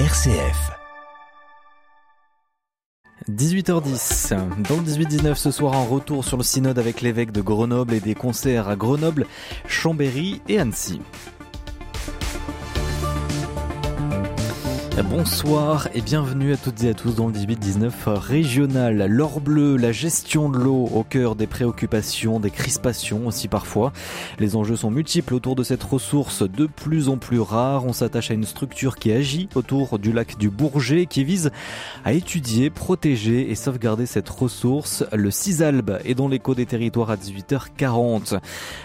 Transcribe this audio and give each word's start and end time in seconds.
RCF. 0.00 0.72
18h10. 3.30 4.34
Dans 4.68 4.74
le 4.74 4.82
18-19 4.82 5.36
ce 5.36 5.52
soir, 5.52 5.74
un 5.74 5.84
retour 5.84 6.24
sur 6.24 6.36
le 6.36 6.42
synode 6.42 6.80
avec 6.80 7.00
l'évêque 7.00 7.30
de 7.30 7.40
Grenoble 7.40 7.94
et 7.94 8.00
des 8.00 8.16
concerts 8.16 8.68
à 8.68 8.74
Grenoble, 8.74 9.24
Chambéry 9.68 10.42
et 10.48 10.58
Annecy. 10.58 11.00
Bonsoir 15.02 15.88
et 15.92 16.00
bienvenue 16.00 16.52
à 16.52 16.56
toutes 16.56 16.84
et 16.84 16.90
à 16.90 16.94
tous 16.94 17.16
dans 17.16 17.26
le 17.26 17.32
18-19 17.32 17.90
régional. 18.06 19.06
L'or 19.08 19.40
bleu, 19.40 19.76
la 19.76 19.90
gestion 19.90 20.48
de 20.48 20.56
l'eau 20.56 20.88
au 20.94 21.02
cœur 21.02 21.34
des 21.34 21.48
préoccupations, 21.48 22.38
des 22.38 22.52
crispations 22.52 23.26
aussi 23.26 23.48
parfois. 23.48 23.92
Les 24.38 24.54
enjeux 24.54 24.76
sont 24.76 24.92
multiples 24.92 25.34
autour 25.34 25.56
de 25.56 25.64
cette 25.64 25.82
ressource 25.82 26.48
de 26.48 26.66
plus 26.66 27.08
en 27.08 27.16
plus 27.16 27.40
rare. 27.40 27.84
On 27.86 27.92
s'attache 27.92 28.30
à 28.30 28.34
une 28.34 28.44
structure 28.44 28.94
qui 28.94 29.10
agit 29.10 29.48
autour 29.56 29.98
du 29.98 30.12
lac 30.12 30.38
du 30.38 30.48
Bourget 30.48 31.06
qui 31.06 31.24
vise 31.24 31.50
à 32.04 32.12
étudier, 32.12 32.70
protéger 32.70 33.50
et 33.50 33.56
sauvegarder 33.56 34.06
cette 34.06 34.28
ressource. 34.28 35.04
Le 35.12 35.32
Cisalbe 35.32 35.98
est 36.04 36.14
dans 36.14 36.28
l'écho 36.28 36.54
des 36.54 36.66
territoires 36.66 37.10
à 37.10 37.16
18h40. 37.16 38.38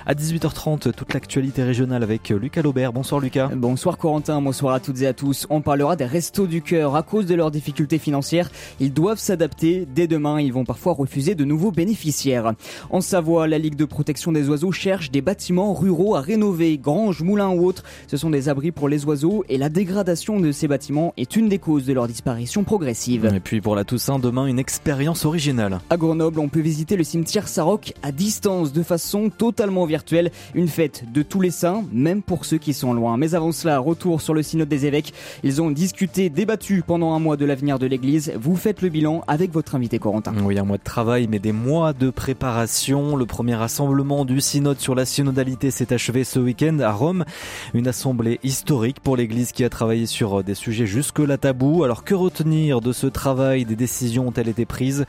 À 0.08 0.14
18h30, 0.16 0.92
toute 0.92 1.14
l'actualité 1.14 1.62
régionale 1.62 2.02
avec 2.02 2.30
Lucas 2.30 2.64
Laubert. 2.64 2.94
Bonsoir 2.94 3.22
Lucas. 3.22 3.52
Bonsoir 3.54 4.00
Corentin, 4.00 4.42
bonsoir 4.42 4.74
à 4.74 4.80
toutes 4.80 5.04
et 5.04 5.08
à 5.08 5.14
tous. 5.14 5.46
On 5.52 5.62
parlera 5.62 5.96
des 6.00 6.06
restos 6.06 6.48
du 6.48 6.62
cœur 6.62 6.96
à 6.96 7.04
cause 7.04 7.26
de 7.26 7.36
leurs 7.36 7.52
difficultés 7.52 7.98
financières. 7.98 8.50
Ils 8.80 8.94
doivent 8.94 9.20
s'adapter. 9.20 9.86
Dès 9.94 10.08
demain, 10.08 10.40
ils 10.40 10.54
vont 10.54 10.64
parfois 10.64 10.94
refuser 10.94 11.36
de 11.36 11.44
nouveaux 11.44 11.72
bénéficiaires. 11.72 12.54
En 12.90 13.02
Savoie, 13.02 13.48
la 13.48 13.58
Ligue 13.58 13.76
de 13.76 13.84
protection 13.84 14.32
des 14.32 14.48
oiseaux 14.48 14.72
cherche 14.72 15.12
des 15.12 15.22
bâtiments 15.22 15.74
ruraux 15.74 16.16
à 16.16 16.22
rénover, 16.22 16.78
granges, 16.78 17.22
moulins 17.22 17.50
ou 17.50 17.66
autres. 17.66 17.84
Ce 18.08 18.16
sont 18.16 18.30
des 18.30 18.48
abris 18.48 18.72
pour 18.72 18.88
les 18.88 19.04
oiseaux 19.06 19.44
et 19.50 19.58
la 19.58 19.68
dégradation 19.68 20.40
de 20.40 20.54
ces 20.54 20.70
bâtiments 20.70 21.14
est 21.18 21.36
une 21.36 21.50
des 21.50 21.60
causes 21.60 21.86
de 21.86 21.92
leur 21.92 22.08
disparition 22.08 22.64
progressive. 22.64 23.30
Et 23.36 23.40
puis 23.42 23.60
pour 23.60 23.76
la 23.76 23.84
Toussaint, 23.84 24.20
demain, 24.20 24.46
une 24.46 24.60
expérience 24.60 25.26
originale. 25.26 25.80
À 25.90 25.98
Grenoble, 25.98 26.40
on 26.40 26.48
peut 26.48 26.62
visiter 26.62 26.96
le 26.96 27.04
cimetière 27.04 27.50
Saroc 27.50 27.94
à 28.04 28.14
distance, 28.14 28.72
de 28.72 28.84
façon 28.84 29.30
totalement 29.30 29.86
virtuelle. 29.86 30.32
Une 30.56 30.70
fête 30.70 31.04
de 31.12 31.24
tous 31.24 31.42
les 31.42 31.52
saints, 31.52 31.84
même 31.92 32.22
pour 32.22 32.46
ceux 32.46 32.58
qui 32.58 32.74
sont 32.74 32.94
loin. 32.94 33.18
Mais 33.18 33.36
avant 33.36 33.52
cela, 33.52 33.80
retour 33.80 34.22
sur 34.22 34.34
le 34.34 34.44
synode 34.44 34.70
des 34.70 34.86
évêques. 34.86 35.14
Ils 35.44 35.62
ont 35.62 35.72
discuté, 35.90 36.30
débattu 36.30 36.84
pendant 36.86 37.14
un 37.14 37.20
mois 37.20 37.36
de 37.36 37.46
l'avenir 37.46 37.80
de 37.80 37.88
l'Église. 37.88 38.32
Vous 38.40 38.56
faites 38.56 38.84
le 38.84 38.90
bilan 38.90 39.24
avec 39.26 39.52
votre 39.52 39.74
invité 39.74 39.98
Corentin. 39.98 40.36
Oui, 40.44 40.60
un 40.60 40.64
mois 40.64 40.78
de 40.78 40.84
travail, 40.84 41.28
mais 41.28 41.40
des 41.40 41.52
mois 41.52 41.94
de 41.94 42.12
préparation. 42.12 43.16
Le 43.16 43.26
premier 43.26 43.56
rassemblement 43.56 44.24
du 44.24 44.40
synode 44.40 44.80
sur 44.80 44.94
la 44.94 45.06
synodalité 45.06 45.72
s'est 45.72 45.92
achevé 45.92 46.24
ce 46.24 46.38
week-end 46.38 46.78
à 46.78 46.92
Rome. 46.92 47.26
Une 47.74 47.88
assemblée 47.88 48.40
historique 48.44 49.00
pour 49.00 49.18
l'Église 49.18 49.52
qui 49.52 49.64
a 49.64 49.70
travaillé 49.70 50.06
sur 50.06 50.44
des 50.44 50.54
sujets 50.54 50.86
jusque-là 50.86 51.40
tabous. 51.40 51.84
Alors 51.84 52.04
que 52.04 52.14
retenir 52.14 52.82
de 52.82 52.92
ce 52.92 53.08
travail? 53.08 53.66
Des 53.66 53.76
décisions 53.76 54.28
ont-elles 54.28 54.50
été 54.50 54.68
prises? 54.68 55.08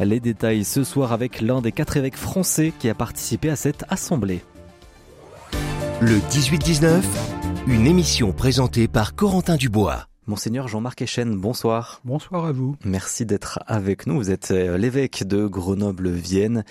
Les 0.00 0.18
détails 0.18 0.64
ce 0.64 0.82
soir 0.82 1.12
avec 1.12 1.42
l'un 1.42 1.60
des 1.60 1.72
quatre 1.72 1.98
évêques 1.98 2.16
français 2.16 2.72
qui 2.78 2.88
a 2.88 2.94
participé 2.94 3.50
à 3.50 3.56
cette 3.56 3.84
assemblée. 3.90 4.40
Le 6.00 6.16
18-19, 6.30 7.02
une 7.66 7.86
émission 7.86 8.32
présentée 8.32 8.88
par 8.88 9.14
Corentin 9.14 9.56
Dubois. 9.56 10.06
Monseigneur 10.28 10.68
Jean-Marc 10.68 11.02
Echen, 11.02 11.36
bonsoir. 11.36 12.00
Bonsoir 12.04 12.46
à 12.46 12.52
vous. 12.52 12.76
Merci 12.84 13.26
d'être 13.26 13.58
avec 13.66 14.06
nous. 14.06 14.14
Vous 14.14 14.30
êtes 14.30 14.52
euh, 14.52 14.78
l'évêque 14.78 15.26
de 15.26 15.46
Grenoble-Vienne 15.48 16.62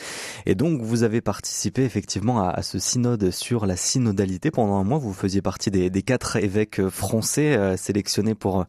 et 0.46 0.56
donc 0.56 0.82
vous 0.82 1.04
avez 1.04 1.20
participé 1.20 1.84
effectivement 1.84 2.48
à, 2.48 2.62
ce 2.62 2.80
synode 2.80 3.30
sur 3.32 3.66
la 3.66 3.76
synodalité. 3.76 4.52
Pendant 4.52 4.78
un 4.78 4.86
mois, 4.86 5.00
vous 5.00 5.12
faisiez 5.12 5.42
partie 5.42 5.70
des, 5.70 5.92
quatre 6.02 6.38
évêques 6.38 6.88
français 6.88 7.58
euh, 7.58 7.76
sélectionnés 7.76 8.36
pour 8.36 8.66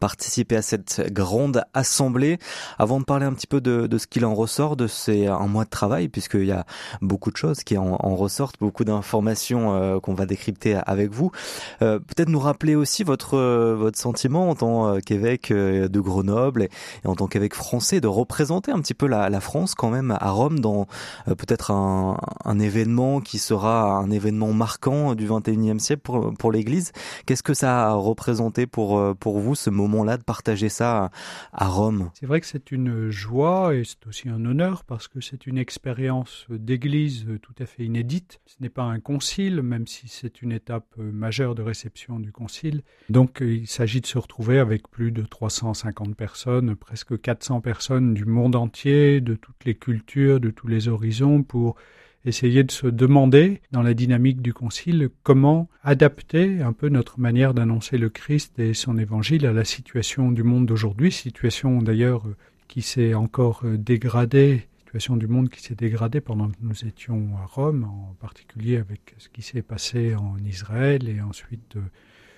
participer 0.00 0.56
à 0.56 0.62
cette 0.62 1.12
grande 1.12 1.62
assemblée. 1.72 2.38
Avant 2.80 2.98
de 2.98 3.04
parler 3.04 3.26
un 3.26 3.34
petit 3.34 3.46
peu 3.46 3.60
de, 3.60 3.88
ce 3.96 4.08
qu'il 4.08 4.24
en 4.24 4.34
ressort 4.34 4.74
de 4.74 4.88
ces 4.88 5.28
un 5.28 5.46
mois 5.46 5.64
de 5.64 5.70
travail, 5.70 6.08
puisqu'il 6.08 6.46
y 6.46 6.52
a 6.52 6.66
beaucoup 7.02 7.30
de 7.30 7.36
choses 7.36 7.62
qui 7.62 7.78
en, 7.78 8.16
ressortent, 8.16 8.58
beaucoup 8.58 8.82
d'informations 8.82 9.76
euh, 9.76 10.00
qu'on 10.00 10.14
va 10.14 10.26
décrypter 10.26 10.76
avec 10.86 11.12
vous. 11.12 11.30
Peut-être 11.78 12.28
nous 12.28 12.40
rappeler 12.40 12.74
aussi 12.74 13.04
votre 13.04 13.38
votre 13.74 13.98
sentiment 13.98 14.23
en 14.32 14.54
tant 14.54 15.00
qu'évêque 15.00 15.50
euh, 15.50 15.88
de 15.88 16.00
Grenoble 16.00 16.64
et, 16.64 16.70
en 17.04 17.14
tant 17.14 17.26
qu'évêque 17.26 17.54
français 17.54 18.00
de 18.00 18.06
représenter 18.06 18.72
un 18.72 18.80
petit 18.80 18.94
peu 18.94 19.06
la, 19.06 19.40
France 19.40 19.74
quand 19.74 19.90
même 19.90 20.16
à 20.18 20.30
Rome 20.30 20.60
dans 20.60 20.86
euh, 21.28 21.34
peut-être 21.34 21.70
un, 21.70 22.16
événement 22.58 23.20
qui 23.20 23.38
sera 23.38 23.96
un 23.98 24.10
événement 24.10 24.52
marquant 24.52 25.14
du 25.14 25.26
21e 25.26 25.78
siècle 25.80 26.02
pour, 26.38 26.52
l'Église. 26.52 26.92
Qu'est-ce 27.26 27.42
que 27.42 27.52
ça 27.52 27.88
a 27.88 27.92
représenté 27.94 28.66
pour, 28.66 28.98
euh, 28.98 29.14
vous 29.24 29.54
ce 29.54 29.70
moment-là 29.70 30.16
de 30.16 30.22
partager 30.22 30.68
ça 30.68 31.10
à 31.52 31.66
Rome? 31.66 32.10
C'est 32.14 32.26
vrai 32.26 32.40
que 32.40 32.46
c'est 32.46 32.70
une 32.70 33.10
joie 33.10 33.74
et 33.74 33.82
c'est 33.84 34.06
aussi 34.06 34.28
un 34.28 34.44
honneur 34.44 34.84
parce 34.84 35.08
que 35.08 35.20
c'est 35.20 35.46
une 35.46 35.58
expérience 35.58 36.46
d'Église 36.48 37.26
tout 37.42 37.54
à 37.58 37.66
fait 37.66 37.84
inédite. 37.84 38.40
Ce 38.46 38.56
n'est 38.60 38.68
pas 38.68 38.84
un 38.84 39.00
concile, 39.00 39.62
même 39.62 39.86
si 39.86 40.08
c'est 40.08 40.42
une 40.42 40.52
étape 40.52 40.96
majeure 40.96 41.54
de 41.54 41.62
réception 41.62 42.20
du 42.20 42.30
concile. 42.30 42.82
Donc 43.08 43.38
il 43.40 43.66
s'agit 43.66 44.00
de 44.00 44.06
se 44.06 44.13
retrouver 44.18 44.58
avec 44.58 44.88
plus 44.88 45.10
de 45.10 45.22
350 45.22 46.14
personnes, 46.16 46.76
presque 46.76 47.20
400 47.20 47.60
personnes 47.60 48.14
du 48.14 48.24
monde 48.24 48.56
entier, 48.56 49.20
de 49.20 49.34
toutes 49.34 49.64
les 49.64 49.74
cultures, 49.74 50.40
de 50.40 50.50
tous 50.50 50.68
les 50.68 50.88
horizons, 50.88 51.42
pour 51.42 51.76
essayer 52.24 52.64
de 52.64 52.70
se 52.70 52.86
demander, 52.86 53.60
dans 53.70 53.82
la 53.82 53.94
dynamique 53.94 54.40
du 54.40 54.54
Concile, 54.54 55.10
comment 55.22 55.68
adapter 55.82 56.62
un 56.62 56.72
peu 56.72 56.88
notre 56.88 57.20
manière 57.20 57.54
d'annoncer 57.54 57.98
le 57.98 58.08
Christ 58.08 58.58
et 58.58 58.74
son 58.74 58.96
évangile 58.98 59.46
à 59.46 59.52
la 59.52 59.64
situation 59.64 60.30
du 60.30 60.42
monde 60.42 60.66
d'aujourd'hui, 60.66 61.12
situation 61.12 61.82
d'ailleurs 61.82 62.24
qui 62.68 62.82
s'est 62.82 63.14
encore 63.14 63.62
dégradée, 63.64 64.66
situation 64.78 65.16
du 65.16 65.26
monde 65.26 65.50
qui 65.50 65.60
s'est 65.60 65.74
dégradée 65.74 66.20
pendant 66.20 66.48
que 66.48 66.56
nous 66.62 66.86
étions 66.86 67.36
à 67.42 67.46
Rome, 67.46 67.84
en 67.84 68.14
particulier 68.20 68.78
avec 68.78 69.14
ce 69.18 69.28
qui 69.28 69.42
s'est 69.42 69.62
passé 69.62 70.14
en 70.14 70.36
Israël 70.38 71.08
et 71.08 71.20
ensuite 71.20 71.76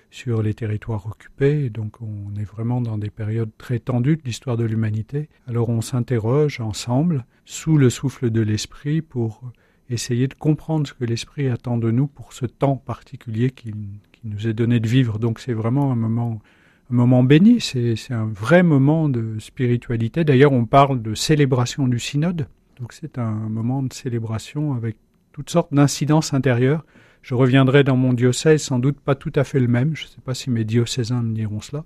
sur 0.09 0.41
les 0.41 0.53
territoires 0.53 1.05
occupés. 1.07 1.69
Donc 1.69 2.01
on 2.01 2.39
est 2.39 2.43
vraiment 2.43 2.81
dans 2.81 2.97
des 2.97 3.09
périodes 3.09 3.51
très 3.57 3.79
tendues 3.79 4.17
de 4.17 4.23
l'histoire 4.23 4.57
de 4.57 4.63
l'humanité. 4.63 5.29
Alors 5.47 5.69
on 5.69 5.81
s'interroge 5.81 6.59
ensemble, 6.59 7.25
sous 7.45 7.77
le 7.77 7.89
souffle 7.89 8.29
de 8.29 8.41
l'esprit, 8.41 9.01
pour 9.01 9.41
essayer 9.89 10.27
de 10.27 10.33
comprendre 10.33 10.87
ce 10.87 10.93
que 10.93 11.05
l'esprit 11.05 11.47
attend 11.47 11.77
de 11.77 11.91
nous 11.91 12.07
pour 12.07 12.33
ce 12.33 12.45
temps 12.45 12.75
particulier 12.75 13.51
qui, 13.51 13.73
nous 14.23 14.47
est 14.47 14.53
donné 14.53 14.79
de 14.81 14.87
vivre. 14.87 15.19
Donc 15.19 15.39
c'est 15.39 15.53
vraiment 15.53 15.91
un 15.91 15.95
moment, 15.95 16.41
un 16.91 16.95
moment 16.95 17.23
béni, 17.23 17.61
c'est 17.61 17.95
un 18.11 18.25
vrai 18.25 18.61
moment 18.63 19.07
de 19.07 19.39
spiritualité. 19.39 20.25
D'ailleurs 20.25 20.51
on 20.51 20.65
parle 20.65 21.01
de 21.01 21.13
célébration 21.13 21.87
du 21.87 21.99
synode. 21.99 22.47
Donc 22.79 22.93
c'est 22.93 23.17
un 23.17 23.31
moment 23.31 23.83
de 23.83 23.93
célébration 23.93 24.73
avec 24.73 24.97
toutes 25.31 25.49
sortes 25.49 25.73
d'incidences 25.73 26.33
intérieures 26.33 26.83
je 27.27 27.35
reviendrai 27.35 27.83
dans 27.83 27.97
mon 27.97 28.13
diocèse, 28.13 28.63
sans 28.63 28.79
doute 28.79 29.01
pas 29.01 29.13
tout 29.13 29.33
à 29.35 29.43
fait 29.43 29.59
le 29.59 29.67
même. 29.67 29.97
Je 29.97 30.05
ne 30.05 30.07
sais 30.07 30.21
pas 30.23 30.33
si 30.33 30.49
mes 30.49 30.63
diocésains 30.63 31.21
me 31.21 31.35
diront 31.35 31.59
cela. 31.59 31.83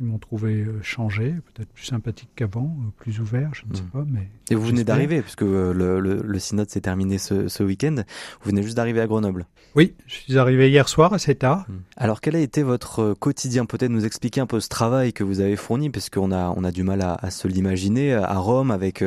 Ils 0.00 0.06
m'ont 0.06 0.18
trouvé 0.18 0.62
euh, 0.62 0.80
changé, 0.82 1.34
peut-être 1.52 1.68
plus 1.68 1.84
sympathique 1.84 2.30
qu'avant, 2.34 2.74
euh, 2.80 2.90
plus 2.96 3.20
ouvert, 3.20 3.50
je 3.52 3.64
ne 3.68 3.76
sais 3.76 3.82
hmm. 3.82 3.90
pas. 3.90 4.04
Mais 4.06 4.30
Et 4.50 4.54
vous 4.54 4.64
venez 4.64 4.82
d'arriver, 4.82 5.20
puisque 5.20 5.42
euh, 5.42 5.74
le, 5.74 6.00
le, 6.00 6.38
synode 6.38 6.70
s'est 6.70 6.80
terminé 6.80 7.18
ce, 7.18 7.48
ce 7.48 7.62
week-end. 7.62 7.96
Vous 8.40 8.50
venez 8.50 8.62
juste 8.62 8.78
d'arriver 8.78 9.02
à 9.02 9.06
Grenoble. 9.06 9.46
Oui, 9.74 9.94
je 10.06 10.14
suis 10.14 10.38
arrivé 10.38 10.70
hier 10.70 10.88
soir 10.88 11.12
assez 11.12 11.34
tard. 11.34 11.66
Hmm. 11.68 11.80
Alors 11.98 12.22
quel 12.22 12.34
a 12.34 12.38
été 12.38 12.62
votre 12.62 13.12
quotidien? 13.12 13.66
Peut-être 13.66 13.90
nous 13.90 14.06
expliquer 14.06 14.40
un 14.40 14.46
peu 14.46 14.58
ce 14.58 14.70
travail 14.70 15.12
que 15.12 15.22
vous 15.22 15.40
avez 15.40 15.56
fourni, 15.56 15.90
parce 15.90 16.08
qu'on 16.08 16.32
a, 16.32 16.48
on 16.56 16.64
a 16.64 16.70
du 16.70 16.82
mal 16.82 17.02
à, 17.02 17.18
à 17.20 17.30
se 17.30 17.46
l'imaginer 17.46 18.14
à 18.14 18.38
Rome 18.38 18.70
avec 18.70 19.04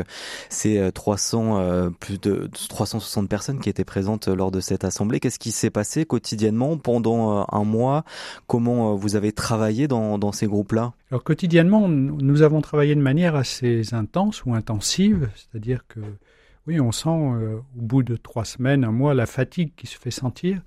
ces 0.49 0.91
300, 0.93 1.91
plus 1.99 2.21
de 2.21 2.51
360 2.69 3.27
personnes 3.27 3.59
qui 3.59 3.69
étaient 3.69 3.83
présentes 3.83 4.27
lors 4.27 4.51
de 4.51 4.59
cette 4.59 4.83
assemblée. 4.83 5.19
Qu'est-ce 5.19 5.39
qui 5.39 5.51
s'est 5.51 5.71
passé 5.71 6.05
quotidiennement 6.05 6.77
pendant 6.77 7.47
un 7.51 7.63
mois? 7.63 8.03
Comment 8.45 8.93
vous 8.93 9.15
avez 9.15 9.31
travaillé 9.31 9.87
dans, 9.87 10.19
dans 10.19 10.31
ces 10.31 10.45
groupes-là? 10.45 10.82
Alors 11.11 11.23
quotidiennement, 11.23 11.87
nous 11.87 12.41
avons 12.41 12.61
travaillé 12.61 12.95
de 12.95 13.01
manière 13.01 13.35
assez 13.35 13.93
intense 13.93 14.45
ou 14.45 14.53
intensive, 14.53 15.29
c'est-à-dire 15.35 15.85
que 15.87 15.99
oui, 16.67 16.79
on 16.79 16.91
sent 16.91 17.09
euh, 17.09 17.57
au 17.77 17.81
bout 17.81 18.03
de 18.03 18.15
trois 18.15 18.45
semaines, 18.45 18.83
un 18.83 18.91
mois, 18.91 19.13
la 19.13 19.25
fatigue 19.25 19.71
qui 19.75 19.87
se 19.87 19.97
fait 19.97 20.11
sentir, 20.11 20.61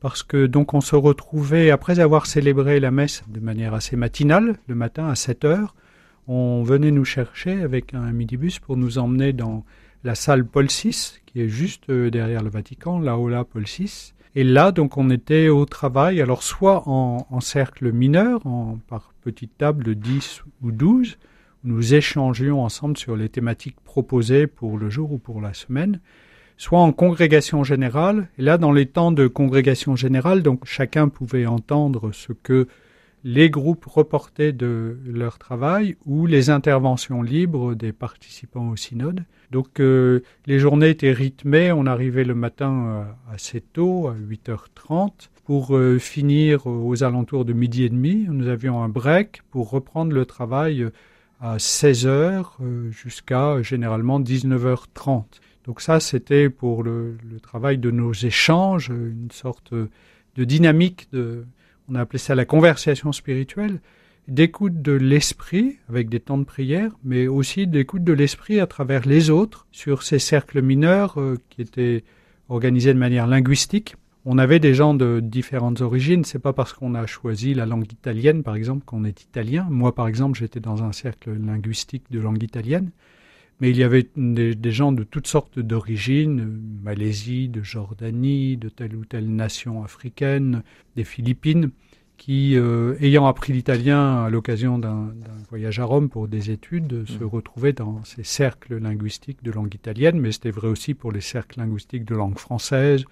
parce 0.00 0.22
que 0.22 0.46
donc 0.46 0.74
on 0.74 0.80
se 0.80 0.94
retrouvait 0.94 1.70
après 1.70 2.00
avoir 2.00 2.26
célébré 2.26 2.80
la 2.80 2.90
messe 2.90 3.22
de 3.28 3.40
manière 3.40 3.72
assez 3.74 3.96
matinale, 3.96 4.56
le 4.66 4.74
matin 4.74 5.08
à 5.08 5.14
7 5.14 5.44
heures, 5.44 5.74
on 6.28 6.62
venait 6.62 6.90
nous 6.90 7.04
chercher 7.04 7.62
avec 7.62 7.94
un 7.94 8.12
minibus 8.12 8.58
pour 8.58 8.76
nous 8.76 8.98
emmener 8.98 9.32
dans 9.32 9.64
la 10.04 10.14
salle 10.14 10.44
Paul 10.44 10.66
VI, 10.66 11.20
qui 11.26 11.40
est 11.40 11.48
juste 11.48 11.88
euh, 11.88 12.10
derrière 12.10 12.42
le 12.42 12.50
Vatican, 12.50 12.98
là 12.98 13.16
haut 13.16 13.28
là 13.28 13.44
Paul 13.44 13.64
VI, 13.64 14.12
et 14.34 14.44
là, 14.44 14.72
donc, 14.72 14.96
on 14.96 15.10
était 15.10 15.48
au 15.48 15.66
travail, 15.66 16.22
alors 16.22 16.42
soit 16.42 16.88
en, 16.88 17.40
cercle 17.40 17.92
mineur, 17.92 18.40
par 18.88 19.12
petite 19.20 19.58
table 19.58 19.84
de 19.84 19.92
10 19.92 20.42
ou 20.62 20.72
12, 20.72 21.18
où 21.64 21.68
nous 21.68 21.94
échangions 21.94 22.62
ensemble 22.62 22.96
sur 22.96 23.14
les 23.14 23.28
thématiques 23.28 23.80
proposées 23.84 24.46
pour 24.46 24.78
le 24.78 24.88
jour 24.88 25.12
ou 25.12 25.18
pour 25.18 25.42
la 25.42 25.52
semaine, 25.52 26.00
soit 26.56 26.80
en 26.80 26.92
congrégation 26.92 27.62
générale. 27.62 28.28
Et 28.38 28.42
là, 28.42 28.56
dans 28.56 28.72
les 28.72 28.86
temps 28.86 29.12
de 29.12 29.26
congrégation 29.26 29.96
générale, 29.96 30.42
donc 30.42 30.64
chacun 30.64 31.08
pouvait 31.08 31.46
entendre 31.46 32.12
ce 32.12 32.32
que 32.32 32.68
les 33.24 33.50
groupes 33.50 33.84
reportés 33.84 34.52
de 34.52 34.98
leur 35.06 35.38
travail 35.38 35.96
ou 36.06 36.26
les 36.26 36.50
interventions 36.50 37.22
libres 37.22 37.74
des 37.74 37.92
participants 37.92 38.70
au 38.70 38.76
synode. 38.76 39.24
Donc 39.50 39.80
euh, 39.80 40.20
les 40.46 40.58
journées 40.58 40.90
étaient 40.90 41.12
rythmées, 41.12 41.72
on 41.72 41.86
arrivait 41.86 42.24
le 42.24 42.34
matin 42.34 42.86
euh, 42.86 43.34
assez 43.34 43.60
tôt, 43.60 44.08
à 44.08 44.14
8h30, 44.14 45.28
pour 45.44 45.76
euh, 45.76 45.98
finir 45.98 46.66
aux 46.66 47.04
alentours 47.04 47.44
de 47.44 47.52
midi 47.52 47.84
et 47.84 47.90
demi. 47.90 48.26
Nous 48.28 48.48
avions 48.48 48.82
un 48.82 48.88
break 48.88 49.42
pour 49.50 49.70
reprendre 49.70 50.12
le 50.12 50.24
travail 50.24 50.88
à 51.40 51.58
16h 51.58 52.44
jusqu'à 52.90 53.62
généralement 53.62 54.20
19h30. 54.20 55.24
Donc 55.66 55.80
ça, 55.80 56.00
c'était 56.00 56.50
pour 56.50 56.82
le, 56.82 57.16
le, 57.30 57.38
travail 57.38 57.78
de 57.78 57.90
nos 57.90 58.12
échanges, 58.12 58.88
une 58.88 59.30
sorte 59.30 59.72
de 59.74 60.44
dynamique 60.44 61.08
de, 61.12 61.44
on 61.92 61.96
a 61.96 62.00
appelé 62.00 62.18
ça 62.18 62.34
la 62.34 62.44
conversation 62.44 63.12
spirituelle, 63.12 63.80
d'écoute 64.28 64.80
de 64.80 64.92
l'esprit 64.92 65.76
avec 65.88 66.08
des 66.08 66.20
temps 66.20 66.38
de 66.38 66.44
prière, 66.44 66.90
mais 67.04 67.26
aussi 67.26 67.66
d'écoute 67.66 68.04
de 68.04 68.12
l'esprit 68.12 68.60
à 68.60 68.66
travers 68.66 69.06
les 69.06 69.30
autres 69.30 69.66
sur 69.72 70.02
ces 70.02 70.18
cercles 70.18 70.62
mineurs 70.62 71.20
euh, 71.20 71.36
qui 71.50 71.60
étaient 71.60 72.04
organisés 72.48 72.94
de 72.94 72.98
manière 72.98 73.26
linguistique. 73.26 73.96
On 74.24 74.38
avait 74.38 74.60
des 74.60 74.74
gens 74.74 74.94
de 74.94 75.20
différentes 75.20 75.80
origines. 75.80 76.24
C'est 76.24 76.38
pas 76.38 76.52
parce 76.52 76.72
qu'on 76.72 76.94
a 76.94 77.06
choisi 77.06 77.54
la 77.54 77.66
langue 77.66 77.90
italienne, 77.92 78.42
par 78.42 78.54
exemple, 78.54 78.84
qu'on 78.84 79.04
est 79.04 79.22
italien. 79.22 79.66
Moi, 79.68 79.94
par 79.94 80.06
exemple, 80.06 80.38
j'étais 80.38 80.60
dans 80.60 80.84
un 80.84 80.92
cercle 80.92 81.32
linguistique 81.32 82.04
de 82.10 82.20
langue 82.20 82.42
italienne. 82.42 82.90
Mais 83.62 83.70
il 83.70 83.76
y 83.76 83.84
avait 83.84 84.08
des, 84.16 84.56
des 84.56 84.72
gens 84.72 84.90
de 84.90 85.04
toutes 85.04 85.28
sortes 85.28 85.60
d'origines, 85.60 86.40
euh, 86.40 86.82
Malaisie, 86.82 87.48
de 87.48 87.62
Jordanie, 87.62 88.56
de 88.56 88.68
telle 88.68 88.96
ou 88.96 89.04
telle 89.04 89.32
nation 89.32 89.84
africaine, 89.84 90.64
des 90.96 91.04
Philippines 91.04 91.70
qui, 92.16 92.56
euh, 92.56 92.96
ayant 93.00 93.24
appris 93.26 93.52
l'italien 93.52 94.24
à 94.24 94.30
l'occasion 94.30 94.80
d'un 94.80 95.12
voyage 95.48 95.78
à 95.78 95.84
Rome 95.84 96.08
pour 96.08 96.26
des 96.26 96.50
études, 96.50 97.04
se 97.06 97.22
mmh. 97.22 97.26
retrouvaient 97.26 97.72
dans 97.72 98.02
ces 98.04 98.24
cercles 98.24 98.78
linguistiques 98.78 99.44
de 99.44 99.52
langue 99.52 99.74
italienne, 99.74 100.20
mais 100.20 100.32
c'était 100.32 100.50
vrai 100.50 100.66
aussi 100.66 100.94
pour 100.94 101.12
les 101.12 101.20
cercles 101.20 101.60
linguistiques 101.60 102.04
de 102.04 102.16
langue 102.16 102.38
française 102.38 103.04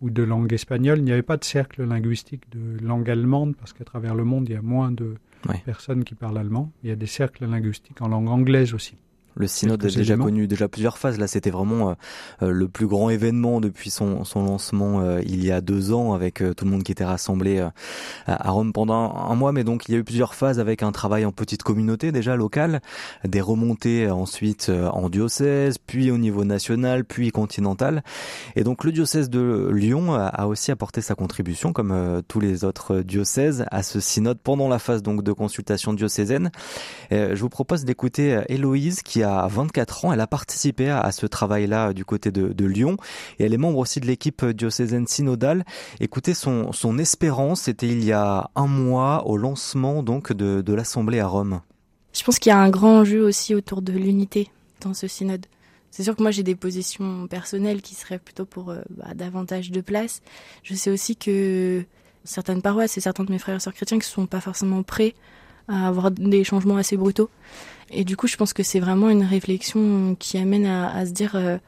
ou 0.00 0.08
de 0.08 0.22
langue 0.22 0.52
espagnole. 0.52 0.98
Il 0.98 1.04
n'y 1.04 1.12
avait 1.12 1.22
pas 1.22 1.36
de 1.36 1.44
cercle 1.44 1.84
linguistique 1.84 2.44
de 2.52 2.82
langue 2.82 3.08
allemande, 3.10 3.54
parce 3.54 3.74
qu'à 3.74 3.84
travers 3.84 4.14
le 4.14 4.24
monde, 4.24 4.48
il 4.48 4.52
y 4.52 4.58
a 4.58 4.62
moins 4.62 4.92
de 4.92 5.14
personnes 5.66 6.04
qui 6.04 6.14
parlent 6.14 6.38
allemand. 6.38 6.72
Il 6.82 6.88
y 6.88 6.92
a 6.92 6.96
des 6.96 7.06
cercles 7.06 7.44
linguistiques 7.44 8.00
en 8.00 8.08
langue 8.08 8.28
anglaise 8.28 8.72
aussi. 8.72 8.96
Le 9.40 9.46
synode 9.46 9.82
a 9.86 9.88
déjà 9.88 10.18
connu 10.18 10.46
déjà 10.46 10.68
plusieurs 10.68 10.98
phases. 10.98 11.18
Là, 11.18 11.26
c'était 11.26 11.48
vraiment 11.48 11.90
euh, 11.90 11.94
euh, 12.42 12.50
le 12.50 12.68
plus 12.68 12.86
grand 12.86 13.08
événement 13.08 13.62
depuis 13.62 13.88
son, 13.88 14.22
son 14.24 14.44
lancement 14.44 15.00
euh, 15.00 15.22
il 15.24 15.42
y 15.42 15.50
a 15.50 15.62
deux 15.62 15.94
ans, 15.94 16.12
avec 16.12 16.42
tout 16.56 16.64
le 16.66 16.70
monde 16.70 16.82
qui 16.82 16.92
était 16.92 17.06
rassemblé 17.06 17.66
à 18.26 18.50
Rome 18.50 18.74
pendant 18.74 19.14
un 19.14 19.34
mois. 19.34 19.52
Mais 19.52 19.64
donc, 19.64 19.88
il 19.88 19.92
y 19.92 19.94
a 19.94 19.98
eu 19.98 20.04
plusieurs 20.04 20.34
phases 20.34 20.60
avec 20.60 20.82
un 20.82 20.92
travail 20.92 21.24
en 21.24 21.32
petite 21.32 21.62
communauté 21.62 22.12
déjà 22.12 22.36
locale, 22.36 22.80
des 23.24 23.40
remontées 23.40 24.10
ensuite 24.10 24.70
en 24.70 25.08
diocèse, 25.08 25.78
puis 25.78 26.10
au 26.10 26.18
niveau 26.18 26.44
national, 26.44 27.06
puis 27.06 27.30
continental. 27.30 28.02
Et 28.56 28.62
donc, 28.62 28.84
le 28.84 28.92
diocèse 28.92 29.30
de 29.30 29.70
Lyon 29.72 30.12
a 30.14 30.46
aussi 30.46 30.70
apporté 30.70 31.00
sa 31.00 31.14
contribution, 31.14 31.72
comme 31.72 32.22
tous 32.28 32.40
les 32.40 32.64
autres 32.64 33.00
diocèses, 33.00 33.64
à 33.70 33.82
ce 33.82 34.00
synode 34.00 34.38
pendant 34.38 34.68
la 34.68 34.78
phase 34.78 35.02
donc 35.02 35.22
de 35.22 35.32
consultation 35.32 35.94
diocésaine. 35.94 36.50
je 37.10 37.40
vous 37.40 37.48
propose 37.48 37.84
d'écouter 37.84 38.42
Héloïse 38.48 39.02
qui 39.02 39.22
a 39.22 39.29
24 39.48 40.04
ans. 40.04 40.12
Elle 40.12 40.20
a 40.20 40.26
participé 40.26 40.90
à, 40.90 41.10
ce 41.12 41.26
travail-là 41.26 41.92
du 41.92 42.04
côté 42.04 42.30
de, 42.30 42.64
Lyon 42.64 42.96
et 43.38 43.44
elle 43.44 43.54
est 43.54 43.58
membre 43.58 43.78
aussi 43.78 44.00
de 44.00 44.06
l'équipe 44.06 44.44
diocésaine 44.44 45.06
synodale. 45.06 45.64
Écoutez, 45.98 46.34
son, 46.34 46.98
espérance, 46.98 47.62
c'était 47.62 47.88
il 47.88 48.04
y 48.04 48.12
a 48.12 48.50
un 48.54 48.66
mois 48.66 49.26
au 49.26 49.36
lancement 49.36 50.02
donc 50.02 50.32
de, 50.32 50.60
de 50.60 50.74
l'Assemblée 50.74 51.20
à 51.20 51.26
Rome. 51.26 51.60
Je 52.12 52.22
pense 52.22 52.38
qu'il 52.38 52.50
y 52.50 52.52
a 52.52 52.58
un 52.58 52.70
grand 52.70 53.00
enjeu 53.00 53.22
aussi 53.22 53.54
autour 53.54 53.82
de 53.82 53.92
l'unité 53.92 54.48
dans 54.80 54.94
ce 54.94 55.06
synode. 55.06 55.46
C'est 55.90 56.04
sûr 56.04 56.14
que 56.16 56.22
moi 56.22 56.30
j'ai 56.30 56.42
des 56.42 56.54
positions 56.54 57.26
personnelles 57.26 57.82
qui 57.82 57.94
seraient 57.94 58.18
plutôt 58.18 58.44
pour 58.44 58.70
euh, 58.70 58.80
bah, 58.90 59.14
davantage 59.14 59.70
de 59.70 59.80
place. 59.80 60.22
Je 60.62 60.74
sais 60.74 60.90
aussi 60.90 61.16
que 61.16 61.84
certaines 62.24 62.62
paroisses 62.62 62.96
et 62.96 63.00
certains 63.00 63.24
de 63.24 63.32
mes 63.32 63.38
frères 63.38 63.56
et 63.56 63.60
sœurs 63.60 63.74
chrétiens 63.74 63.98
qui 63.98 64.06
ne 64.06 64.12
sont 64.12 64.26
pas 64.26 64.40
forcément 64.40 64.82
prêts 64.82 65.14
à 65.68 65.88
avoir 65.88 66.10
des 66.10 66.44
changements 66.44 66.76
assez 66.76 66.96
brutaux. 66.96 67.30
Et 67.90 68.04
du 68.04 68.16
coup, 68.16 68.26
je 68.26 68.36
pense 68.36 68.52
que 68.52 68.62
c'est 68.62 68.80
vraiment 68.80 69.10
une 69.10 69.24
réflexion 69.24 70.16
qui 70.18 70.38
amène 70.38 70.66
à, 70.66 71.04
se 71.06 71.10
dire 71.10 71.34
euh, 71.34 71.58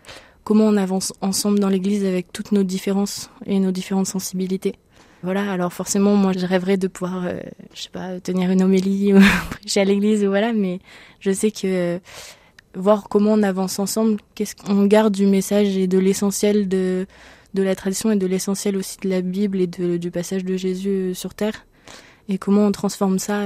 comment 0.44 0.64
on 0.64 0.76
avance 0.76 1.12
ensemble 1.20 1.58
dans 1.58 1.68
l'Église 1.68 2.04
avec 2.04 2.32
toutes 2.32 2.52
nos 2.52 2.62
différences 2.62 3.30
et 3.44 3.58
nos 3.58 3.72
différentes 3.72 4.06
sensibilités. 4.06 4.76
Voilà, 5.24 5.50
alors 5.50 5.72
forcément, 5.72 6.14
moi, 6.14 6.32
je 6.32 6.46
rêverais 6.46 6.76
de 6.76 6.88
pouvoir, 6.88 7.24
euh, 7.26 7.40
je 7.74 7.82
sais 7.82 7.90
pas, 7.90 8.20
tenir 8.20 8.50
une 8.50 8.62
homélie 8.62 9.14
ou 9.14 9.20
prêcher 9.50 9.80
à 9.80 9.84
l'Église 9.84 10.24
ou 10.24 10.28
voilà, 10.28 10.52
mais 10.52 10.80
je 11.20 11.32
sais 11.32 11.50
que 11.50 11.66
euh, 11.66 11.98
voir 12.74 13.08
comment 13.08 13.32
on 13.32 13.42
avance 13.42 13.78
ensemble, 13.78 14.18
qu'est-ce 14.34 14.54
qu'on 14.56 14.86
garde 14.86 15.14
du 15.14 15.26
message 15.26 15.76
et 15.76 15.86
de 15.86 15.98
l'essentiel 15.98 16.68
de 16.68 17.06
de 17.54 17.62
la 17.62 17.74
tradition 17.74 18.10
et 18.10 18.16
de 18.16 18.26
l'essentiel 18.26 18.78
aussi 18.78 18.96
de 19.02 19.10
la 19.10 19.20
Bible 19.20 19.60
et 19.60 19.66
de, 19.66 19.98
du 19.98 20.10
passage 20.10 20.42
de 20.42 20.56
Jésus 20.56 21.14
sur 21.14 21.34
terre, 21.34 21.66
et 22.30 22.38
comment 22.38 22.66
on 22.66 22.72
transforme 22.72 23.18
ça 23.18 23.42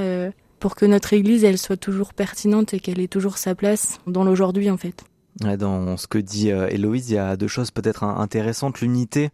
pour 0.58 0.74
que 0.74 0.86
notre 0.86 1.12
Église, 1.12 1.44
elle 1.44 1.58
soit 1.58 1.76
toujours 1.76 2.14
pertinente 2.14 2.74
et 2.74 2.80
qu'elle 2.80 3.00
ait 3.00 3.08
toujours 3.08 3.38
sa 3.38 3.54
place 3.54 3.98
dans 4.06 4.24
l'aujourd'hui, 4.24 4.70
en 4.70 4.76
fait. 4.76 5.04
Dans 5.40 5.98
ce 5.98 6.06
que 6.06 6.16
dit 6.16 6.50
euh, 6.50 6.66
Héloïse, 6.70 7.10
il 7.10 7.14
y 7.14 7.18
a 7.18 7.36
deux 7.36 7.48
choses 7.48 7.70
peut-être 7.70 8.04
intéressantes. 8.04 8.80
L'unité, 8.80 9.28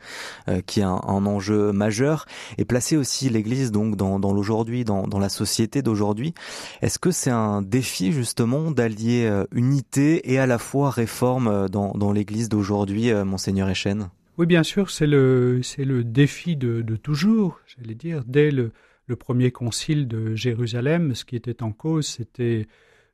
euh, 0.48 0.60
qui 0.66 0.80
est 0.80 0.84
un, 0.84 0.96
enjeu 0.96 1.70
majeur, 1.70 2.26
et 2.58 2.64
placer 2.64 2.96
aussi 2.96 3.28
l'Église 3.28 3.70
donc 3.70 3.94
dans, 3.96 4.18
l'aujourd'hui, 4.32 4.84
dans, 4.84 5.06
la 5.18 5.28
société 5.28 5.80
d'aujourd'hui. 5.80 6.34
Est-ce 6.80 6.98
que 6.98 7.12
c'est 7.12 7.30
un 7.30 7.62
défi 7.62 8.10
justement 8.10 8.72
d'allier 8.72 9.26
euh, 9.26 9.44
unité 9.52 10.32
et 10.32 10.40
à 10.40 10.46
la 10.46 10.58
fois 10.58 10.90
réforme 10.90 11.68
dans, 11.68 12.12
l'Église 12.12 12.48
d'aujourd'hui, 12.48 13.12
monseigneur 13.24 13.68
Echen? 13.68 14.10
Oui, 14.38 14.46
bien 14.46 14.64
sûr, 14.64 14.90
c'est 14.90 15.06
le 15.06 15.60
c'est 15.62 15.84
le 15.84 16.02
défi 16.02 16.56
de, 16.56 16.82
de 16.82 16.96
toujours. 16.96 17.60
J'allais 17.66 17.94
dire 17.94 18.24
dès 18.26 18.50
le 18.50 18.72
le 19.06 19.16
premier 19.16 19.50
concile 19.50 20.08
de 20.08 20.34
Jérusalem, 20.34 21.14
ce 21.14 21.24
qui 21.24 21.36
était 21.36 21.62
en 21.62 21.72
cause, 21.72 22.06
c'était 22.06 22.66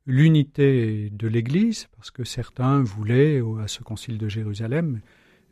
l'unité 0.06 1.10
de 1.12 1.28
l'Église, 1.28 1.88
parce 1.96 2.10
que 2.10 2.24
certains 2.24 2.82
voulaient, 2.82 3.42
à 3.62 3.68
ce 3.68 3.82
concile 3.82 4.18
de 4.18 4.28
Jérusalem, 4.28 5.00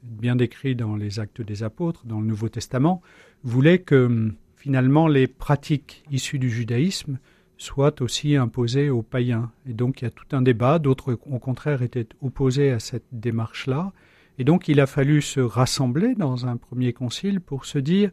bien 0.02 0.36
décrit 0.36 0.74
dans 0.74 0.96
les 0.96 1.20
actes 1.20 1.42
des 1.42 1.62
apôtres, 1.62 2.06
dans 2.06 2.20
le 2.20 2.26
Nouveau 2.26 2.48
Testament, 2.48 3.02
voulaient 3.42 3.80
que 3.80 4.32
finalement 4.56 5.08
les 5.08 5.26
pratiques 5.26 6.04
issues 6.10 6.38
du 6.38 6.50
judaïsme 6.50 7.18
soient 7.58 8.02
aussi 8.02 8.36
imposées 8.36 8.90
aux 8.90 9.02
païens. 9.02 9.50
Et 9.68 9.72
donc 9.72 10.00
il 10.00 10.04
y 10.04 10.08
a 10.08 10.10
tout 10.10 10.26
un 10.32 10.42
débat, 10.42 10.78
d'autres 10.78 11.18
au 11.26 11.38
contraire 11.38 11.82
étaient 11.82 12.08
opposés 12.20 12.70
à 12.70 12.78
cette 12.78 13.06
démarche-là. 13.12 13.92
Et 14.38 14.44
donc 14.44 14.68
il 14.68 14.80
a 14.80 14.86
fallu 14.86 15.22
se 15.22 15.40
rassembler 15.40 16.14
dans 16.14 16.46
un 16.46 16.56
premier 16.56 16.92
concile 16.92 17.40
pour 17.40 17.64
se 17.64 17.78
dire 17.78 18.10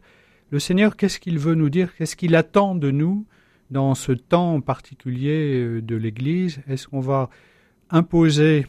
le 0.54 0.60
Seigneur, 0.60 0.96
qu'est-ce 0.96 1.18
qu'il 1.18 1.40
veut 1.40 1.56
nous 1.56 1.68
dire? 1.68 1.96
Qu'est-ce 1.96 2.14
qu'il 2.14 2.36
attend 2.36 2.76
de 2.76 2.92
nous 2.92 3.26
dans 3.72 3.96
ce 3.96 4.12
temps 4.12 4.60
particulier 4.60 5.60
euh, 5.60 5.82
de 5.82 5.96
l'Église? 5.96 6.60
Est-ce 6.68 6.86
qu'on 6.86 7.00
va 7.00 7.28
imposer 7.90 8.66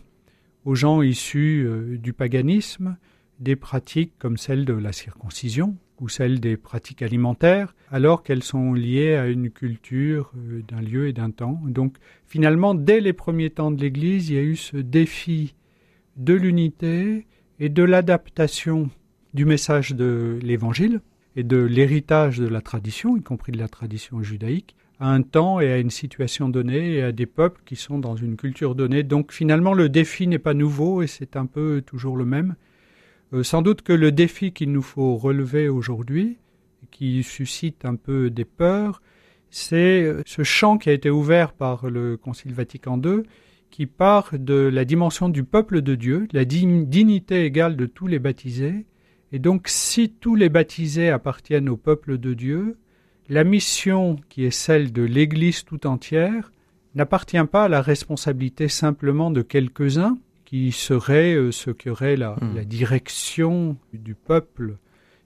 aux 0.63 0.73
gens 0.73 1.03
issus 1.03 1.63
euh, 1.63 1.99
du 1.99 2.11
paganisme 2.11 2.97
des 3.39 3.55
pratiques 3.55 4.13
comme 4.17 4.35
celle 4.35 4.65
de 4.65 4.73
la 4.73 4.93
circoncision 4.93 5.77
ou 5.99 6.09
celle 6.09 6.39
des 6.39 6.57
pratiques 6.57 7.03
alimentaires, 7.03 7.75
alors 7.91 8.23
qu'elles 8.23 8.41
sont 8.41 8.73
liées 8.73 9.13
à 9.13 9.27
une 9.27 9.51
culture 9.51 10.31
euh, 10.35 10.63
d'un 10.67 10.81
lieu 10.81 11.07
et 11.07 11.13
d'un 11.13 11.29
temps? 11.29 11.61
Donc 11.67 11.97
finalement, 12.25 12.73
dès 12.73 12.99
les 12.99 13.13
premiers 13.13 13.51
temps 13.51 13.69
de 13.69 13.79
l'Église, 13.79 14.31
il 14.31 14.35
y 14.37 14.39
a 14.39 14.41
eu 14.41 14.55
ce 14.55 14.77
défi 14.77 15.53
de 16.17 16.33
l'unité 16.33 17.27
et 17.59 17.69
de 17.69 17.83
l'adaptation 17.83 18.89
du 19.35 19.45
message 19.45 19.91
de 19.93 20.39
l'Évangile, 20.41 20.99
et 21.35 21.43
de 21.43 21.57
l'héritage 21.57 22.39
de 22.39 22.47
la 22.47 22.61
tradition, 22.61 23.17
y 23.17 23.21
compris 23.21 23.51
de 23.51 23.57
la 23.57 23.67
tradition 23.67 24.21
judaïque, 24.23 24.75
à 24.99 25.11
un 25.11 25.21
temps 25.21 25.59
et 25.59 25.71
à 25.71 25.77
une 25.77 25.89
situation 25.89 26.47
donnée 26.47 26.93
et 26.93 27.03
à 27.03 27.11
des 27.11 27.25
peuples 27.25 27.61
qui 27.65 27.75
sont 27.75 27.99
dans 27.99 28.15
une 28.15 28.37
culture 28.37 28.75
donnée. 28.75 29.03
Donc 29.03 29.31
finalement, 29.31 29.73
le 29.73 29.89
défi 29.89 30.27
n'est 30.27 30.39
pas 30.39 30.53
nouveau 30.53 31.01
et 31.01 31.07
c'est 31.07 31.35
un 31.35 31.45
peu 31.45 31.83
toujours 31.85 32.15
le 32.15 32.25
même. 32.25 32.55
Euh, 33.33 33.43
sans 33.43 33.61
doute 33.61 33.81
que 33.81 33.93
le 33.93 34.11
défi 34.11 34.53
qu'il 34.53 34.71
nous 34.71 34.81
faut 34.81 35.17
relever 35.17 35.67
aujourd'hui, 35.67 36.37
qui 36.91 37.23
suscite 37.23 37.83
un 37.83 37.95
peu 37.95 38.29
des 38.29 38.45
peurs, 38.45 39.01
c'est 39.49 40.03
euh, 40.03 40.21
ce 40.25 40.43
champ 40.43 40.77
qui 40.77 40.89
a 40.89 40.93
été 40.93 41.09
ouvert 41.09 41.53
par 41.53 41.89
le 41.89 42.15
Concile 42.15 42.53
Vatican 42.53 43.01
II, 43.03 43.23
qui 43.71 43.87
part 43.87 44.29
de 44.37 44.53
la 44.53 44.85
dimension 44.85 45.27
du 45.27 45.43
peuple 45.43 45.81
de 45.81 45.95
Dieu, 45.95 46.27
de 46.31 46.37
la 46.37 46.45
dignité 46.45 47.43
égale 47.43 47.75
de 47.75 47.85
tous 47.85 48.07
les 48.07 48.19
baptisés, 48.19 48.85
et 49.35 49.39
donc, 49.39 49.67
si 49.67 50.09
tous 50.09 50.35
les 50.35 50.47
baptisés 50.47 51.09
appartiennent 51.09 51.67
au 51.67 51.75
peuple 51.75 52.17
de 52.17 52.33
Dieu, 52.33 52.77
la 53.27 53.43
mission 53.43 54.15
qui 54.29 54.45
est 54.45 54.49
celle 54.49 54.93
de 54.93 55.01
l'Église 55.01 55.65
tout 55.65 55.87
entière 55.87 56.53
n'appartient 56.93 57.43
pas 57.43 57.65
à 57.65 57.67
la 57.67 57.81
responsabilité 57.81 58.69
simplement 58.69 59.31
de 59.31 59.41
quelques-uns 59.41 60.17
qui 60.45 60.71
seraient 60.71 61.33
euh, 61.33 61.51
ceux 61.51 61.73
qui 61.73 61.89
auraient 61.89 62.15
la, 62.15 62.37
hmm. 62.39 62.55
la, 62.55 62.63
direction 62.63 63.75
du 63.91 64.15
peuple 64.15 64.77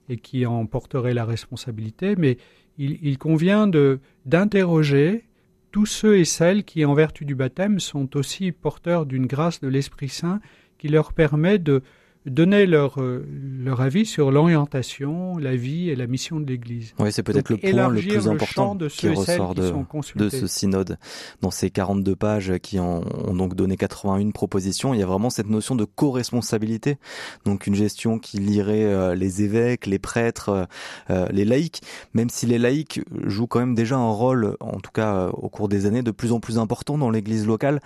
et 0.08 0.16
qui 0.16 0.44
en 0.44 0.66
porteraient 0.66 1.14
la 1.14 1.24
responsabilité, 1.24 2.16
mais 2.16 2.36
il, 2.78 3.16
convient 3.16 3.68
de 3.68 4.00
d'interroger 4.26 5.22
tous 5.70 5.86
ceux 5.86 6.18
et 6.18 6.24
celles 6.24 6.64
qui, 6.64 6.84
en 6.84 6.94
vertu 6.94 7.24
du 7.24 7.36
baptême, 7.36 7.78
sont 7.78 8.16
aussi 8.16 8.50
porteurs 8.50 9.06
d'une 9.06 9.26
grâce 9.26 9.60
de 9.60 9.68
l'Esprit 9.68 10.08
Saint 10.08 10.40
qui 10.78 10.88
leur 10.88 11.12
permet 11.12 11.60
de 11.60 11.84
donner 12.26 12.66
leur, 12.66 13.00
euh, 13.00 13.26
leur 13.62 13.80
avis 13.80 14.04
sur 14.04 14.30
l'orientation, 14.30 15.38
la 15.38 15.56
vie 15.56 15.88
et 15.88 15.96
la 15.96 16.06
mission 16.06 16.38
de 16.38 16.46
l'Église. 16.46 16.94
Oui, 16.98 17.10
c'est 17.12 17.22
peut-être 17.22 17.48
le 17.48 17.56
point 17.56 17.88
le 17.88 18.00
plus 18.00 18.28
important 18.28 18.76
qui 18.76 19.08
ressort 19.08 19.54
de, 19.54 19.72
de, 20.16 20.28
ce 20.28 20.46
synode. 20.46 20.98
Dans 21.40 21.50
ces 21.50 21.70
42 21.70 22.14
pages 22.16 22.58
qui 22.58 22.78
ont, 22.78 23.02
ont, 23.26 23.34
donc 23.34 23.54
donné 23.54 23.76
81 23.76 24.30
propositions, 24.30 24.92
il 24.92 25.00
y 25.00 25.02
a 25.02 25.06
vraiment 25.06 25.30
cette 25.30 25.48
notion 25.48 25.74
de 25.74 25.84
co-responsabilité. 25.84 26.98
Donc 27.46 27.66
une 27.66 27.74
gestion 27.74 28.18
qui 28.18 28.38
lirait 28.38 28.84
euh, 28.84 29.14
les 29.14 29.42
évêques, 29.42 29.86
les 29.86 29.98
prêtres, 29.98 30.68
euh, 31.08 31.26
les 31.30 31.46
laïcs, 31.46 31.80
même 32.12 32.28
si 32.28 32.44
les 32.44 32.58
laïcs 32.58 33.00
jouent 33.24 33.46
quand 33.46 33.60
même 33.60 33.74
déjà 33.74 33.96
un 33.96 34.10
rôle, 34.10 34.56
en 34.60 34.78
tout 34.80 34.92
cas 34.92 35.28
au 35.32 35.48
cours 35.48 35.68
des 35.68 35.86
années, 35.86 36.02
de 36.02 36.10
plus 36.10 36.32
en 36.32 36.40
plus 36.40 36.58
important 36.58 36.98
dans 36.98 37.10
l'Église 37.10 37.46
locale 37.46 37.80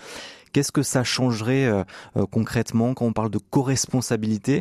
Qu'est-ce 0.55 0.71
que 0.71 0.85
ça 0.85 1.03
changerait 1.03 1.67
euh, 1.67 1.83
euh, 2.17 2.27
concrètement 2.31 2.95
quand 2.95 3.07
on 3.07 3.13
parle 3.13 3.31
de 3.31 3.39
co-responsabilité? 3.39 4.61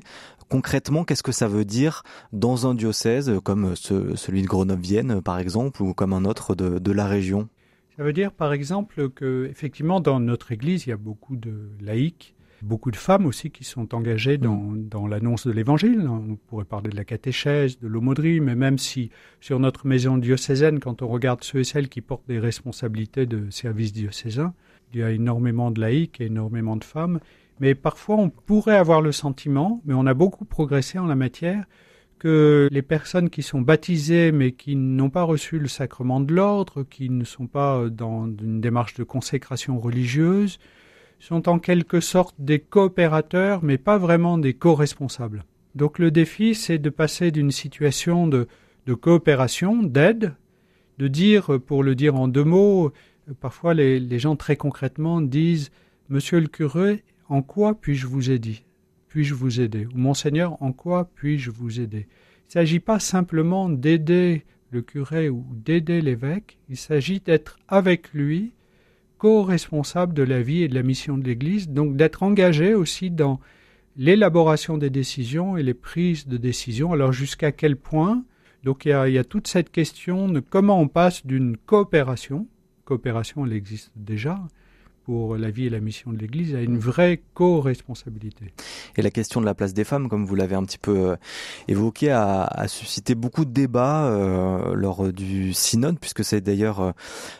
Concrètement, 0.49 1.03
qu'est-ce 1.03 1.21
que 1.21 1.31
ça 1.31 1.47
veut 1.47 1.65
dire 1.65 2.01
dans 2.31 2.65
un 2.65 2.73
diocèse 2.73 3.31
comme 3.43 3.75
celui 3.75 4.41
de 4.41 4.47
Grenoble-Vienne, 4.47 5.21
par 5.21 5.37
exemple, 5.37 5.83
ou 5.83 5.93
comme 5.93 6.13
un 6.13 6.25
autre 6.25 6.55
de, 6.55 6.91
la 6.91 7.05
région? 7.05 7.47
Ça 7.95 8.03
veut 8.03 8.11
dire, 8.11 8.31
par 8.31 8.53
exemple, 8.53 9.09
que 9.11 9.47
effectivement, 9.51 9.99
dans 9.99 10.19
notre 10.19 10.51
Église, 10.51 10.87
il 10.87 10.89
y 10.89 10.93
a 10.93 10.97
beaucoup 10.97 11.35
de 11.35 11.69
laïcs, 11.79 12.33
beaucoup 12.63 12.89
de 12.89 12.95
femmes 12.95 13.27
aussi 13.27 13.51
qui 13.51 13.63
sont 13.63 13.93
engagées 13.93 14.39
dans, 14.39 14.55
mm. 14.55 14.89
dans 14.89 15.05
l'annonce 15.05 15.45
de 15.45 15.51
l'Évangile. 15.51 16.07
On 16.09 16.37
pourrait 16.47 16.65
parler 16.65 16.89
de 16.89 16.95
la 16.95 17.05
catéchèse, 17.05 17.79
de 17.79 17.87
l'aumônerie, 17.87 18.39
mais 18.39 18.55
même 18.55 18.79
si 18.79 19.11
sur 19.41 19.59
notre 19.59 19.85
maison 19.85 20.17
diocésaine, 20.17 20.79
quand 20.79 21.03
on 21.03 21.07
regarde 21.07 21.43
ceux 21.43 21.59
et 21.59 21.63
celles 21.63 21.89
qui 21.89 22.01
portent 22.01 22.27
des 22.27 22.39
responsabilités 22.39 23.27
de 23.27 23.51
service 23.51 23.93
diocésain, 23.93 24.55
il 24.93 24.99
y 24.99 25.03
a 25.03 25.11
énormément 25.11 25.71
de 25.71 25.81
laïcs 25.81 26.21
et 26.21 26.25
énormément 26.25 26.75
de 26.75 26.83
femmes, 26.83 27.19
mais 27.59 27.75
parfois 27.75 28.15
on 28.17 28.29
pourrait 28.29 28.77
avoir 28.77 29.01
le 29.01 29.11
sentiment, 29.11 29.81
mais 29.85 29.93
on 29.93 30.05
a 30.05 30.13
beaucoup 30.13 30.45
progressé 30.45 30.99
en 30.99 31.05
la 31.05 31.15
matière, 31.15 31.65
que 32.19 32.69
les 32.71 32.81
personnes 32.81 33.29
qui 33.29 33.43
sont 33.43 33.61
baptisées 33.61 34.31
mais 34.31 34.53
qui 34.53 34.75
n'ont 34.75 35.09
pas 35.09 35.23
reçu 35.23 35.59
le 35.59 35.67
sacrement 35.67 36.21
de 36.21 36.33
l'ordre, 36.33 36.83
qui 36.83 37.09
ne 37.09 37.25
sont 37.25 37.47
pas 37.47 37.89
dans 37.89 38.27
une 38.27 38.61
démarche 38.61 38.93
de 38.93 39.03
consécration 39.03 39.79
religieuse, 39.79 40.57
sont 41.19 41.49
en 41.49 41.59
quelque 41.59 41.99
sorte 41.99 42.35
des 42.39 42.59
coopérateurs 42.59 43.63
mais 43.63 43.77
pas 43.77 43.97
vraiment 43.97 44.37
des 44.37 44.53
co-responsables. 44.53 45.43
Donc 45.75 45.99
le 45.99 46.11
défi 46.11 46.55
c'est 46.55 46.77
de 46.77 46.89
passer 46.89 47.31
d'une 47.31 47.51
situation 47.51 48.27
de, 48.27 48.47
de 48.85 48.93
coopération, 48.93 49.83
d'aide, 49.83 50.33
de 50.97 51.07
dire, 51.07 51.59
pour 51.65 51.83
le 51.83 51.95
dire 51.95 52.15
en 52.15 52.27
deux 52.27 52.43
mots, 52.43 52.93
Parfois, 53.39 53.73
les, 53.73 54.19
gens 54.19 54.35
très 54.35 54.57
concrètement 54.57 55.21
disent 55.21 55.71
Monsieur 56.09 56.39
le 56.39 56.47
curé, 56.47 57.03
en 57.29 57.41
quoi 57.41 57.75
puis-je 57.75 58.07
vous 58.07 58.31
aider? 58.31 58.59
Puis-je 59.07 59.33
vous 59.33 59.61
aider? 59.61 59.85
Ou 59.85 59.97
Monseigneur, 59.97 60.61
en 60.61 60.73
quoi 60.73 61.09
puis-je 61.15 61.49
vous 61.49 61.79
aider? 61.79 62.07
Il 62.09 62.47
ne 62.47 62.51
s'agit 62.51 62.79
pas 62.79 62.99
simplement 62.99 63.69
d'aider 63.69 64.43
le 64.71 64.81
curé 64.81 65.29
ou 65.29 65.45
d'aider 65.51 66.01
l'évêque, 66.01 66.57
il 66.67 66.77
s'agit 66.77 67.19
d'être 67.19 67.57
avec 67.67 68.11
lui 68.13 68.53
co-responsable 69.19 70.13
de 70.13 70.23
la 70.23 70.41
vie 70.41 70.63
et 70.63 70.67
de 70.67 70.75
la 70.75 70.83
mission 70.83 71.17
de 71.17 71.23
l'Église, 71.23 71.69
donc 71.69 71.95
d'être 71.95 72.23
engagé 72.23 72.73
aussi 72.73 73.09
dans 73.09 73.39
l'élaboration 73.95 74.77
des 74.77 74.89
décisions 74.89 75.55
et 75.55 75.63
les 75.63 75.73
prises 75.73 76.27
de 76.27 76.35
décisions. 76.35 76.91
Alors 76.91 77.13
jusqu'à 77.13 77.53
quel 77.53 77.77
point? 77.77 78.25
Donc 78.63 78.85
il 78.85 78.89
y, 78.89 78.91
a, 78.91 79.07
il 79.07 79.13
y 79.13 79.17
a 79.17 79.23
toute 79.23 79.47
cette 79.47 79.71
question 79.71 80.27
de 80.27 80.41
comment 80.41 80.79
on 80.79 80.89
passe 80.89 81.25
d'une 81.25 81.55
coopération 81.55 82.47
coopération, 82.85 83.45
elle 83.45 83.53
existe 83.53 83.91
déjà 83.95 84.39
pour 85.05 85.37
la 85.37 85.49
vie 85.49 85.65
et 85.65 85.69
la 85.69 85.79
mission 85.79 86.11
de 86.11 86.17
l'Église, 86.17 86.55
a 86.55 86.61
une 86.61 86.77
vraie 86.77 87.21
co-responsabilité. 87.33 88.53
Et 88.95 89.01
la 89.01 89.11
question 89.11 89.41
de 89.41 89.45
la 89.45 89.53
place 89.53 89.73
des 89.73 89.83
femmes, 89.83 90.07
comme 90.07 90.25
vous 90.25 90.35
l'avez 90.35 90.55
un 90.55 90.63
petit 90.63 90.77
peu 90.77 91.11
euh, 91.11 91.15
évoqué, 91.67 92.11
a, 92.11 92.49
suscité 92.67 93.13
beaucoup 93.13 93.45
de 93.45 93.51
débats 93.51 94.05
euh, 94.05 94.73
lors 94.73 95.11
du 95.11 95.53
synode, 95.53 95.99
puisque 95.99 96.23
c'est 96.23 96.41
d'ailleurs 96.41 96.93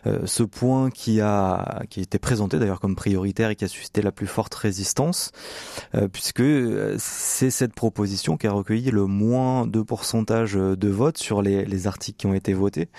euh, 0.06 0.20
ce 0.26 0.44
point 0.44 0.90
qui 0.90 1.22
a 1.22 1.84
qui 1.90 2.02
été 2.02 2.20
présenté 2.20 2.60
d'ailleurs 2.60 2.80
comme 2.80 2.96
prioritaire 2.96 3.50
et 3.50 3.56
qui 3.56 3.64
a 3.64 3.68
suscité 3.68 4.02
la 4.02 4.12
plus 4.12 4.28
forte 4.28 4.54
résistance, 4.54 5.32
puisque 6.12 6.44
c'est 6.98 7.50
cette 7.50 7.74
proposition 7.74 8.38
qui 8.38 8.48
a 8.48 8.52
recueilli 8.52 8.92
le 8.92 9.06
moins 9.06 9.66
de 9.66 9.82
pourcentage 9.82 10.54
de 10.54 10.88
votes 10.90 11.18
sur 11.18 11.42
les, 11.42 11.66
les 11.66 11.88
articles 11.88 12.18
qui 12.18 12.26
ont 12.26 12.34
été 12.34 12.54
votés. 12.54 12.90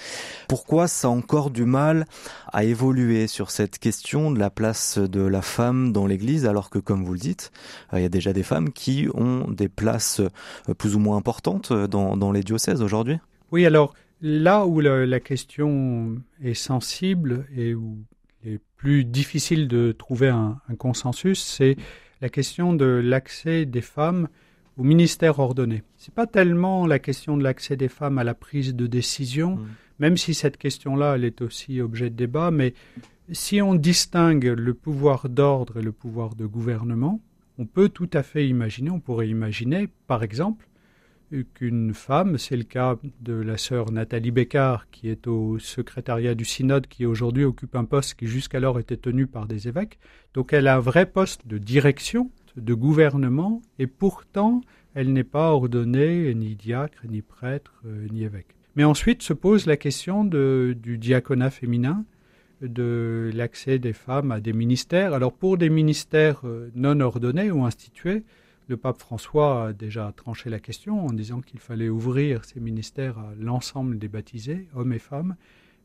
Pourquoi 0.48 0.88
ça 0.88 1.08
a 1.08 1.10
encore 1.10 1.50
du 1.50 1.64
mal 1.64 2.06
à 2.52 2.64
évoluer 2.64 3.26
sur 3.26 3.50
cette 3.50 3.78
question 3.78 4.30
de 4.30 4.38
la 4.38 4.50
place 4.54 4.98
de 4.98 5.20
la 5.20 5.42
femme 5.42 5.92
dans 5.92 6.06
l'Église, 6.06 6.46
alors 6.46 6.70
que, 6.70 6.78
comme 6.78 7.04
vous 7.04 7.12
le 7.12 7.18
dites, 7.18 7.52
euh, 7.92 7.98
il 7.98 8.02
y 8.02 8.06
a 8.06 8.10
déjà 8.10 8.32
des 8.32 8.42
femmes 8.42 8.72
qui 8.72 9.08
ont 9.14 9.50
des 9.50 9.68
places 9.68 10.20
euh, 10.20 10.74
plus 10.74 10.94
ou 10.94 10.98
moins 10.98 11.16
importantes 11.16 11.72
dans, 11.72 12.16
dans 12.16 12.32
les 12.32 12.42
diocèses 12.42 12.82
aujourd'hui 12.82 13.18
Oui, 13.50 13.66
alors 13.66 13.94
là 14.24 14.66
où 14.66 14.80
la, 14.80 15.20
question 15.20 16.16
est 16.42 16.54
sensible 16.54 17.46
et 17.54 17.74
où 17.74 17.98
il 18.42 18.54
est 18.54 18.60
plus 18.76 19.04
difficile 19.04 19.68
de 19.68 19.92
trouver 19.92 20.28
un, 20.28 20.58
consensus, 20.78 21.42
c'est 21.42 21.76
la 22.20 22.30
question 22.30 22.72
de 22.72 22.86
l'accès 22.86 23.66
des 23.66 23.82
femmes 23.82 24.28
au 24.78 24.82
ministère 24.82 25.38
ordonné. 25.38 25.82
C'est 25.98 26.14
pas 26.14 26.26
tellement 26.26 26.86
la 26.86 26.98
question 26.98 27.36
de 27.36 27.42
l'accès 27.42 27.76
des 27.76 27.88
femmes 27.88 28.18
à 28.18 28.24
la 28.24 28.34
prise 28.34 28.74
de 28.74 28.86
décision, 28.86 29.56
mmh. 29.56 29.66
Même 29.98 30.16
si 30.16 30.34
cette 30.34 30.56
question-là, 30.56 31.14
elle 31.16 31.24
est 31.24 31.42
aussi 31.42 31.80
objet 31.80 32.10
de 32.10 32.16
débat, 32.16 32.50
mais 32.50 32.74
si 33.32 33.62
on 33.62 33.74
distingue 33.74 34.46
le 34.56 34.74
pouvoir 34.74 35.28
d'ordre 35.28 35.78
et 35.78 35.82
le 35.82 35.92
pouvoir 35.92 36.34
de 36.34 36.46
gouvernement, 36.46 37.20
on 37.58 37.66
peut 37.66 37.88
tout 37.88 38.10
à 38.12 38.22
fait 38.22 38.48
imaginer, 38.48 38.90
on 38.90 39.00
pourrait 39.00 39.28
imaginer, 39.28 39.88
par 40.06 40.22
exemple, 40.22 40.68
qu'une 41.54 41.94
femme, 41.94 42.38
c'est 42.38 42.56
le 42.56 42.64
cas 42.64 42.96
de 43.20 43.32
la 43.32 43.56
sœur 43.56 43.90
Nathalie 43.90 44.30
Bécard, 44.30 44.88
qui 44.90 45.08
est 45.08 45.26
au 45.26 45.58
secrétariat 45.58 46.34
du 46.34 46.44
synode, 46.44 46.86
qui 46.86 47.06
aujourd'hui 47.06 47.44
occupe 47.44 47.74
un 47.74 47.84
poste 47.84 48.14
qui 48.14 48.26
jusqu'alors 48.26 48.78
était 48.78 48.96
tenu 48.96 49.26
par 49.26 49.46
des 49.46 49.66
évêques. 49.66 49.98
Donc 50.34 50.52
elle 50.52 50.68
a 50.68 50.76
un 50.76 50.80
vrai 50.80 51.06
poste 51.06 51.46
de 51.46 51.58
direction, 51.58 52.30
de 52.56 52.74
gouvernement, 52.74 53.62
et 53.78 53.86
pourtant 53.86 54.60
elle 54.94 55.12
n'est 55.12 55.24
pas 55.24 55.50
ordonnée 55.50 56.32
ni 56.34 56.54
diacre, 56.54 57.02
ni 57.08 57.20
prêtre, 57.20 57.82
euh, 57.84 58.06
ni 58.12 58.22
évêque. 58.22 58.53
Mais 58.76 58.84
ensuite 58.84 59.22
se 59.22 59.32
pose 59.32 59.66
la 59.66 59.76
question 59.76 60.24
du 60.24 60.98
diaconat 60.98 61.50
féminin, 61.50 62.04
de 62.60 63.30
l'accès 63.34 63.78
des 63.78 63.92
femmes 63.92 64.32
à 64.32 64.40
des 64.40 64.52
ministères. 64.52 65.12
Alors 65.12 65.32
pour 65.32 65.58
des 65.58 65.68
ministères 65.68 66.40
euh, 66.44 66.70
non 66.74 67.00
ordonnés 67.00 67.50
ou 67.50 67.64
institués, 67.64 68.22
le 68.68 68.76
pape 68.76 68.98
François 68.98 69.66
a 69.66 69.72
déjà 69.72 70.12
tranché 70.16 70.48
la 70.48 70.60
question 70.60 71.04
en 71.04 71.12
disant 71.12 71.40
qu'il 71.40 71.60
fallait 71.60 71.90
ouvrir 71.90 72.44
ces 72.44 72.60
ministères 72.60 73.18
à 73.18 73.32
l'ensemble 73.38 73.98
des 73.98 74.08
baptisés, 74.08 74.68
hommes 74.74 74.94
et 74.94 74.98
femmes. 74.98 75.36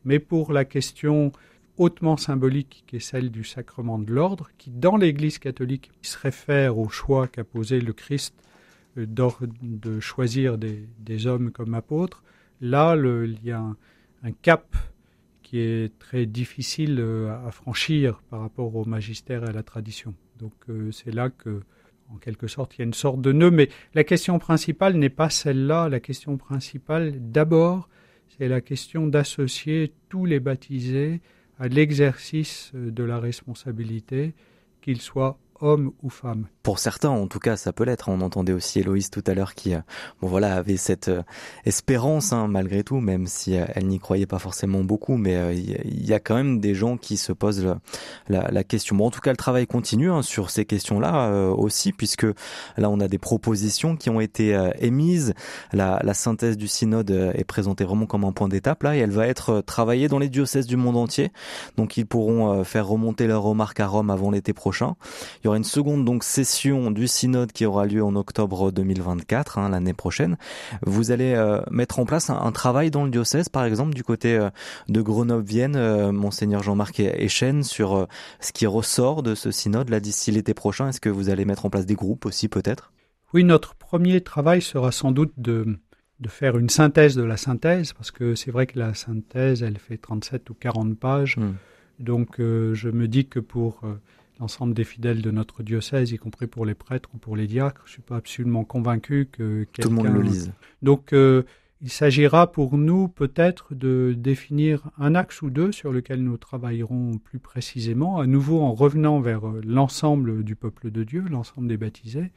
Mais 0.05 0.19
pour 0.19 0.53
la 0.53 0.63
question 0.63 1.33
hautement 1.77 2.17
symbolique 2.17 2.83
qui 2.87 2.97
est 2.97 3.01
celle 3.01 3.31
du 3.31 3.43
sacrement 3.43 3.99
de 3.99 4.13
l'ordre, 4.13 4.49
qui 4.57 4.69
dans 4.69 4.97
l'Église 4.97 5.39
catholique 5.39 5.91
se 6.01 6.17
réfère 6.17 6.77
au 6.77 6.89
choix 6.89 7.27
qu'a 7.27 7.43
posé 7.43 7.81
le 7.81 7.93
Christ 7.93 8.35
euh, 8.97 9.05
de 9.61 9.99
choisir 9.99 10.57
des, 10.57 11.27
hommes 11.27 11.51
comme 11.51 11.73
apôtres, 11.73 12.23
là 12.61 12.95
il 12.95 13.43
y 13.43 13.51
a 13.51 13.63
un 14.23 14.31
cap 14.31 14.75
qui 15.49 15.59
est 15.59 15.97
très 15.97 16.27
difficile 16.27 16.99
euh, 16.99 17.35
à 17.47 17.49
franchir 17.49 18.21
par 18.29 18.41
rapport 18.41 18.75
au 18.75 18.85
magistère 18.85 19.43
et 19.43 19.47
à 19.47 19.51
la 19.51 19.63
tradition. 19.63 20.13
Donc 20.37 20.53
euh, 20.69 20.91
c'est 20.91 21.11
là 21.11 21.31
que, 21.31 21.61
en 22.13 22.17
quelque 22.17 22.45
sorte, 22.45 22.75
il 22.75 22.79
y 22.79 22.81
a 22.83 22.85
une 22.85 22.93
sorte 22.93 23.19
de 23.19 23.31
nœud. 23.31 23.49
Mais 23.49 23.69
la 23.95 24.03
question 24.03 24.37
principale 24.37 24.95
n'est 24.97 25.09
pas 25.09 25.31
celle-là. 25.31 25.89
La 25.89 25.99
question 25.99 26.37
principale, 26.37 27.31
d'abord, 27.31 27.89
c'est 28.37 28.47
la 28.47 28.61
question 28.61 29.07
d'associer 29.07 29.91
tous 30.09 30.25
les 30.25 30.39
baptisés 30.39 31.19
à 31.57 31.67
l'exercice 31.67 32.71
euh, 32.75 32.91
de 32.91 33.03
la 33.03 33.19
responsabilité, 33.19 34.35
qu'ils 34.81 35.01
soient 35.01 35.39
hommes 35.61 35.91
ou 36.03 36.09
femmes. 36.09 36.47
Pour 36.63 36.79
certains, 36.79 37.09
en 37.09 37.27
tout 37.27 37.39
cas, 37.39 37.55
ça 37.55 37.73
peut 37.73 37.83
l'être. 37.83 38.09
On 38.09 38.21
entendait 38.21 38.53
aussi 38.53 38.79
Héloïse 38.79 39.09
tout 39.09 39.23
à 39.25 39.33
l'heure 39.33 39.55
qui, 39.55 39.73
euh, 39.73 39.79
bon 40.21 40.27
voilà, 40.27 40.55
avait 40.55 40.77
cette 40.77 41.07
euh, 41.07 41.23
espérance 41.65 42.33
hein, 42.33 42.47
malgré 42.47 42.83
tout, 42.83 42.99
même 42.99 43.27
si 43.27 43.57
euh, 43.57 43.65
elle 43.73 43.87
n'y 43.87 43.99
croyait 43.99 44.25
pas 44.25 44.39
forcément 44.39 44.83
beaucoup. 44.83 45.17
Mais 45.17 45.55
il 45.57 46.05
y 46.05 46.13
a 46.13 46.19
quand 46.19 46.35
même 46.35 46.59
des 46.59 46.75
gens 46.75 46.97
qui 46.97 47.17
se 47.17 47.31
posent 47.31 47.65
la, 48.27 48.63
question. 48.63 48.95
Bon, 48.95 49.07
en 49.07 49.11
tout 49.11 49.21
cas, 49.21 49.31
le 49.31 49.37
travail 49.37 49.67
continue 49.67 50.11
hein, 50.11 50.21
sur 50.21 50.49
ces 50.49 50.65
questions-là 50.65 51.51
aussi, 51.51 51.91
puisque 51.91 52.27
là, 52.77 52.89
on 52.89 52.99
a 52.99 53.07
des 53.07 53.17
propositions 53.17 53.95
qui 53.95 54.09
ont 54.09 54.19
été 54.19 54.57
émises. 54.79 55.33
La, 55.73 55.99
la, 56.03 56.13
synthèse 56.13 56.57
du 56.57 56.67
synode 56.67 57.09
est 57.09 57.43
présentée 57.45 57.83
vraiment 57.83 58.05
comme 58.05 58.25
un 58.25 58.31
point 58.31 58.47
d'étape 58.47 58.83
là, 58.83 58.95
et 58.95 58.99
elle 58.99 59.11
va 59.11 59.27
être 59.27 59.61
travaillée 59.61 60.07
dans 60.07 60.19
les 60.19 60.29
diocèses 60.29 60.67
du 60.67 60.75
monde 60.75 60.97
entier. 60.97 61.31
Donc, 61.77 61.97
ils 61.97 62.05
pourront 62.05 62.63
faire 62.63 62.87
remonter 62.87 63.27
leurs 63.27 63.43
remarques 63.43 63.79
à 63.79 63.87
Rome 63.87 64.09
avant 64.09 64.29
l'été 64.31 64.53
prochain. 64.53 64.95
Aura 65.49 65.57
une 65.57 65.63
seconde 65.63 66.05
donc 66.05 66.23
session 66.23 66.91
du 66.91 67.07
synode 67.07 67.51
qui 67.51 67.65
aura 67.65 67.85
lieu 67.85 68.03
en 68.03 68.15
octobre 68.15 68.71
2024, 68.71 69.57
hein, 69.57 69.69
l'année 69.69 69.93
prochaine. 69.93 70.37
Vous 70.85 71.11
allez 71.11 71.33
euh, 71.33 71.61
mettre 71.71 71.99
en 71.99 72.05
place 72.05 72.29
un, 72.29 72.51
travail 72.51 72.91
dans 72.91 73.03
le 73.03 73.09
diocèse, 73.09 73.49
par 73.49 73.65
exemple 73.65 73.93
du 73.93 74.03
côté 74.03 74.37
euh, 74.37 74.49
de 74.87 75.01
Grenoble-Vienne, 75.01 75.75
euh, 75.75 76.11
monseigneur 76.11 76.63
Jean-Marc 76.63 76.99
Echen, 76.99 77.63
sur 77.63 78.07
ce 78.39 78.51
qui 78.51 78.65
ressort 78.65 79.23
de 79.23 79.35
ce 79.35 79.51
synode 79.51 79.89
là 79.89 79.99
d'ici 79.99 80.31
l'été 80.31 80.53
prochain. 80.53 80.89
Est-ce 80.89 81.01
que 81.01 81.09
vous 81.09 81.29
allez 81.29 81.45
mettre 81.45 81.65
en 81.65 81.69
place 81.69 81.85
des 81.85 81.95
groupes 81.95 82.25
aussi 82.25 82.47
peut-être? 82.47 82.91
Oui, 83.33 83.43
notre 83.43 83.75
premier 83.75 84.21
travail 84.21 84.61
sera 84.61 84.91
sans 84.91 85.11
doute 85.11 85.33
de 85.37 85.79
de 86.19 86.27
faire 86.27 86.57
une 86.57 86.67
synthèse 86.67 87.15
de 87.15 87.23
la 87.23 87.37
synthèse, 87.37 87.93
parce 87.93 88.11
que 88.11 88.35
c'est 88.35 88.51
vrai 88.51 88.67
que 88.67 88.77
la 88.77 88.93
synthèse, 88.93 89.63
elle 89.63 89.77
fait 89.77 89.97
37 89.97 90.49
ou 90.49 90.53
40 90.53 90.99
pages. 90.99 91.37
Hmm. 91.37 91.53
Donc 91.99 92.39
euh, 92.39 92.73
je 92.73 92.89
me 92.89 93.07
dis 93.07 93.27
que 93.27 93.39
pour 93.39 93.81
euh, 93.83 93.93
l'ensemble 94.39 94.73
des 94.73 94.83
fidèles 94.83 95.21
de 95.21 95.31
notre 95.31 95.63
diocèse, 95.63 96.11
y 96.11 96.17
compris 96.17 96.47
pour 96.47 96.65
les 96.65 96.75
prêtres 96.75 97.09
ou 97.13 97.17
pour 97.17 97.35
les 97.35 97.47
diacres, 97.47 97.81
je 97.85 97.91
ne 97.91 97.93
suis 97.93 98.01
pas 98.01 98.17
absolument 98.17 98.63
convaincu 98.63 99.27
que 99.31 99.65
tout 99.73 99.89
le 99.89 99.95
monde 99.95 100.07
le 100.07 100.21
lise. 100.21 100.53
Donc 100.81 101.13
euh, 101.13 101.43
il 101.81 101.89
s'agira 101.89 102.51
pour 102.51 102.77
nous 102.77 103.07
peut-être 103.07 103.75
de 103.75 104.13
définir 104.17 104.89
un 104.97 105.15
axe 105.15 105.41
ou 105.41 105.49
deux 105.49 105.71
sur 105.71 105.91
lequel 105.91 106.23
nous 106.23 106.37
travaillerons 106.37 107.17
plus 107.17 107.39
précisément, 107.39 108.19
à 108.19 108.27
nouveau 108.27 108.61
en 108.61 108.73
revenant 108.73 109.19
vers 109.19 109.41
l'ensemble 109.65 110.43
du 110.43 110.55
peuple 110.55 110.91
de 110.91 111.03
Dieu, 111.03 111.25
l'ensemble 111.29 111.67
des 111.67 111.77
baptisés. 111.77 112.31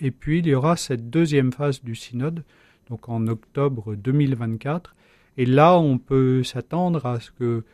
Et 0.00 0.10
puis 0.10 0.40
il 0.40 0.46
y 0.46 0.54
aura 0.54 0.76
cette 0.76 1.10
deuxième 1.10 1.52
phase 1.52 1.82
du 1.82 1.94
synode 1.94 2.44
donc 2.92 3.08
en 3.08 3.26
octobre 3.26 3.94
2024. 3.94 4.94
Et 5.38 5.46
là, 5.46 5.78
on 5.78 5.96
peut 5.98 6.42
s'attendre 6.42 7.06
à 7.06 7.20
ce 7.20 7.30
que, 7.30 7.64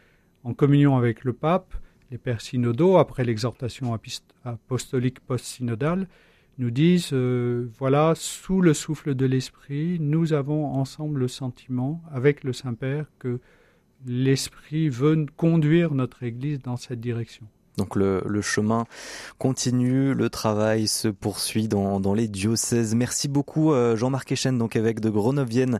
en 0.44 0.54
communion 0.54 0.96
avec 0.96 1.24
le 1.24 1.32
pape, 1.32 1.74
les 2.10 2.18
pères 2.18 2.40
synodaux, 2.40 2.98
après 2.98 3.24
l'exhortation 3.24 3.98
apostolique 4.44 5.20
post-synodale, 5.20 6.08
nous 6.58 6.70
disent, 6.70 7.10
euh, 7.12 7.68
voilà, 7.78 8.14
sous 8.16 8.60
le 8.60 8.74
souffle 8.74 9.14
de 9.14 9.26
l'Esprit, 9.26 9.98
nous 10.00 10.32
avons 10.32 10.66
ensemble 10.66 11.20
le 11.20 11.28
sentiment, 11.28 12.02
avec 12.10 12.42
le 12.42 12.52
Saint-Père, 12.52 13.06
que 13.18 13.40
l'Esprit 14.06 14.88
veut 14.88 15.26
conduire 15.36 15.94
notre 15.94 16.22
Église 16.22 16.60
dans 16.60 16.76
cette 16.76 17.00
direction. 17.00 17.46
Donc 17.78 17.96
le, 17.96 18.42
chemin 18.42 18.84
continue, 19.38 20.12
le 20.12 20.28
travail 20.28 20.88
se 20.88 21.08
poursuit 21.08 21.68
dans, 21.68 22.12
les 22.12 22.28
diocèses. 22.28 22.94
Merci 22.94 23.28
beaucoup 23.28 23.72
euh, 23.72 23.96
Jean-Marc 23.96 24.32
Echen, 24.32 24.58
donc 24.58 24.76
évêque 24.76 25.00
de 25.00 25.08
Grenoble, 25.08 25.78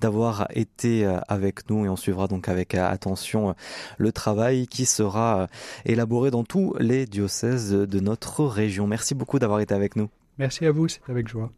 d'avoir 0.00 0.48
été 0.50 1.06
euh, 1.06 1.20
avec 1.28 1.70
nous 1.70 1.86
et 1.86 1.88
on 1.88 1.96
suivra 1.96 2.26
donc 2.26 2.48
avec 2.48 2.74
euh, 2.74 2.86
attention 2.86 3.54
le 3.98 4.12
travail 4.12 4.66
qui 4.66 4.84
sera 4.84 5.46
élaboré 5.84 6.30
dans 6.30 6.44
tous 6.44 6.74
les 6.80 7.06
diocèses 7.06 7.70
de 7.70 8.00
notre 8.00 8.44
région. 8.44 8.86
Merci 8.86 9.14
beaucoup 9.14 9.38
d'avoir 9.38 9.60
été 9.60 9.74
avec 9.74 9.96
nous. 9.96 10.08
Merci 10.38 10.66
à 10.66 10.72
vous, 10.72 10.88
c'est 10.88 11.00
avec 11.08 11.28
joie. 11.28 11.50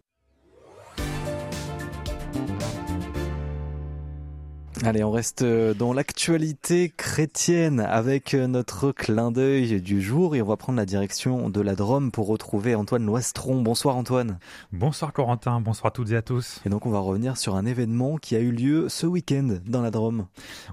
Allez, 4.85 5.03
on 5.03 5.11
reste 5.11 5.43
euh, 5.43 5.75
dans 5.75 5.93
l'actualité 5.93 6.93
chrétienne 6.97 7.81
avec 7.81 8.33
euh, 8.33 8.47
notre 8.47 8.93
clin 8.93 9.33
d'œil 9.33 9.83
du 9.83 10.01
jour 10.01 10.37
et 10.37 10.43
on 10.43 10.47
va 10.47 10.57
prendre 10.57 10.79
la 10.79 10.87
direction 10.87 11.51
de 11.51 11.61
la 11.61 11.75
Drôme 11.75 12.13
pour 12.13 12.29
retrouver 12.29 12.77
Antoine 12.77 13.05
Loistron. 13.05 13.61
Bonsoir 13.61 13.97
Antoine. 13.97 14.39
Bonsoir 14.73 15.13
Corentin, 15.13 15.61
bonsoir 15.61 15.89
à 15.89 15.91
toutes 15.91 16.13
et 16.13 16.17
à 16.17 16.23
tous. 16.23 16.61
Et 16.65 16.69
donc 16.69 16.87
on 16.87 16.91
va 16.91 17.01
revenir 17.01 17.37
sur 17.37 17.57
un 17.57 17.67
événement 17.67 18.19
qui 18.19 18.37
a 18.37 18.39
eu 18.39 18.53
lieu 18.53 18.89
ce 18.89 19.05
week-end 19.05 19.59
dans 19.67 19.83
la 19.83 19.91
Drôme. 19.91 20.27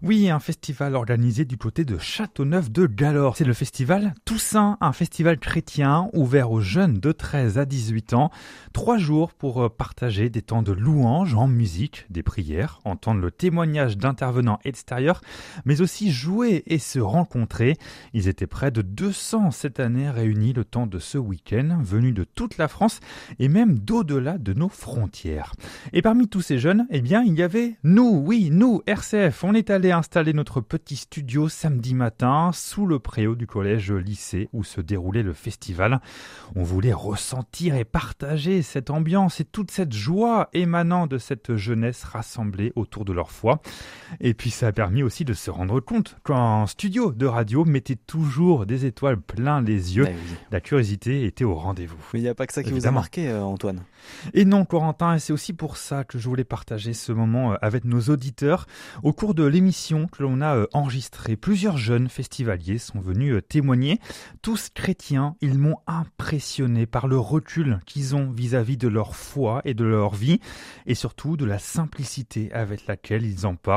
Oui, 0.03 0.29
un 0.29 0.39
festival 0.39 0.95
organisé 0.95 1.43
du 1.43 1.57
côté 1.57 1.83
de 1.83 1.97
Châteauneuf 1.97 2.69
de 2.69 2.85
Galore. 2.85 3.35
C'est 3.35 3.43
le 3.43 3.53
festival 3.53 4.13
Toussaint, 4.23 4.77
un 4.81 4.93
festival 4.93 5.39
chrétien 5.39 6.09
ouvert 6.13 6.51
aux 6.51 6.61
jeunes 6.61 6.99
de 6.99 7.11
13 7.11 7.57
à 7.57 7.65
18 7.65 8.13
ans. 8.13 8.29
Trois 8.71 8.99
jours 8.99 9.33
pour 9.33 9.63
euh, 9.63 9.69
partager 9.69 10.29
des 10.29 10.43
temps 10.43 10.61
de 10.61 10.73
louange 10.73 11.33
en 11.33 11.47
musique, 11.47 12.05
des 12.11 12.21
prières, 12.21 12.81
entendre 12.85 13.19
le 13.19 13.31
témoignage 13.31 13.94
d'intervenants 13.97 14.59
extérieurs, 14.63 15.21
mais 15.65 15.81
aussi 15.81 16.11
jouer 16.11 16.63
et 16.67 16.79
se 16.79 16.99
rencontrer. 16.99 17.77
Ils 18.13 18.27
étaient 18.27 18.47
près 18.47 18.71
de 18.71 18.81
200 18.81 19.51
cette 19.51 19.79
année 19.79 20.09
réunis 20.09 20.53
le 20.53 20.65
temps 20.65 20.87
de 20.87 20.99
ce 20.99 21.17
week-end, 21.17 21.79
venus 21.81 22.13
de 22.13 22.23
toute 22.23 22.57
la 22.57 22.67
France 22.67 22.99
et 23.39 23.47
même 23.47 23.79
d'au-delà 23.79 24.37
de 24.37 24.53
nos 24.53 24.69
frontières. 24.69 25.53
Et 25.93 26.01
parmi 26.01 26.27
tous 26.27 26.41
ces 26.41 26.59
jeunes, 26.59 26.87
eh 26.89 27.01
bien, 27.01 27.23
il 27.23 27.33
y 27.37 27.43
avait 27.43 27.75
nous, 27.83 28.21
oui, 28.25 28.49
nous, 28.51 28.81
RCF. 28.85 29.43
On 29.43 29.53
est 29.53 29.69
allé 29.69 29.91
installer 29.91 30.33
notre 30.33 30.61
petit 30.61 30.95
studio 30.95 31.49
samedi 31.49 31.93
matin 31.93 32.51
sous 32.53 32.85
le 32.85 32.99
préau 32.99 33.35
du 33.35 33.47
collège 33.47 33.91
lycée 33.91 34.49
où 34.53 34.63
se 34.63 34.81
déroulait 34.81 35.23
le 35.23 35.33
festival. 35.33 36.01
On 36.55 36.63
voulait 36.63 36.93
ressentir 36.93 37.75
et 37.75 37.85
partager 37.85 38.61
cette 38.61 38.89
ambiance 38.89 39.39
et 39.39 39.45
toute 39.45 39.71
cette 39.71 39.93
joie 39.93 40.49
émanant 40.53 41.07
de 41.07 41.17
cette 41.17 41.55
jeunesse 41.55 42.03
rassemblée 42.03 42.71
autour 42.75 43.05
de 43.05 43.13
leur 43.13 43.31
foi. 43.31 43.61
Et 44.19 44.33
puis 44.33 44.49
ça 44.49 44.67
a 44.67 44.71
permis 44.71 45.03
aussi 45.03 45.25
de 45.25 45.33
se 45.33 45.49
rendre 45.49 45.79
compte 45.79 46.17
qu'un 46.23 46.67
studio 46.67 47.11
de 47.11 47.25
radio 47.25 47.65
mettait 47.65 47.95
toujours 47.95 48.65
des 48.65 48.85
étoiles 48.85 49.19
plein 49.19 49.61
les 49.61 49.95
yeux. 49.95 50.05
Ben 50.05 50.15
La 50.51 50.61
curiosité 50.61 51.25
était 51.25 51.43
au 51.43 51.55
rendez-vous. 51.55 51.97
Mais 52.13 52.19
il 52.19 52.23
n'y 52.23 52.29
a 52.29 52.35
pas 52.35 52.47
que 52.47 52.53
ça 52.53 52.63
qui 52.63 52.71
vous 52.71 52.87
a 52.87 52.91
marqué, 52.91 53.29
euh, 53.29 53.43
Antoine. 53.43 53.81
Et 54.33 54.45
non, 54.45 54.65
Corentin, 54.65 55.15
et 55.15 55.19
c'est 55.19 55.33
aussi 55.33 55.53
pour 55.53 55.77
ça 55.77 56.03
que 56.03 56.19
je 56.19 56.29
voulais 56.29 56.43
partager 56.43 56.93
ce 56.93 57.11
moment 57.11 57.53
euh, 57.53 57.55
avec 57.61 57.85
nos 57.85 58.01
auditeurs. 58.01 58.67
Au 59.03 59.13
cours 59.13 59.33
de 59.33 59.43
l'émission 59.43 60.07
que 60.07 60.23
l'on 60.23 60.41
a 60.41 60.55
euh, 60.55 60.67
enregistrée, 60.73 61.35
plusieurs 61.35 61.77
jeunes 61.77 62.09
festivaliers 62.09 62.77
sont 62.77 62.99
venus 62.99 63.41
témoigner. 63.49 63.99
Tous 64.41 64.69
chrétiens, 64.69 65.35
ils 65.41 65.57
m'ont 65.57 65.77
impressionné 65.87 66.85
par 66.85 67.07
le 67.07 67.17
recul 67.17 67.79
qu'ils 67.85 68.15
ont 68.15 68.29
vis-à-vis 68.31 68.75
-vis 68.75 68.77
de 68.77 68.87
leur 68.87 69.15
foi 69.15 69.61
et 69.65 69.73
de 69.73 69.83
leur 69.83 70.15
vie, 70.15 70.39
et 70.85 70.95
surtout 70.95 71.37
de 71.37 71.45
la 71.45 71.59
simplicité 71.59 72.51
avec 72.51 72.87
laquelle 72.87 73.25
ils 73.25 73.45
en 73.45 73.55
parlent 73.55 73.74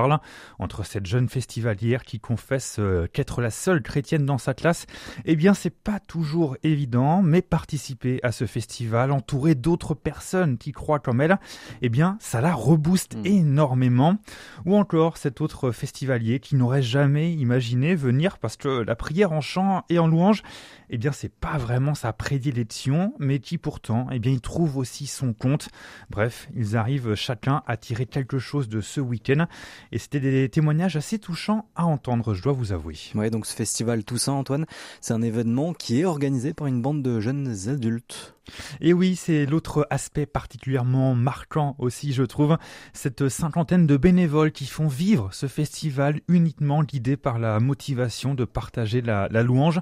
entre 0.58 0.84
cette 0.84 1.06
jeune 1.06 1.28
festivalière 1.28 2.02
qui 2.02 2.20
confesse 2.20 2.76
euh, 2.78 3.06
qu'être 3.12 3.40
la 3.40 3.50
seule 3.50 3.82
chrétienne 3.82 4.26
dans 4.26 4.38
sa 4.38 4.54
classe, 4.54 4.86
eh 5.24 5.36
bien 5.36 5.54
c'est 5.54 5.74
pas 5.74 6.00
toujours 6.00 6.56
évident, 6.62 7.22
mais 7.22 7.42
participer 7.42 8.20
à 8.22 8.32
ce 8.32 8.46
festival 8.46 9.12
entouré 9.12 9.54
d'autres 9.54 9.94
personnes 9.94 10.58
qui 10.58 10.72
croient 10.72 11.00
comme 11.00 11.20
elle, 11.20 11.38
eh 11.82 11.88
bien 11.88 12.16
ça 12.20 12.40
la 12.40 12.54
rebooste 12.54 13.16
mm. 13.16 13.26
énormément. 13.26 14.16
Ou 14.64 14.76
encore 14.76 15.16
cet 15.16 15.40
autre 15.40 15.70
festivalier 15.70 16.40
qui 16.40 16.56
n'aurait 16.56 16.82
jamais 16.82 17.32
imaginé 17.32 17.94
venir 17.94 18.38
parce 18.38 18.56
que 18.56 18.68
la 18.68 18.96
prière 18.96 19.32
en 19.32 19.40
chant 19.40 19.84
et 19.88 19.98
en 19.98 20.06
louange, 20.06 20.42
eh 20.90 20.98
bien 20.98 21.12
c'est 21.12 21.32
pas 21.32 21.58
vraiment 21.58 21.94
sa 21.94 22.12
prédilection, 22.12 23.14
mais 23.18 23.38
qui 23.38 23.58
pourtant, 23.58 24.06
eh 24.10 24.18
bien 24.18 24.32
il 24.32 24.40
trouve 24.40 24.76
aussi 24.76 25.06
son 25.06 25.32
compte. 25.32 25.68
Bref, 26.10 26.48
ils 26.54 26.76
arrivent 26.76 27.14
chacun 27.14 27.62
à 27.66 27.76
tirer 27.76 28.06
quelque 28.06 28.38
chose 28.38 28.68
de 28.68 28.80
ce 28.80 29.00
week-end 29.00 29.46
et 29.92 29.98
c'était 29.98 30.20
des 30.20 30.48
témoignages 30.48 30.96
assez 30.96 31.18
touchants 31.18 31.66
à 31.74 31.86
entendre, 31.86 32.34
je 32.34 32.42
dois 32.42 32.52
vous 32.52 32.72
avouer. 32.72 32.96
Ouais, 33.14 33.30
donc 33.30 33.46
ce 33.46 33.54
festival 33.54 34.04
Toussaint, 34.04 34.32
Antoine, 34.32 34.66
c'est 35.00 35.14
un 35.14 35.22
événement 35.22 35.72
qui 35.72 36.00
est 36.00 36.04
organisé 36.04 36.54
par 36.54 36.66
une 36.66 36.82
bande 36.82 37.02
de 37.02 37.20
jeunes 37.20 37.54
adultes. 37.68 38.34
Et 38.80 38.92
oui, 38.92 39.16
c'est 39.16 39.46
l'autre 39.46 39.86
aspect 39.90 40.26
particulièrement 40.26 41.14
marquant 41.14 41.74
aussi, 41.78 42.12
je 42.12 42.22
trouve, 42.22 42.58
cette 42.92 43.28
cinquantaine 43.28 43.86
de 43.86 43.96
bénévoles 43.96 44.52
qui 44.52 44.66
font 44.66 44.88
vivre 44.88 45.28
ce 45.32 45.46
festival 45.46 46.20
uniquement 46.28 46.82
guidé 46.82 47.16
par 47.16 47.38
la 47.38 47.60
motivation 47.60 48.34
de 48.34 48.44
partager 48.44 49.00
la, 49.00 49.28
louange. 49.42 49.80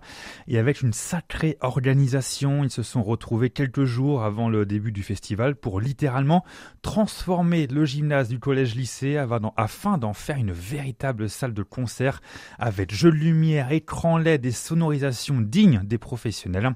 Et 0.48 0.58
avec 0.58 0.82
une 0.82 0.92
sacrée 0.92 1.56
organisation, 1.60 2.64
ils 2.64 2.70
se 2.70 2.82
sont 2.82 3.02
retrouvés 3.02 3.50
quelques 3.50 3.84
jours 3.84 4.22
avant 4.22 4.48
le 4.48 4.66
début 4.66 4.92
du 4.92 5.02
festival 5.02 5.56
pour 5.56 5.80
littéralement 5.80 6.44
transformer 6.82 7.66
le 7.66 7.84
gymnase 7.84 8.28
du 8.28 8.38
collège-lycée 8.38 9.18
afin 9.56 9.98
d'en 9.98 10.12
faire 10.12 10.36
une 10.36 10.52
véritable 10.52 11.28
salle 11.28 11.54
de 11.54 11.62
concert 11.62 12.20
avec 12.58 12.94
jeux 12.94 13.10
de 13.10 13.16
lumière, 13.16 13.72
écran 13.72 14.18
LED 14.18 14.46
et 14.46 14.50
sonorisation 14.50 15.40
dignes 15.40 15.80
des 15.84 15.98
professionnels. 15.98 16.72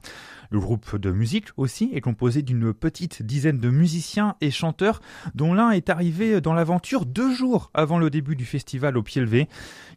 Le 0.52 0.58
groupe 0.58 0.96
de 0.96 1.12
musique 1.12 1.46
aussi 1.56 1.90
est 1.92 2.00
composé 2.00 2.42
d'une 2.42 2.74
petite 2.74 3.22
dizaine 3.22 3.58
de 3.58 3.70
musiciens 3.70 4.34
et 4.40 4.50
chanteurs 4.50 5.00
dont 5.36 5.54
l'un 5.54 5.70
est 5.70 5.90
arrivé 5.90 6.40
dans 6.40 6.54
l'aventure 6.54 7.06
deux 7.06 7.32
jours 7.32 7.70
avant 7.72 7.98
le 7.98 8.10
début 8.10 8.34
du 8.34 8.44
festival 8.44 8.98
au 8.98 9.02
pied 9.04 9.20
levé. 9.20 9.48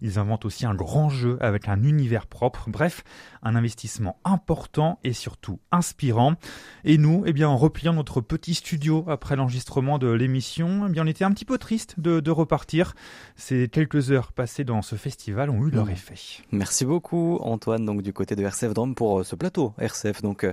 Ils 0.02 0.20
inventent 0.20 0.46
aussi 0.46 0.68
un 0.68 0.76
grand 0.76 1.10
jeu 1.10 1.38
avec 1.42 1.68
un 1.70 1.82
univers 1.82 2.28
propre. 2.28 2.70
Bref, 2.70 3.04
un 3.44 3.56
investissement 3.56 4.18
important 4.24 5.00
et 5.04 5.14
surtout 5.14 5.60
inspirant. 5.72 6.36
Et 6.84 6.98
nous, 6.98 7.24
eh 7.26 7.34
bien, 7.34 7.50
en 7.50 7.58
repliant 7.58 7.94
notre 7.94 8.22
petit 8.22 8.54
studio 8.54 9.06
après 9.08 9.36
l'enregistrement 9.36 10.00
de 10.00 10.10
l'émission, 10.10 10.88
eh 10.88 10.92
bien, 10.92 11.04
on 11.04 11.08
était 11.08 11.24
un 11.24 11.32
petit 11.32 11.46
peu 11.46 11.58
triste 11.58 12.00
de, 12.00 12.32
repartir. 12.32 12.96
Ces 13.36 13.68
quelques 13.68 14.12
heures 14.12 14.32
passées 14.32 14.64
dans 14.64 14.82
ce 14.82 14.96
festival 14.96 15.52
ont 15.52 15.68
eu 15.68 15.70
leur 15.70 15.86
mmh. 15.86 15.92
effet. 15.92 16.16
Merci 16.52 16.84
beaucoup, 16.86 17.38
Antoine, 17.42 17.86
donc 17.86 18.02
du 18.02 18.12
côté 18.12 18.36
de 18.36 18.44
RCF 18.44 18.74
Drôme 18.74 18.96
pour 18.96 19.20
euh, 19.20 19.24
ce 19.24 19.36
plateau 19.36 19.74
RCF. 19.78 20.22
Donc, 20.24 20.48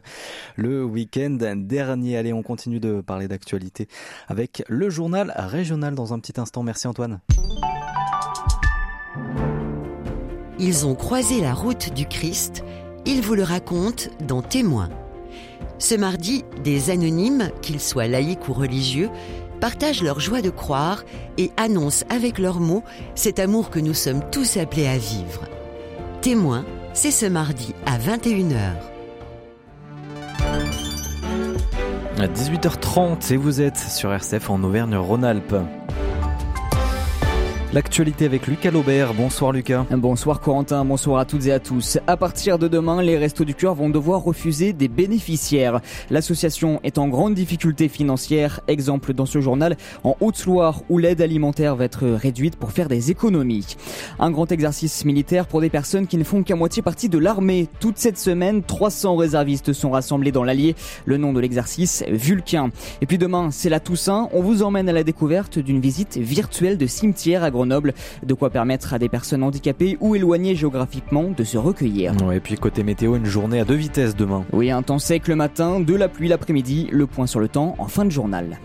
le 0.56 0.84
week-end 0.84 1.38
dernier. 1.56 2.16
Allez, 2.16 2.32
on 2.32 2.42
continue 2.42 2.80
de 2.80 3.00
parler 3.00 3.28
d'actualité 3.28 3.88
avec 4.28 4.62
le 4.68 4.90
journal 4.90 5.32
régional 5.36 5.94
dans 5.94 6.12
un 6.12 6.18
petit 6.18 6.38
instant. 6.40 6.62
Merci 6.62 6.86
Antoine. 6.86 7.20
Ils 10.58 10.86
ont 10.86 10.94
croisé 10.94 11.40
la 11.40 11.54
route 11.54 11.94
du 11.94 12.06
Christ. 12.06 12.62
Ils 13.06 13.22
vous 13.22 13.34
le 13.34 13.42
racontent 13.42 14.04
dans 14.20 14.42
Témoins. 14.42 14.90
Ce 15.78 15.94
mardi, 15.94 16.44
des 16.62 16.90
anonymes, 16.90 17.50
qu'ils 17.62 17.80
soient 17.80 18.06
laïcs 18.06 18.48
ou 18.48 18.52
religieux, 18.52 19.08
partagent 19.60 20.02
leur 20.02 20.20
joie 20.20 20.42
de 20.42 20.50
croire 20.50 21.04
et 21.38 21.50
annoncent 21.56 22.04
avec 22.10 22.38
leurs 22.38 22.60
mots 22.60 22.82
cet 23.14 23.38
amour 23.38 23.70
que 23.70 23.78
nous 23.78 23.94
sommes 23.94 24.22
tous 24.30 24.56
appelés 24.56 24.86
à 24.86 24.98
vivre. 24.98 25.44
Témoin, 26.20 26.64
c'est 26.92 27.10
ce 27.10 27.26
mardi 27.26 27.74
à 27.86 27.98
21h. 27.98 28.72
À 32.18 32.26
18h30 32.26 33.32
et 33.32 33.36
vous 33.38 33.62
êtes 33.62 33.78
sur 33.78 34.12
RCF 34.12 34.50
en 34.50 34.62
Auvergne-Rhône-Alpes. 34.62 35.56
L'actualité 37.72 38.24
avec 38.24 38.48
Lucas 38.48 38.72
Laubert. 38.72 39.14
Bonsoir 39.14 39.52
Lucas. 39.52 39.86
Bonsoir 39.92 40.40
Corentin, 40.40 40.84
bonsoir 40.84 41.20
à 41.20 41.24
toutes 41.24 41.46
et 41.46 41.52
à 41.52 41.60
tous. 41.60 41.98
À 42.08 42.16
partir 42.16 42.58
de 42.58 42.66
demain, 42.66 43.00
les 43.00 43.16
Restos 43.16 43.44
du 43.44 43.54
Cœur 43.54 43.76
vont 43.76 43.88
devoir 43.88 44.24
refuser 44.24 44.72
des 44.72 44.88
bénéficiaires. 44.88 45.80
L'association 46.10 46.80
est 46.82 46.98
en 46.98 47.06
grande 47.06 47.34
difficulté 47.34 47.86
financière. 47.86 48.58
Exemple 48.66 49.14
dans 49.14 49.24
ce 49.24 49.40
journal, 49.40 49.76
en 50.02 50.16
Haute-Loire 50.18 50.82
où 50.88 50.98
l'aide 50.98 51.20
alimentaire 51.20 51.76
va 51.76 51.84
être 51.84 52.08
réduite 52.08 52.56
pour 52.56 52.72
faire 52.72 52.88
des 52.88 53.12
économies. 53.12 53.76
Un 54.18 54.32
grand 54.32 54.50
exercice 54.50 55.04
militaire 55.04 55.46
pour 55.46 55.60
des 55.60 55.70
personnes 55.70 56.08
qui 56.08 56.16
ne 56.16 56.24
font 56.24 56.42
qu'à 56.42 56.56
moitié 56.56 56.82
partie 56.82 57.08
de 57.08 57.18
l'armée. 57.18 57.68
Toute 57.78 57.98
cette 57.98 58.18
semaine, 58.18 58.64
300 58.64 59.14
réservistes 59.14 59.72
sont 59.72 59.90
rassemblés 59.90 60.32
dans 60.32 60.42
l'Allier. 60.42 60.74
Le 61.04 61.18
nom 61.18 61.32
de 61.32 61.38
l'exercice, 61.38 62.02
Vulcain. 62.08 62.72
Et 63.00 63.06
puis 63.06 63.16
demain, 63.16 63.52
c'est 63.52 63.70
la 63.70 63.78
Toussaint. 63.78 64.28
On 64.32 64.42
vous 64.42 64.64
emmène 64.64 64.88
à 64.88 64.92
la 64.92 65.04
découverte 65.04 65.60
d'une 65.60 65.80
visite 65.80 66.16
virtuelle 66.16 66.76
de 66.76 66.88
cimetière 66.88 67.44
à 67.44 67.52
de 67.66 68.34
quoi 68.34 68.50
permettre 68.50 68.94
à 68.94 68.98
des 68.98 69.08
personnes 69.08 69.42
handicapées 69.42 69.96
ou 70.00 70.14
éloignées 70.14 70.54
géographiquement 70.54 71.30
de 71.36 71.44
se 71.44 71.58
recueillir. 71.58 72.12
et 72.32 72.40
puis 72.40 72.56
côté 72.56 72.82
météo, 72.82 73.16
une 73.16 73.26
journée 73.26 73.60
à 73.60 73.64
deux 73.64 73.74
vitesses 73.74 74.16
demain. 74.16 74.44
Oui, 74.52 74.70
un 74.70 74.82
temps 74.82 74.98
sec 74.98 75.28
le 75.28 75.36
matin, 75.36 75.80
de 75.80 75.94
la 75.94 76.08
pluie 76.08 76.28
l'après-midi, 76.28 76.88
le 76.90 77.06
point 77.06 77.26
sur 77.26 77.40
le 77.40 77.48
temps 77.48 77.74
en 77.78 77.86
fin 77.86 78.04
de 78.04 78.10
journal. 78.10 78.58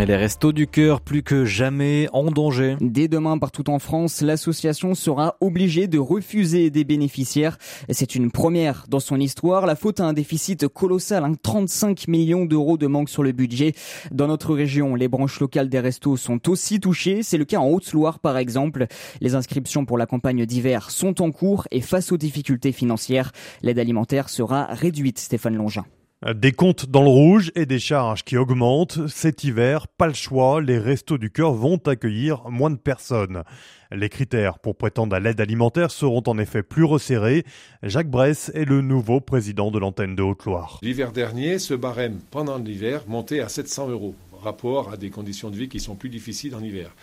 Et 0.00 0.06
les 0.06 0.16
restos 0.16 0.52
du 0.52 0.66
cœur 0.66 1.00
plus 1.00 1.22
que 1.22 1.44
jamais 1.44 2.08
en 2.12 2.30
danger. 2.30 2.76
Dès 2.80 3.08
demain, 3.08 3.38
partout 3.38 3.68
en 3.70 3.78
France, 3.78 4.20
l'association 4.20 4.94
sera 4.94 5.36
obligée 5.40 5.86
de 5.86 5.98
refuser 5.98 6.70
des 6.70 6.84
bénéficiaires. 6.84 7.58
C'est 7.90 8.14
une 8.14 8.30
première 8.30 8.86
dans 8.88 9.00
son 9.00 9.20
histoire. 9.20 9.66
La 9.66 9.76
faute 9.76 10.00
à 10.00 10.04
un 10.04 10.12
déficit 10.12 10.66
colossal, 10.66 11.24
35 11.42 11.90
hein. 11.90 12.04
millions 12.08 12.44
d'euros 12.46 12.78
de 12.78 12.86
manque 12.86 13.10
sur 13.10 13.22
le 13.22 13.32
budget. 13.32 13.74
Dans 14.10 14.26
notre 14.26 14.54
région, 14.54 14.94
les 14.94 15.08
branches 15.08 15.38
locales 15.40 15.68
des 15.68 15.80
restos 15.80 16.16
sont 16.16 16.48
aussi 16.48 16.80
touchées. 16.80 17.22
C'est 17.22 17.38
le 17.38 17.44
cas 17.44 17.58
en 17.58 17.68
Haute-Loire, 17.68 18.18
par 18.18 18.38
exemple. 18.38 18.86
Les 19.20 19.34
inscriptions 19.34 19.84
pour 19.84 19.98
la 19.98 20.06
campagne 20.06 20.46
d'hiver 20.46 20.90
sont 20.90 21.22
en 21.22 21.30
cours 21.30 21.68
et 21.70 21.80
face 21.80 22.12
aux 22.12 22.18
difficultés 22.18 22.72
financières, 22.72 23.32
l'aide 23.62 23.78
alimentaire 23.78 24.28
sera 24.30 24.66
réduite, 24.66 25.18
Stéphane 25.18 25.56
Longin. 25.56 25.84
Des 26.22 26.52
comptes 26.52 26.86
dans 26.86 27.02
le 27.02 27.08
rouge 27.08 27.50
et 27.56 27.66
des 27.66 27.80
charges 27.80 28.22
qui 28.22 28.36
augmentent. 28.36 29.08
Cet 29.08 29.42
hiver, 29.42 29.88
pas 29.88 30.06
le 30.06 30.14
choix, 30.14 30.62
les 30.62 30.78
restos 30.78 31.18
du 31.18 31.32
cœur 31.32 31.52
vont 31.52 31.78
accueillir 31.78 32.48
moins 32.48 32.70
de 32.70 32.76
personnes. 32.76 33.42
Les 33.90 34.08
critères 34.08 34.60
pour 34.60 34.76
prétendre 34.76 35.16
à 35.16 35.20
l'aide 35.20 35.40
alimentaire 35.40 35.90
seront 35.90 36.22
en 36.26 36.38
effet 36.38 36.62
plus 36.62 36.84
resserrés. 36.84 37.44
Jacques 37.82 38.08
Bress 38.08 38.52
est 38.54 38.64
le 38.64 38.82
nouveau 38.82 39.20
président 39.20 39.72
de 39.72 39.80
l'antenne 39.80 40.14
de 40.14 40.22
Haute-Loire. 40.22 40.78
L'hiver 40.80 41.10
dernier, 41.10 41.58
ce 41.58 41.74
barème 41.74 42.20
pendant 42.30 42.56
l'hiver 42.56 43.02
montait 43.08 43.40
à 43.40 43.48
700 43.48 43.88
euros, 43.88 44.14
rapport 44.40 44.92
à 44.92 44.96
des 44.96 45.10
conditions 45.10 45.50
de 45.50 45.56
vie 45.56 45.68
qui 45.68 45.80
sont 45.80 45.96
plus 45.96 46.08
difficiles 46.08 46.54
en 46.54 46.62
hiver. 46.62 46.94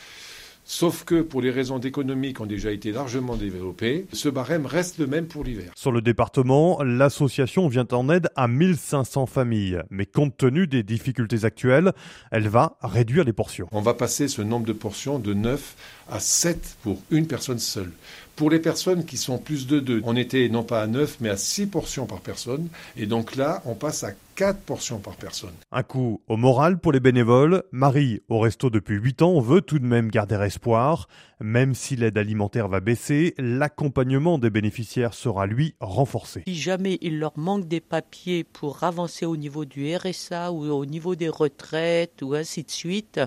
Sauf 0.72 1.04
que 1.04 1.24
pour 1.24 1.42
les 1.42 1.50
raisons 1.50 1.80
d'économie 1.80 2.36
qui 2.36 2.42
ont 2.44 2.46
déjà 2.46 2.72
été 2.72 2.92
largement 2.92 3.36
développées, 3.36 4.06
ce 4.14 4.30
barème 4.30 4.68
reste 4.68 5.00
le 5.00 5.08
même 5.08 5.26
pour 5.26 5.44
l'hiver. 5.44 5.72
Sur 5.76 5.92
le 5.92 6.00
département, 6.00 6.84
l'association 6.84 7.68
vient 7.68 7.88
en 7.92 8.08
aide 8.08 8.30
à 8.36 8.48
1500 8.48 9.26
familles. 9.26 9.82
Mais 9.90 10.06
compte 10.06 10.38
tenu 10.38 10.68
des 10.68 10.84
difficultés 10.84 11.44
actuelles, 11.44 11.92
elle 12.30 12.50
va 12.50 12.78
réduire 12.84 13.24
les 13.24 13.34
portions. 13.34 13.68
On 13.72 13.82
va 13.82 13.96
passer 13.96 14.28
ce 14.28 14.44
nombre 14.44 14.68
de 14.68 14.74
portions 14.74 15.18
de 15.18 15.34
9 15.34 15.76
à 16.12 16.20
7 16.20 16.78
pour 16.84 17.02
une 17.10 17.26
personne 17.26 17.58
seule. 17.58 17.92
Pour 18.36 18.52
les 18.52 18.60
personnes 18.60 19.06
qui 19.06 19.18
sont 19.18 19.40
plus 19.40 19.66
de 19.66 19.80
2, 19.80 20.04
on 20.06 20.16
était 20.16 20.50
non 20.50 20.62
pas 20.62 20.84
à 20.84 20.88
9 20.88 21.18
mais 21.20 21.30
à 21.30 21.38
6 21.38 21.66
portions 21.66 22.06
par 22.06 22.20
personne. 22.20 22.68
Et 22.96 23.08
donc 23.08 23.36
là, 23.36 23.64
on 23.66 23.74
passe 23.74 24.04
à 24.04 24.12
4 24.40 24.62
portions 24.62 25.00
par 25.00 25.18
personne. 25.18 25.54
Un 25.70 25.84
coup 25.84 26.22
au 26.30 26.38
moral 26.38 26.80
pour 26.80 26.94
les 26.94 27.02
bénévoles. 27.02 27.64
Marie, 27.74 28.22
au 28.30 28.40
resto 28.40 28.70
depuis 28.70 28.96
8 28.96 29.22
ans, 29.22 29.42
veut 29.42 29.60
tout 29.60 29.80
de 29.80 29.86
même 29.86 30.10
garder 30.10 30.36
espoir. 30.36 31.10
Même 31.42 31.74
si 31.76 31.98
l'aide 31.98 32.18
alimentaire 32.18 32.70
va 32.70 32.80
baisser, 32.80 33.34
l'accompagnement 33.38 34.38
des 34.38 34.50
bénéficiaires 34.50 35.14
sera 35.14 35.46
lui 35.46 35.76
renforcé. 35.82 36.44
Si 36.48 36.56
jamais 36.56 36.98
il 37.02 37.20
leur 37.20 37.38
manque 37.38 37.68
des 37.68 37.82
papiers 37.82 38.46
pour 38.46 38.82
avancer 38.86 39.26
au 39.26 39.36
niveau 39.36 39.66
du 39.66 39.94
RSA 39.94 40.54
ou 40.54 40.72
au 40.72 40.86
niveau 40.86 41.16
des 41.16 41.28
retraites 41.28 42.22
ou 42.22 42.34
ainsi 42.34 42.64
de 42.64 42.72
suite, 42.72 43.20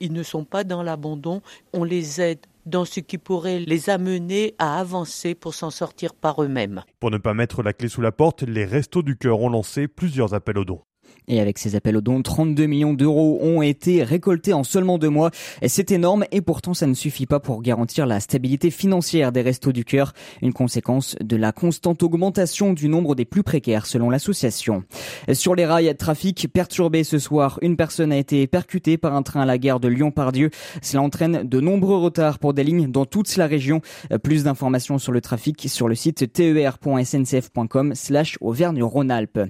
ils 0.00 0.12
ne 0.12 0.24
sont 0.24 0.44
pas 0.44 0.64
dans 0.64 0.82
l'abandon. 0.82 1.42
On 1.74 1.84
les 1.84 2.20
aide 2.20 2.40
dans 2.66 2.84
ce 2.84 3.00
qui 3.00 3.16
pourrait 3.18 3.60
les 3.60 3.88
amener 3.88 4.54
à 4.58 4.78
avancer 4.78 5.34
pour 5.34 5.54
s'en 5.54 5.70
sortir 5.70 6.14
par 6.14 6.42
eux-mêmes. 6.42 6.82
Pour 7.00 7.10
ne 7.10 7.18
pas 7.18 7.32
mettre 7.32 7.62
la 7.62 7.72
clé 7.72 7.88
sous 7.88 8.00
la 8.00 8.12
porte, 8.12 8.42
les 8.42 8.64
Restos 8.64 9.02
du 9.02 9.16
Cœur 9.16 9.40
ont 9.40 9.48
lancé 9.48 9.88
plusieurs 9.88 10.34
appels 10.34 10.58
aux 10.58 10.64
dons. 10.64 10.82
Et 11.28 11.40
avec 11.40 11.58
ces 11.58 11.74
appels 11.74 11.96
aux 11.96 12.00
dons, 12.00 12.22
32 12.22 12.66
millions 12.66 12.94
d'euros 12.94 13.38
ont 13.42 13.62
été 13.62 14.04
récoltés 14.04 14.52
en 14.52 14.62
seulement 14.62 14.98
deux 14.98 15.08
mois. 15.08 15.30
C'est 15.66 15.90
énorme 15.90 16.24
et 16.30 16.40
pourtant 16.40 16.74
ça 16.74 16.86
ne 16.86 16.94
suffit 16.94 17.26
pas 17.26 17.40
pour 17.40 17.62
garantir 17.62 18.06
la 18.06 18.20
stabilité 18.20 18.70
financière 18.70 19.32
des 19.32 19.42
restos 19.42 19.72
du 19.72 19.84
cœur, 19.84 20.12
une 20.42 20.52
conséquence 20.52 21.16
de 21.20 21.36
la 21.36 21.52
constante 21.52 22.02
augmentation 22.02 22.72
du 22.72 22.88
nombre 22.88 23.14
des 23.14 23.24
plus 23.24 23.42
précaires 23.42 23.86
selon 23.86 24.10
l'association. 24.10 24.84
Sur 25.32 25.54
les 25.54 25.66
rails, 25.66 25.94
trafic 25.96 26.48
perturbé 26.52 27.04
ce 27.04 27.18
soir. 27.18 27.58
Une 27.62 27.76
personne 27.76 28.12
a 28.12 28.16
été 28.16 28.46
percutée 28.46 28.96
par 28.96 29.14
un 29.14 29.22
train 29.22 29.42
à 29.42 29.46
la 29.46 29.58
gare 29.58 29.80
de 29.80 29.88
Lyon-Pardieu. 29.88 30.50
Cela 30.82 31.02
entraîne 31.02 31.42
de 31.42 31.60
nombreux 31.60 31.98
retards 31.98 32.38
pour 32.38 32.54
des 32.54 32.64
lignes 32.64 32.90
dans 32.90 33.04
toute 33.04 33.36
la 33.36 33.46
région. 33.46 33.80
Plus 34.22 34.44
d'informations 34.44 34.98
sur 34.98 35.12
le 35.12 35.20
trafic 35.20 35.68
sur 35.68 35.88
le 35.88 35.94
site 35.94 36.32
ter.sncf.com 36.32 37.94
slash 37.94 38.38
Auvergne-Rhône-Alpes. 38.40 39.40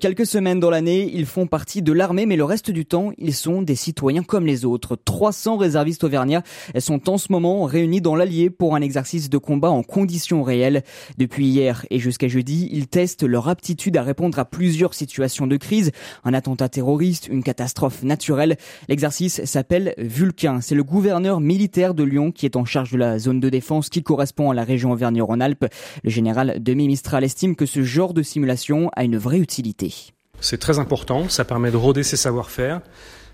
Quelques 0.00 0.26
semaines 0.26 0.60
dans 0.60 0.70
l'année, 0.70 0.87
ils 0.96 1.26
font 1.26 1.46
partie 1.46 1.82
de 1.82 1.92
l'armée, 1.92 2.26
mais 2.26 2.36
le 2.36 2.44
reste 2.44 2.70
du 2.70 2.86
temps, 2.86 3.12
ils 3.18 3.34
sont 3.34 3.62
des 3.62 3.74
citoyens 3.74 4.22
comme 4.22 4.46
les 4.46 4.64
autres. 4.64 4.96
300 5.04 5.56
réservistes 5.56 6.04
auvergnats 6.04 6.42
sont 6.78 7.08
en 7.08 7.18
ce 7.18 7.30
moment 7.30 7.64
réunis 7.64 8.00
dans 8.00 8.14
l'Allier 8.14 8.50
pour 8.50 8.74
un 8.74 8.80
exercice 8.80 9.30
de 9.30 9.38
combat 9.38 9.70
en 9.70 9.82
conditions 9.82 10.42
réelles. 10.42 10.82
Depuis 11.16 11.46
hier 11.46 11.86
et 11.90 11.98
jusqu'à 11.98 12.28
jeudi, 12.28 12.68
ils 12.72 12.88
testent 12.88 13.24
leur 13.24 13.48
aptitude 13.48 13.96
à 13.96 14.02
répondre 14.02 14.38
à 14.38 14.44
plusieurs 14.44 14.94
situations 14.94 15.46
de 15.46 15.56
crise, 15.56 15.92
un 16.24 16.34
attentat 16.34 16.68
terroriste, 16.68 17.28
une 17.28 17.42
catastrophe 17.42 18.02
naturelle. 18.02 18.56
L'exercice 18.88 19.44
s'appelle 19.44 19.94
Vulcain. 19.98 20.60
C'est 20.60 20.74
le 20.74 20.84
gouverneur 20.84 21.40
militaire 21.40 21.94
de 21.94 22.04
Lyon 22.04 22.32
qui 22.32 22.46
est 22.46 22.56
en 22.56 22.64
charge 22.64 22.92
de 22.92 22.98
la 22.98 23.18
zone 23.18 23.40
de 23.40 23.50
défense 23.50 23.88
qui 23.88 24.02
correspond 24.02 24.50
à 24.50 24.54
la 24.54 24.64
région 24.64 24.92
Auvergne-Rhône-Alpes. 24.92 25.66
Le 26.04 26.10
général 26.10 26.56
Demi 26.60 26.86
Mistral 26.86 27.24
estime 27.24 27.56
que 27.56 27.66
ce 27.66 27.82
genre 27.82 28.14
de 28.14 28.22
simulation 28.22 28.90
a 28.96 29.04
une 29.04 29.16
vraie 29.16 29.38
utilité. 29.38 30.12
C'est 30.40 30.58
très 30.58 30.78
important, 30.78 31.28
ça 31.28 31.44
permet 31.44 31.70
de 31.70 31.76
rôder 31.76 32.02
ses 32.02 32.16
savoir-faire, 32.16 32.80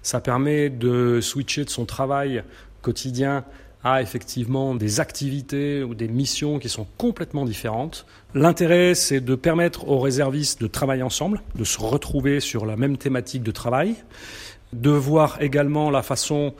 ça 0.03 0.21
permet 0.21 0.71
de 0.71 1.21
switcher 1.21 1.65
de 1.65 1.71
son 1.71 1.85
travail 1.85 2.43
quotidien 2.83 3.45
à 3.85 4.01
effectivement 4.01 4.75
des 4.75 5.01
activités 5.01 5.83
ou 5.83 5.95
des 5.95 6.09
missions 6.09 6.59
qui 6.59 6.71
sont 6.71 6.87
complètement 6.97 7.45
différentes. 7.45 8.07
L'intérêt, 8.35 8.95
c'est 8.95 9.21
de 9.21 9.35
permettre 9.35 9.87
aux 9.89 10.01
réservistes 10.01 10.63
de 10.63 10.67
travailler 10.67 11.03
ensemble, 11.03 11.43
de 11.55 11.65
se 11.65 11.79
retrouver 11.79 12.41
sur 12.41 12.65
la 12.65 12.77
même 12.77 12.97
thématique 12.97 13.43
de 13.43 13.51
travail, 13.51 13.97
de 14.73 14.91
voir 14.91 15.43
également 15.43 15.91
la 15.91 16.03
façon 16.03 16.55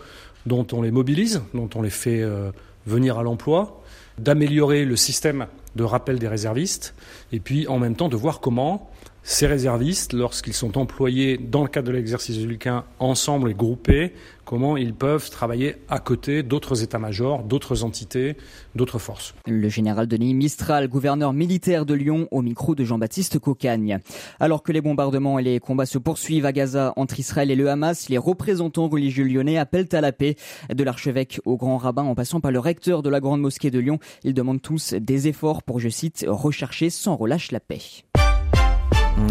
dont 0.45 0.67
on 0.73 0.83
les 0.83 0.91
mobilise, 0.91 1.43
dont 1.55 1.71
on 1.75 1.81
les 1.81 1.91
fait 1.91 2.21
euh, 2.21 2.51
venir 2.87 3.19
à 3.19 3.23
l'emploi, 3.23 3.83
d'améliorer 4.19 4.85
le 4.85 4.97
système 4.97 5.47
de 5.77 5.83
rappel 5.83 6.19
des 6.19 6.29
réservistes, 6.29 6.95
et 7.33 7.41
puis 7.41 7.67
en 7.67 7.79
même 7.79 7.97
temps 7.97 8.11
de 8.11 8.17
voir 8.17 8.41
comment 8.41 8.91
ces 9.27 9.47
réservistes, 9.47 10.13
lorsqu'ils 10.13 10.53
sont 10.53 10.77
employés 10.77 11.39
dans 11.39 11.63
le 11.63 11.69
cadre 11.69 11.89
de 11.89 11.93
l'exercice 11.93 12.37
du 12.37 12.47
Luquin, 12.47 12.85
ensemble 12.99 13.51
et 13.51 13.55
groupés, 13.55 14.13
comment 14.45 14.77
ils 14.77 14.93
peuvent 14.93 15.31
travailler 15.31 15.77
à 15.89 15.99
côté 15.99 16.43
d'autres 16.43 16.83
états-majors, 16.83 17.43
d'autres 17.43 17.85
entités, 17.85 18.37
d'autres 18.75 18.99
forces. 18.99 19.35
Le 19.47 19.69
général 19.71 20.07
Denis 20.09 20.35
Mistral, 20.35 20.89
gouverneur 20.89 21.33
militaire 21.33 21.87
de 21.87 21.95
Lyon, 21.95 22.29
au 22.33 22.43
micro 22.43 22.75
de 22.75 22.85
Jean-Baptiste 22.85 23.39
Cocagne. 23.39 23.99
Alors 24.41 24.63
que 24.63 24.73
les 24.73 24.83
bombardements 24.83 25.39
et 25.39 25.43
les 25.43 25.59
combats 25.59 25.87
se 25.87 25.97
poursuivent 25.97 26.45
à 26.45 26.53
Gaza 26.53 26.93
entre 26.97 27.19
Israël 27.19 27.51
et 27.51 27.57
le 27.57 27.71
Hamas, 27.71 28.11
les 28.11 28.19
représentants 28.19 28.89
religieux 28.89 29.25
lyonnais 29.25 29.57
appellent 29.57 29.89
à 29.93 30.03
la 30.03 30.13
paix. 30.13 30.37
De 30.69 30.85
l'archevêque 30.85 31.41
au 31.47 31.57
grand 31.57 31.79
rabbin 31.79 32.03
en 32.03 32.15
passant 32.15 32.41
par 32.41 32.53
le 32.53 32.59
recteur 32.59 33.03
de 33.03 33.09
la 33.09 33.21
grande 33.21 33.41
mosquée 33.41 33.71
de 33.71 33.79
Lyon, 33.79 33.99
ils 34.23 34.35
demandent 34.35 34.61
tous 34.61 34.93
des 34.93 35.29
efforts 35.29 35.63
pour, 35.63 35.81
je 35.81 35.89
cite, 35.89 36.27
rechercher 36.29 36.91
sans 36.91 37.17
relâche 37.17 37.53
la 37.53 37.61
paix. 37.61 38.05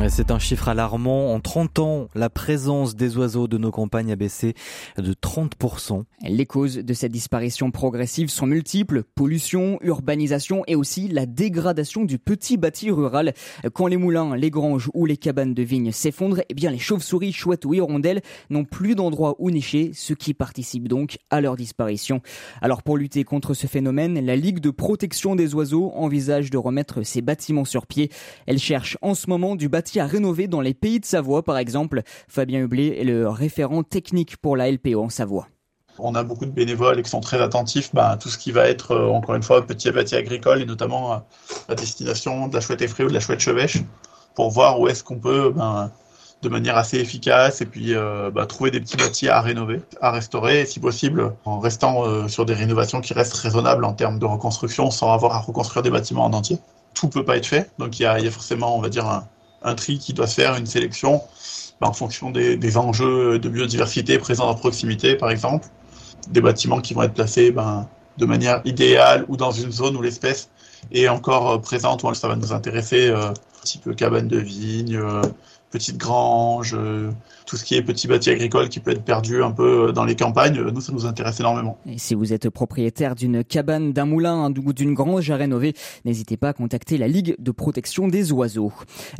C'est 0.07 0.31
un 0.31 0.39
chiffre 0.39 0.69
alarmant. 0.69 1.33
En 1.33 1.39
30 1.39 1.79
ans, 1.79 2.07
la 2.15 2.29
présence 2.29 2.95
des 2.95 3.17
oiseaux 3.17 3.47
de 3.47 3.57
nos 3.57 3.71
campagnes 3.71 4.11
a 4.11 4.15
baissé 4.15 4.53
de 4.97 5.13
30%. 5.13 6.03
Les 6.21 6.45
causes 6.45 6.77
de 6.77 6.93
cette 6.93 7.11
disparition 7.11 7.71
progressive 7.71 8.29
sont 8.29 8.45
multiples. 8.45 9.03
Pollution, 9.15 9.79
urbanisation 9.81 10.63
et 10.67 10.75
aussi 10.75 11.07
la 11.09 11.25
dégradation 11.25 12.05
du 12.05 12.17
petit 12.17 12.57
bâti 12.57 12.91
rural. 12.91 13.33
Quand 13.73 13.87
les 13.87 13.97
moulins, 13.97 14.35
les 14.35 14.49
granges 14.49 14.89
ou 14.93 15.05
les 15.05 15.17
cabanes 15.17 15.53
de 15.53 15.63
vignes 15.63 15.91
s'effondrent, 15.91 16.41
eh 16.47 16.53
bien 16.53 16.71
les 16.71 16.79
chauves-souris, 16.79 17.33
chouettes 17.33 17.65
ou 17.65 17.73
hirondelles 17.73 18.21
n'ont 18.49 18.65
plus 18.65 18.95
d'endroit 18.95 19.35
où 19.39 19.49
nicher, 19.49 19.91
ce 19.93 20.13
qui 20.13 20.33
participe 20.33 20.87
donc 20.87 21.17
à 21.29 21.41
leur 21.41 21.55
disparition. 21.55 22.21
Alors 22.61 22.83
pour 22.83 22.97
lutter 22.97 23.23
contre 23.23 23.53
ce 23.53 23.67
phénomène, 23.67 24.23
la 24.25 24.35
Ligue 24.35 24.59
de 24.59 24.69
protection 24.69 25.35
des 25.35 25.55
oiseaux 25.55 25.91
envisage 25.95 26.49
de 26.51 26.57
remettre 26.57 27.03
ses 27.03 27.21
bâtiments 27.21 27.65
sur 27.65 27.85
pied. 27.85 28.09
Elle 28.45 28.59
cherche 28.59 28.97
en 29.01 29.13
ce 29.13 29.29
moment 29.29 29.55
du 29.55 29.69
bâti 29.73 29.99
à 29.99 30.05
rénover 30.05 30.47
dans 30.47 30.61
les 30.61 30.75
pays 30.75 30.99
de 30.99 31.05
Savoie, 31.05 31.41
par 31.43 31.57
exemple. 31.57 32.03
Fabien 32.27 32.59
Hublé 32.59 32.95
est 32.99 33.03
le 33.03 33.27
référent 33.27 33.81
technique 33.81 34.37
pour 34.37 34.55
la 34.55 34.71
LPO 34.71 35.03
en 35.03 35.09
Savoie. 35.09 35.47
On 35.97 36.13
a 36.13 36.23
beaucoup 36.23 36.45
de 36.45 36.51
bénévoles 36.51 37.01
qui 37.01 37.09
sont 37.09 37.21
très 37.21 37.41
attentifs 37.41 37.89
bah, 37.91 38.11
à 38.11 38.17
tout 38.17 38.29
ce 38.29 38.37
qui 38.37 38.51
va 38.51 38.67
être, 38.67 38.91
euh, 38.91 39.09
encore 39.09 39.33
une 39.33 39.41
fois, 39.41 39.65
petit 39.65 39.89
bâti 39.89 40.15
agricole 40.15 40.61
et 40.61 40.65
notamment 40.65 41.23
à 41.67 41.75
destination 41.75 42.47
de 42.49 42.53
la 42.53 42.61
chouette 42.61 42.83
effraie 42.83 43.03
ou 43.03 43.09
de 43.09 43.13
la 43.15 43.19
chouette 43.19 43.39
chevêche 43.39 43.79
pour 44.35 44.51
voir 44.51 44.79
où 44.79 44.87
est-ce 44.87 45.03
qu'on 45.03 45.17
peut, 45.17 45.51
ben, 45.55 45.91
de 46.43 46.49
manière 46.49 46.77
assez 46.77 46.97
efficace, 46.97 47.61
et 47.61 47.65
puis 47.65 47.95
euh, 47.95 48.29
bah, 48.29 48.45
trouver 48.45 48.69
des 48.69 48.79
petits 48.79 48.97
bâtis 48.97 49.29
à 49.29 49.41
rénover, 49.41 49.81
à 50.01 50.11
restaurer, 50.11 50.61
et 50.61 50.65
si 50.67 50.79
possible, 50.79 51.33
en 51.45 51.59
restant 51.59 52.05
euh, 52.05 52.27
sur 52.27 52.45
des 52.45 52.53
rénovations 52.53 53.01
qui 53.01 53.13
restent 53.13 53.35
raisonnables 53.35 53.85
en 53.85 53.93
termes 53.93 54.19
de 54.19 54.25
reconstruction, 54.25 54.91
sans 54.91 55.11
avoir 55.11 55.33
à 55.33 55.39
reconstruire 55.39 55.81
des 55.81 55.89
bâtiments 55.89 56.25
en 56.25 56.33
entier. 56.33 56.59
Tout 56.93 57.09
peut 57.09 57.25
pas 57.25 57.37
être 57.37 57.47
fait, 57.47 57.71
donc 57.79 57.99
il 57.99 58.03
y 58.03 58.05
y 58.05 58.27
a, 58.27 58.31
forcément, 58.31 58.77
on 58.77 58.81
va 58.81 58.89
dire, 58.89 59.07
un, 59.07 59.27
un 59.63 59.75
tri 59.75 59.97
qui 59.99 60.13
doit 60.13 60.27
se 60.27 60.35
faire, 60.35 60.55
une 60.55 60.65
sélection 60.65 61.21
bah, 61.81 61.87
en 61.87 61.93
fonction 61.93 62.31
des, 62.31 62.77
enjeux 62.77 63.39
de 63.39 63.49
biodiversité 63.49 64.17
présents 64.17 64.49
à 64.49 64.55
proximité, 64.55 65.15
par 65.15 65.29
exemple. 65.29 65.67
Des 66.29 66.41
bâtiments 66.41 66.79
qui 66.79 66.93
vont 66.93 67.03
être 67.03 67.13
placés 67.13 67.51
ben, 67.51 67.87
de 68.17 68.25
manière 68.25 68.61
idéale 68.65 69.25
ou 69.27 69.37
dans 69.37 69.51
une 69.51 69.71
zone 69.71 69.95
où 69.97 70.01
l'espèce 70.01 70.49
est 70.91 71.07
encore 71.07 71.51
euh, 71.51 71.57
présente, 71.57 72.03
où 72.03 72.13
ça 72.13 72.27
va 72.27 72.35
nous 72.35 72.53
intéresser, 72.53 73.09
euh, 73.09 73.33
type 73.63 73.95
cabane 73.95 74.27
de 74.27 74.37
vigne, 74.37 75.01
euh, 75.73 75.77
petite 75.77 75.97
grange, 75.97 76.75
euh, 76.77 77.11
tout 77.45 77.57
ce 77.57 77.63
qui 77.63 77.75
est 77.75 77.81
petit 77.81 78.07
bâti 78.07 78.29
agricole 78.29 78.69
qui 78.69 78.79
peut 78.79 78.91
être 78.91 79.03
perdu 79.03 79.43
un 79.43 79.51
peu 79.51 79.91
dans 79.91 80.05
les 80.05 80.15
campagnes, 80.15 80.61
nous, 80.61 80.81
ça 80.81 80.91
nous 80.91 81.05
intéresse 81.05 81.39
énormément. 81.39 81.77
Et 81.87 81.97
si 81.97 82.15
vous 82.15 82.31
êtes 82.31 82.49
propriétaire 82.49 83.15
d'une 83.15 83.43
cabane, 83.43 83.91
d'un 83.91 84.05
moulin 84.05 84.51
ou 84.51 84.73
d'une 84.73 84.93
grange 84.93 85.29
à 85.31 85.35
rénover, 85.35 85.73
n'hésitez 86.05 86.37
pas 86.37 86.49
à 86.49 86.53
contacter 86.53 86.97
la 86.97 87.07
Ligue 87.07 87.35
de 87.39 87.51
protection 87.51 88.07
des 88.07 88.31
oiseaux. 88.31 88.71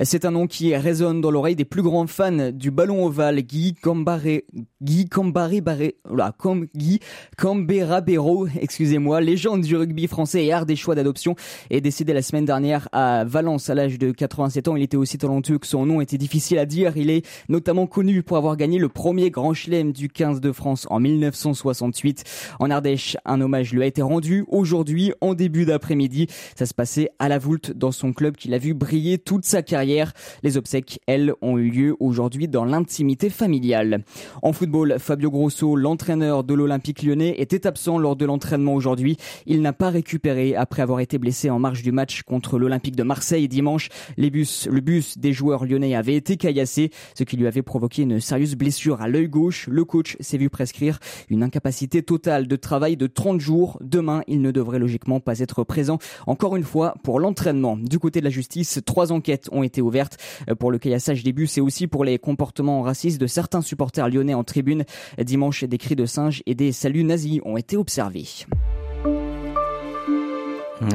C'est 0.02 0.26
un 0.26 0.32
nom 0.32 0.48
qui 0.48 0.76
résonne 0.76 1.22
dans 1.22 1.32
l'oreille 1.32 1.56
des 1.56 1.66
plus 1.66 1.82
grands 1.82 2.08
fans 2.08 2.52
du 2.52 2.72
ballon 2.72 3.06
ovale, 3.06 3.42
Guy 3.42 3.74
Cambaré, 3.74 4.46
Guy 4.82 5.10
Cambaré 5.10 5.62
Barré, 5.62 5.96
là, 6.14 6.34
comme 6.38 6.68
Guy 6.76 7.00
Cambérabero, 7.38 8.48
excusez-moi, 8.60 9.22
légende 9.22 9.62
du 9.62 9.76
rugby 9.76 10.08
français 10.08 10.46
et 10.46 10.54
art 10.54 10.66
des 10.66 10.76
choix 10.76 10.96
d'adoption, 10.96 11.36
est 11.70 11.82
décédé 11.82 12.14
la 12.14 12.22
semaine 12.22 12.46
dernière 12.46 12.88
à 12.92 13.24
Valence 13.26 13.70
à 13.70 13.76
l'âge 13.76 13.98
de 13.98 14.12
87 14.12 14.68
ans. 14.68 14.76
Il 14.76 14.84
était 14.84 14.98
aussi 14.98 15.18
talentueux 15.18 15.58
que 15.58 15.68
son 15.68 15.86
nom 15.86 16.02
était 16.02 16.18
difficile 16.18 16.43
à 16.52 16.66
dire. 16.66 16.98
Il 16.98 17.10
est 17.10 17.26
notamment 17.50 17.88
connu 17.88 18.24
pour 18.24 18.38
avoir 18.38 18.58
gagné 18.58 18.80
le 18.80 18.90
premier 18.90 19.32
grand 19.32 19.54
chelem 19.54 19.92
du 19.92 20.10
15 20.10 20.42
de 20.42 20.52
France 20.52 20.86
en 20.90 21.00
1968. 21.00 22.24
En 22.60 22.70
Ardèche, 22.70 23.18
un 23.26 23.42
hommage 23.42 23.74
lui 23.74 23.84
a 23.84 23.86
été 23.86 24.02
rendu 24.02 24.46
aujourd'hui 24.50 25.14
en 25.22 25.34
début 25.34 25.66
d'après-midi. 25.66 26.28
Ça 26.56 26.66
se 26.66 26.74
passait 26.74 27.10
à 27.20 27.30
la 27.30 27.40
Voulte 27.40 27.72
dans 27.72 27.92
son 27.92 28.14
club 28.14 28.36
qu'il 28.36 28.54
a 28.54 28.58
vu 28.58 28.74
briller 28.74 29.18
toute 29.18 29.46
sa 29.46 29.62
carrière. 29.62 30.14
Les 30.44 30.58
obsèques, 30.58 31.00
elles, 31.08 31.34
ont 31.42 31.58
eu 31.58 31.70
lieu 31.70 31.96
aujourd'hui 32.00 32.48
dans 32.48 32.66
l'intimité 32.66 33.30
familiale. 33.30 34.04
En 34.42 34.54
football, 34.54 34.98
Fabio 35.00 35.32
Grosso, 35.32 35.76
l'entraîneur 35.76 36.44
de 36.44 36.54
l'Olympique 36.54 37.04
lyonnais, 37.04 37.36
était 37.38 37.68
absent 37.68 37.98
lors 37.98 38.16
de 38.16 38.26
l'entraînement 38.26 38.74
aujourd'hui. 38.76 39.18
Il 39.46 39.62
n'a 39.62 39.74
pas 39.74 39.90
récupéré 39.90 40.56
après 40.56 40.82
avoir 40.82 41.00
été 41.00 41.18
blessé 41.18 41.50
en 41.50 41.60
marge 41.60 41.84
du 41.84 41.92
match 41.92 42.24
contre 42.24 42.60
l'Olympique 42.60 42.96
de 42.96 43.04
Marseille 43.04 43.48
dimanche. 43.48 43.90
Les 44.18 44.30
bus, 44.30 44.68
le 44.70 44.82
bus 44.82 45.18
des 45.18 45.34
joueurs 45.34 45.66
lyonnais 45.66 45.96
avait 45.96 46.16
été 46.16 46.33
caillassé, 46.38 46.92
ce 47.18 47.24
qui 47.24 47.38
lui 47.38 47.48
avait 47.48 47.62
provoqué 47.62 48.04
une 48.04 48.20
sérieuse 48.20 48.56
blessure 48.56 49.02
à 49.02 49.08
l'œil 49.08 49.28
gauche. 49.28 49.68
Le 49.68 49.86
coach 49.86 50.18
s'est 50.20 50.38
vu 50.38 50.50
prescrire 50.50 51.00
une 51.30 51.44
incapacité 51.44 52.04
totale 52.04 52.48
de 52.48 52.56
travail 52.56 52.98
de 52.98 53.08
30 53.08 53.40
jours. 53.40 53.78
Demain, 53.82 54.24
il 54.28 54.42
ne 54.42 54.52
devrait 54.52 54.80
logiquement 54.80 55.20
pas 55.20 55.40
être 55.40 55.64
présent 55.64 56.00
encore 56.28 56.56
une 56.56 56.64
fois 56.64 56.96
pour 57.04 57.20
l'entraînement. 57.20 57.78
Du 57.78 58.00
côté 58.00 58.20
de 58.20 58.26
la 58.26 58.32
justice, 58.32 58.80
trois 58.86 59.12
enquêtes 59.12 59.50
ont 59.52 59.64
été 59.64 59.82
ouvertes 59.82 60.18
pour 60.60 60.72
le 60.72 60.78
caillassage 60.78 61.24
des 61.24 61.34
bus 61.34 61.58
et 61.58 61.62
aussi 61.62 61.88
pour 61.88 62.04
les 62.04 62.20
comportements 62.20 62.82
racistes 62.82 63.20
de 63.20 63.28
certains 63.28 63.62
supporters 63.62 64.10
lyonnais 64.10 64.34
en 64.34 64.44
tribune. 64.44 64.84
Dimanche, 65.20 65.64
des 65.64 65.78
cris 65.78 65.96
de 65.96 66.06
singes 66.06 66.44
et 66.46 66.56
des 66.56 66.72
saluts 66.72 67.04
nazis 67.04 67.40
ont 67.46 67.58
été 67.58 67.78
observés. 67.78 68.26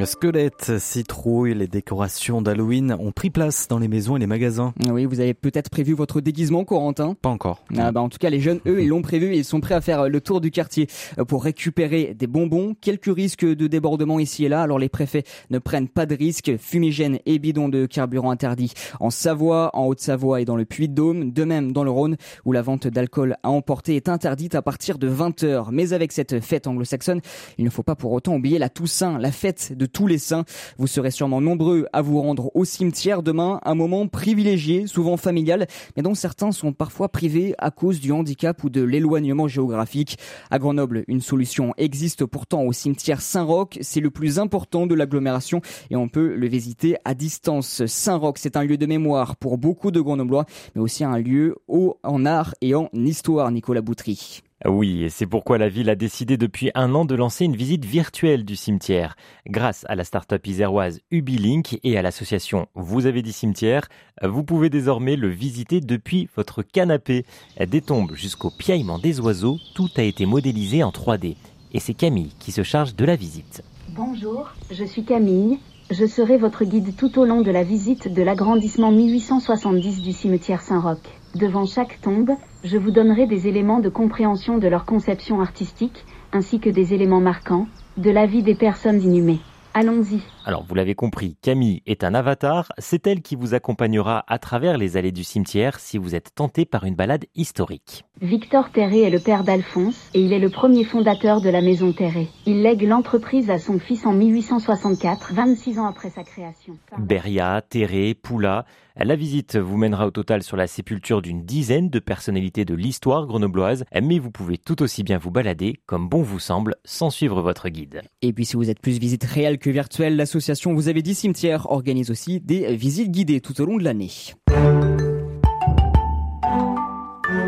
Squelettes, 0.04 0.78
citrouilles, 0.78 1.54
les 1.54 1.66
décorations 1.66 2.42
d'Halloween 2.42 2.96
ont 2.98 3.12
pris 3.12 3.30
place 3.30 3.68
dans 3.68 3.78
les 3.78 3.88
maisons 3.88 4.16
et 4.16 4.20
les 4.20 4.26
magasins. 4.26 4.72
Oui, 4.90 5.04
vous 5.04 5.20
avez 5.20 5.34
peut-être 5.34 5.70
prévu 5.70 5.92
votre 5.92 6.20
déguisement, 6.20 6.64
Corentin? 6.64 7.14
Pas 7.20 7.28
encore. 7.28 7.64
Ah 7.76 7.92
bah 7.92 8.00
en 8.00 8.08
tout 8.08 8.18
cas, 8.18 8.30
les 8.30 8.40
jeunes, 8.40 8.60
eux, 8.66 8.82
ils 8.82 8.88
l'ont 8.88 9.02
prévu 9.02 9.34
et 9.34 9.38
ils 9.38 9.44
sont 9.44 9.60
prêts 9.60 9.74
à 9.74 9.80
faire 9.80 10.08
le 10.08 10.20
tour 10.20 10.40
du 10.40 10.50
quartier 10.50 10.88
pour 11.26 11.44
récupérer 11.44 12.14
des 12.14 12.26
bonbons. 12.26 12.74
Quelques 12.80 13.14
risques 13.14 13.44
de 13.44 13.66
débordement 13.66 14.18
ici 14.18 14.44
et 14.44 14.48
là, 14.48 14.62
alors 14.62 14.78
les 14.78 14.88
préfets 14.88 15.24
ne 15.50 15.58
prennent 15.58 15.88
pas 15.88 16.06
de 16.06 16.14
risques. 16.14 16.56
Fumigènes 16.58 17.18
et 17.26 17.38
bidons 17.38 17.68
de 17.68 17.86
carburant 17.86 18.30
interdits 18.30 18.72
en 19.00 19.10
Savoie, 19.10 19.70
en 19.74 19.86
Haute-Savoie 19.86 20.40
et 20.40 20.44
dans 20.44 20.56
le 20.56 20.64
Puy-de-Dôme. 20.64 21.32
De 21.32 21.44
même 21.44 21.72
dans 21.72 21.84
le 21.84 21.90
Rhône, 21.90 22.16
où 22.44 22.52
la 22.52 22.62
vente 22.62 22.86
d'alcool 22.86 23.36
à 23.42 23.50
emporter 23.50 23.96
est 23.96 24.08
interdite 24.08 24.54
à 24.54 24.62
partir 24.62 24.98
de 24.98 25.08
20h. 25.08 25.68
Mais 25.72 25.92
avec 25.92 26.12
cette 26.12 26.40
fête 26.40 26.66
anglo-saxonne, 26.66 27.20
il 27.58 27.64
ne 27.64 27.70
faut 27.70 27.82
pas 27.82 27.94
pour 27.94 28.12
autant 28.12 28.34
oublier 28.36 28.58
la 28.58 28.68
Toussaint, 28.68 29.18
la 29.18 29.32
fête 29.32 29.72
de 29.78 29.86
tous 29.86 30.06
les 30.06 30.18
saints. 30.18 30.44
Vous 30.76 30.86
serez 30.86 31.10
sûrement 31.10 31.40
nombreux 31.40 31.86
à 31.92 32.02
vous 32.02 32.20
rendre 32.20 32.50
au 32.54 32.64
cimetière 32.64 33.22
demain, 33.22 33.60
un 33.64 33.74
moment 33.74 34.06
privilégié, 34.06 34.86
souvent 34.86 35.16
familial, 35.16 35.66
mais 35.96 36.02
dont 36.02 36.14
certains 36.14 36.52
sont 36.52 36.72
parfois 36.72 37.08
privés 37.08 37.54
à 37.58 37.70
cause 37.70 38.00
du 38.00 38.12
handicap 38.12 38.62
ou 38.64 38.68
de 38.68 38.82
l'éloignement 38.82 39.48
géographique. 39.48 40.18
À 40.50 40.58
Grenoble, 40.58 41.04
une 41.08 41.20
solution 41.20 41.72
existe 41.78 42.26
pourtant 42.26 42.62
au 42.64 42.72
cimetière 42.72 43.20
Saint-Roch. 43.20 43.78
C'est 43.80 44.00
le 44.00 44.10
plus 44.10 44.38
important 44.38 44.86
de 44.86 44.94
l'agglomération 44.94 45.60
et 45.90 45.96
on 45.96 46.08
peut 46.08 46.34
le 46.34 46.48
visiter 46.48 46.96
à 47.04 47.14
distance. 47.14 47.86
Saint-Roch, 47.86 48.36
c'est 48.38 48.56
un 48.56 48.64
lieu 48.64 48.76
de 48.76 48.86
mémoire 48.86 49.36
pour 49.36 49.58
beaucoup 49.58 49.90
de 49.90 50.00
Grenoblois, 50.00 50.44
mais 50.74 50.82
aussi 50.82 51.04
un 51.04 51.18
lieu 51.18 51.56
haut 51.68 51.98
en 52.02 52.26
art 52.26 52.54
et 52.60 52.74
en 52.74 52.88
histoire, 52.94 53.50
Nicolas 53.50 53.82
Boutry. 53.82 54.42
Oui, 54.64 55.04
et 55.04 55.08
c'est 55.08 55.26
pourquoi 55.26 55.56
la 55.56 55.68
ville 55.68 55.88
a 55.88 55.94
décidé 55.94 56.36
depuis 56.36 56.72
un 56.74 56.92
an 56.96 57.04
de 57.04 57.14
lancer 57.14 57.44
une 57.44 57.54
visite 57.54 57.84
virtuelle 57.84 58.44
du 58.44 58.56
cimetière. 58.56 59.14
Grâce 59.46 59.86
à 59.88 59.94
la 59.94 60.02
start-up 60.02 60.44
iséroise 60.48 61.00
Ubilink 61.12 61.78
et 61.84 61.96
à 61.96 62.02
l'association 62.02 62.66
Vous 62.74 63.06
avez 63.06 63.22
dit 63.22 63.32
cimetière, 63.32 63.88
vous 64.20 64.42
pouvez 64.42 64.68
désormais 64.68 65.14
le 65.14 65.28
visiter 65.28 65.80
depuis 65.80 66.28
votre 66.34 66.62
canapé. 66.62 67.24
Des 67.64 67.80
tombes 67.80 68.14
jusqu'au 68.16 68.50
piaillement 68.50 68.98
des 68.98 69.20
oiseaux, 69.20 69.58
tout 69.76 69.90
a 69.96 70.02
été 70.02 70.26
modélisé 70.26 70.82
en 70.82 70.90
3D. 70.90 71.36
Et 71.72 71.78
c'est 71.78 71.94
Camille 71.94 72.32
qui 72.40 72.50
se 72.50 72.64
charge 72.64 72.96
de 72.96 73.04
la 73.04 73.14
visite. 73.14 73.62
Bonjour, 73.90 74.50
je 74.72 74.84
suis 74.84 75.04
Camille. 75.04 75.60
Je 75.90 76.04
serai 76.04 76.36
votre 76.36 76.64
guide 76.64 76.96
tout 76.96 77.18
au 77.20 77.24
long 77.24 77.42
de 77.42 77.50
la 77.52 77.62
visite 77.62 78.12
de 78.12 78.22
l'agrandissement 78.22 78.90
1870 78.90 80.02
du 80.02 80.12
cimetière 80.12 80.62
Saint-Roch. 80.62 81.17
Devant 81.34 81.66
chaque 81.66 82.00
tombe, 82.00 82.30
je 82.64 82.78
vous 82.78 82.90
donnerai 82.90 83.26
des 83.26 83.48
éléments 83.48 83.80
de 83.80 83.88
compréhension 83.88 84.58
de 84.58 84.66
leur 84.66 84.84
conception 84.84 85.40
artistique, 85.40 86.04
ainsi 86.32 86.58
que 86.58 86.70
des 86.70 86.94
éléments 86.94 87.20
marquants 87.20 87.66
de 87.96 88.10
la 88.10 88.26
vie 88.26 88.42
des 88.42 88.54
personnes 88.54 89.02
inhumées. 89.02 89.40
Allons-y. 89.74 90.22
Alors 90.44 90.64
vous 90.64 90.74
l'avez 90.74 90.94
compris, 90.94 91.36
Camille 91.42 91.82
est 91.86 92.02
un 92.02 92.14
avatar, 92.14 92.72
c'est 92.78 93.06
elle 93.06 93.20
qui 93.20 93.36
vous 93.36 93.54
accompagnera 93.54 94.24
à 94.26 94.38
travers 94.38 94.78
les 94.78 94.96
allées 94.96 95.12
du 95.12 95.22
cimetière 95.22 95.78
si 95.78 95.98
vous 95.98 96.14
êtes 96.14 96.34
tenté 96.34 96.64
par 96.64 96.84
une 96.84 96.96
balade 96.96 97.26
historique. 97.36 98.04
Victor 98.20 98.70
Terré 98.70 99.02
est 99.02 99.10
le 99.10 99.20
père 99.20 99.44
d'Alphonse 99.44 100.10
et 100.14 100.20
il 100.20 100.32
est 100.32 100.38
le 100.38 100.48
premier 100.48 100.84
fondateur 100.84 101.40
de 101.40 101.50
la 101.50 101.60
maison 101.60 101.92
Terré. 101.92 102.28
Il 102.46 102.62
lègue 102.62 102.82
l'entreprise 102.82 103.50
à 103.50 103.58
son 103.58 103.78
fils 103.78 104.06
en 104.06 104.12
1864, 104.12 105.34
26 105.34 105.78
ans 105.78 105.86
après 105.86 106.10
sa 106.10 106.24
création. 106.24 106.76
Beria, 106.98 107.62
Terré, 107.62 108.14
Poula, 108.14 108.64
la 109.04 109.16
visite 109.16 109.56
vous 109.56 109.76
mènera 109.76 110.06
au 110.06 110.10
total 110.10 110.42
sur 110.42 110.56
la 110.56 110.66
sépulture 110.66 111.22
d'une 111.22 111.44
dizaine 111.44 111.88
de 111.88 111.98
personnalités 111.98 112.64
de 112.64 112.74
l'histoire 112.74 113.26
grenobloise, 113.26 113.84
mais 114.02 114.18
vous 114.18 114.30
pouvez 114.30 114.58
tout 114.58 114.82
aussi 114.82 115.02
bien 115.02 115.18
vous 115.18 115.30
balader 115.30 115.80
comme 115.86 116.08
bon 116.08 116.22
vous 116.22 116.38
semble 116.38 116.74
sans 116.84 117.10
suivre 117.10 117.40
votre 117.40 117.68
guide. 117.68 118.02
Et 118.22 118.32
puis 118.32 118.44
si 118.44 118.56
vous 118.56 118.70
êtes 118.70 118.80
plus 118.80 118.98
visite 118.98 119.24
réelle 119.24 119.58
que 119.58 119.70
virtuelle, 119.70 120.16
l'association 120.16 120.74
Vous 120.74 120.88
avez 120.88 121.02
dit 121.02 121.14
cimetière 121.14 121.70
organise 121.70 122.10
aussi 122.10 122.40
des 122.40 122.74
visites 122.74 123.10
guidées 123.10 123.40
tout 123.40 123.60
au 123.60 123.66
long 123.66 123.76
de 123.76 123.84
l'année. 123.84 124.10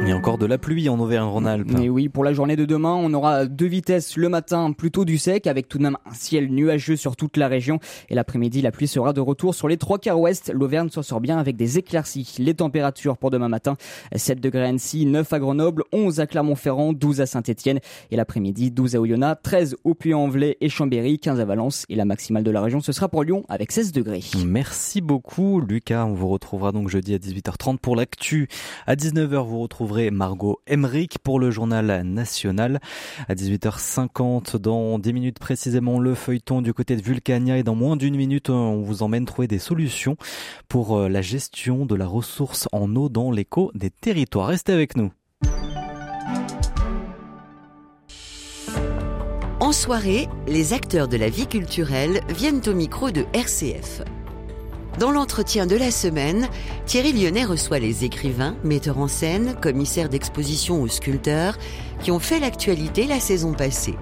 Il 0.03 0.09
y 0.09 0.13
a 0.13 0.17
encore 0.17 0.39
de 0.39 0.47
la 0.47 0.57
pluie 0.57 0.89
en 0.89 0.99
Auvergne-Rhône-Alpes. 0.99 1.71
Mais 1.73 1.91
oui, 1.91 2.09
pour 2.09 2.25
la 2.25 2.33
journée 2.33 2.57
de 2.57 2.65
demain, 2.65 2.95
on 2.95 3.13
aura 3.13 3.45
deux 3.45 3.67
vitesses 3.67 4.17
le 4.17 4.31
matin, 4.31 4.73
plutôt 4.73 5.05
du 5.05 5.19
sec, 5.19 5.47
avec 5.47 5.69
tout 5.69 5.77
de 5.77 5.83
même 5.83 5.99
un 6.07 6.15
ciel 6.15 6.49
nuageux 6.49 6.97
sur 6.97 7.17
toute 7.17 7.37
la 7.37 7.49
région. 7.49 7.79
Et 8.09 8.15
l'après-midi, 8.15 8.63
la 8.63 8.73
pluie 8.73 8.89
sera 8.89 9.13
de 9.13 9.21
retour 9.21 9.55
sur 9.55 9.69
les 9.69 9.77
trois 9.77 9.99
quarts 9.99 10.19
ouest. 10.19 10.51
L'Auvergne 10.55 10.89
s'en 10.89 11.03
sort 11.03 11.21
bien 11.21 11.37
avec 11.39 11.57
des 11.57 11.77
éclaircies. 11.77 12.35
Les 12.39 12.55
températures 12.55 13.19
pour 13.19 13.31
demain 13.31 13.49
matin, 13.49 13.77
7 14.17 14.41
degrés 14.41 14.65
à 14.65 14.69
Annecy, 14.69 15.05
9 15.05 15.31
à 15.35 15.39
Grenoble, 15.39 15.85
11 15.93 16.19
à 16.19 16.27
Clermont-Ferrand, 16.27 16.95
12 16.95 17.21
à 17.21 17.27
Saint-Etienne. 17.27 17.81
Et 18.11 18.17
l'après-midi, 18.17 18.71
12 18.71 18.97
à 18.97 19.01
Oyonnax, 19.01 19.43
13 19.43 19.77
au 19.85 19.95
Puy-en-Velay 19.95 20.57
et 20.63 20.71
Chambéry, 20.71 21.19
15 21.19 21.41
à 21.41 21.45
Valence. 21.45 21.85
Et 21.91 21.95
la 21.95 22.07
maximale 22.07 22.43
de 22.43 22.51
la 22.51 22.63
région, 22.63 22.81
ce 22.81 22.93
sera 22.93 23.09
pour 23.11 23.23
Lyon 23.23 23.45
avec 23.51 23.71
16 23.71 23.93
degrés. 23.93 24.23
Merci 24.47 25.03
beaucoup, 25.03 25.61
Lucas. 25.61 26.07
On 26.07 26.15
vous 26.15 26.29
retrouvera 26.29 26.73
donc 26.73 26.89
jeudi 26.89 27.15
à 27.15 27.19
18h30 27.19 27.77
pour 27.79 27.97
l'actu. 27.97 28.49
À 28.87 28.95
19h, 28.97 29.47
vous 29.47 29.61
retrouverez 29.61 29.90
Margot 29.91 30.61
Emmerich 30.67 31.19
pour 31.19 31.41
le 31.41 31.51
journal 31.51 32.03
national. 32.05 32.81
À 33.29 33.35
18h50, 33.35 34.57
dans 34.57 34.99
10 34.99 35.13
minutes 35.13 35.39
précisément, 35.39 35.99
le 35.99 36.15
feuilleton 36.15 36.63
du 36.63 36.73
côté 36.73 36.97
de 36.97 37.03
Vulcania 37.03 37.59
et 37.59 37.63
dans 37.63 37.75
moins 37.75 37.97
d'une 37.97 38.17
minute, 38.17 38.51
on 38.51 38.83
vous 38.83 39.03
emmène 39.03 39.25
trouver 39.25 39.49
des 39.49 39.59
solutions 39.59 40.17
pour 40.69 40.97
euh, 40.97 41.09
la 41.09 41.23
gestion 41.23 41.87
de 41.87 41.95
la 41.95 42.07
ressource 42.07 42.69
en 42.73 42.95
eau 42.95 43.09
dans 43.09 43.31
l'écho 43.31 43.71
des 43.75 43.91
territoires. 43.91 44.47
Restez 44.47 44.73
avec 44.73 44.97
nous. 44.97 45.11
En 49.59 49.73
soirée, 49.73 50.29
les 50.47 50.73
acteurs 50.73 51.09
de 51.09 51.17
la 51.17 51.29
vie 51.29 51.47
culturelle 51.47 52.21
viennent 52.29 52.63
au 52.67 52.75
micro 52.75 53.11
de 53.11 53.25
RCF. 53.33 54.03
Dans 54.99 55.11
l'entretien 55.11 55.67
de 55.67 55.77
la 55.77 55.91
semaine, 55.91 56.49
Thierry 56.85 57.13
Lyonnais 57.13 57.45
reçoit 57.45 57.79
les 57.79 58.05
écrivains, 58.05 58.57
metteurs 58.65 58.99
en 58.99 59.09
scène, 59.09 59.55
commissaires 59.61 60.09
d'exposition 60.09 60.81
ou 60.81 60.89
sculpteurs 60.89 61.57
qui 62.03 62.11
ont 62.11 62.19
fait 62.19 62.41
l'actualité 62.41 63.07
la 63.07 63.21
saison 63.21 63.53
passée. 63.53 63.97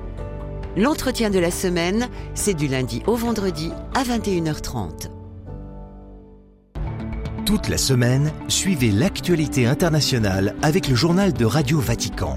L'entretien 0.76 1.30
de 1.30 1.38
la 1.38 1.50
semaine, 1.50 2.08
c'est 2.34 2.54
du 2.54 2.68
lundi 2.68 3.02
au 3.06 3.16
vendredi 3.16 3.70
à 3.94 4.02
21h30. 4.02 5.10
Toute 7.44 7.68
la 7.68 7.78
semaine, 7.78 8.30
suivez 8.48 8.90
l'actualité 8.90 9.66
internationale 9.66 10.54
avec 10.62 10.88
le 10.88 10.94
journal 10.94 11.32
de 11.32 11.44
Radio 11.44 11.80
Vatican. 11.80 12.36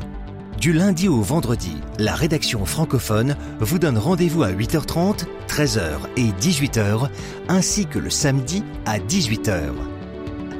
Du 0.62 0.74
lundi 0.74 1.08
au 1.08 1.22
vendredi, 1.22 1.76
la 1.98 2.14
rédaction 2.14 2.68
francophone 2.68 3.36
vous 3.60 3.80
donne 3.80 3.98
rendez-vous 3.98 4.44
à 4.44 4.52
8h30, 4.52 5.26
13h 5.48 6.02
et 6.18 6.28
18h, 6.40 7.10
ainsi 7.50 7.88
que 7.88 7.98
le 7.98 8.12
samedi 8.12 8.64
à 8.86 9.00
18h. 9.00 9.72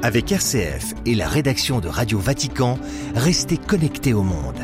Avec 0.02 0.32
RCF 0.32 0.94
et 1.06 1.14
la 1.14 1.28
rédaction 1.28 1.78
de 1.78 1.86
Radio 1.86 2.18
Vatican, 2.18 2.80
restez 3.14 3.58
connectés 3.58 4.12
au 4.12 4.24
monde. 4.24 4.58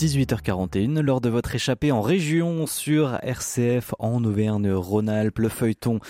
18h41, 0.00 0.98
lors 1.00 1.20
de 1.20 1.28
votre 1.28 1.54
échappée 1.54 1.92
en 1.92 2.00
région 2.00 2.66
sur 2.66 3.18
RCF 3.22 3.92
en 3.98 4.24
Auvergne-Rhône-Alpes, 4.24 5.38
le 5.38 5.50
feuilleton 5.50 6.00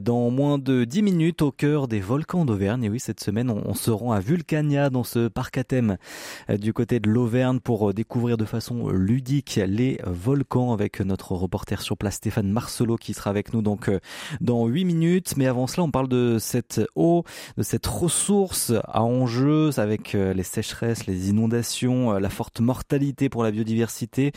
dans 0.00 0.30
moins 0.30 0.56
de 0.56 0.84
10 0.84 1.02
minutes 1.02 1.42
au 1.42 1.52
cœur 1.52 1.88
des 1.88 2.00
volcans 2.00 2.46
d'Auvergne. 2.46 2.84
Et 2.84 2.88
oui, 2.88 3.00
cette 3.00 3.20
semaine, 3.20 3.50
on, 3.50 3.74
se 3.74 3.90
rend 3.90 4.12
à 4.12 4.20
Vulcania 4.20 4.88
dans 4.88 5.04
ce 5.04 5.28
parc 5.28 5.58
à 5.58 5.64
thème 5.64 5.98
du 6.48 6.72
côté 6.72 7.00
de 7.00 7.10
l'Auvergne 7.10 7.60
pour 7.60 7.92
découvrir 7.92 8.38
de 8.38 8.46
façon 8.46 8.88
ludique 8.88 9.60
les 9.66 10.00
volcans 10.06 10.72
avec 10.72 11.00
notre 11.00 11.32
reporter 11.32 11.82
sur 11.82 11.98
place 11.98 12.14
Stéphane 12.14 12.50
Marcelot 12.50 12.96
qui 12.96 13.12
sera 13.12 13.28
avec 13.28 13.52
nous 13.52 13.60
donc 13.60 13.90
dans 14.40 14.66
8 14.66 14.86
minutes. 14.86 15.34
Mais 15.36 15.46
avant 15.46 15.66
cela, 15.66 15.84
on 15.84 15.90
parle 15.90 16.08
de 16.08 16.38
cette 16.40 16.80
eau, 16.94 17.24
de 17.58 17.62
cette 17.62 17.86
ressource 17.86 18.72
à 18.84 19.02
enjeu 19.02 19.68
avec 19.78 20.14
les 20.14 20.42
sécheresses, 20.42 21.06
les 21.06 21.28
inondations, 21.28 22.12
la 22.12 22.30
forte 22.30 22.60
mortalité 22.60 23.17
pour 23.28 23.42
la 23.42 23.50
biodiversité. 23.50 24.30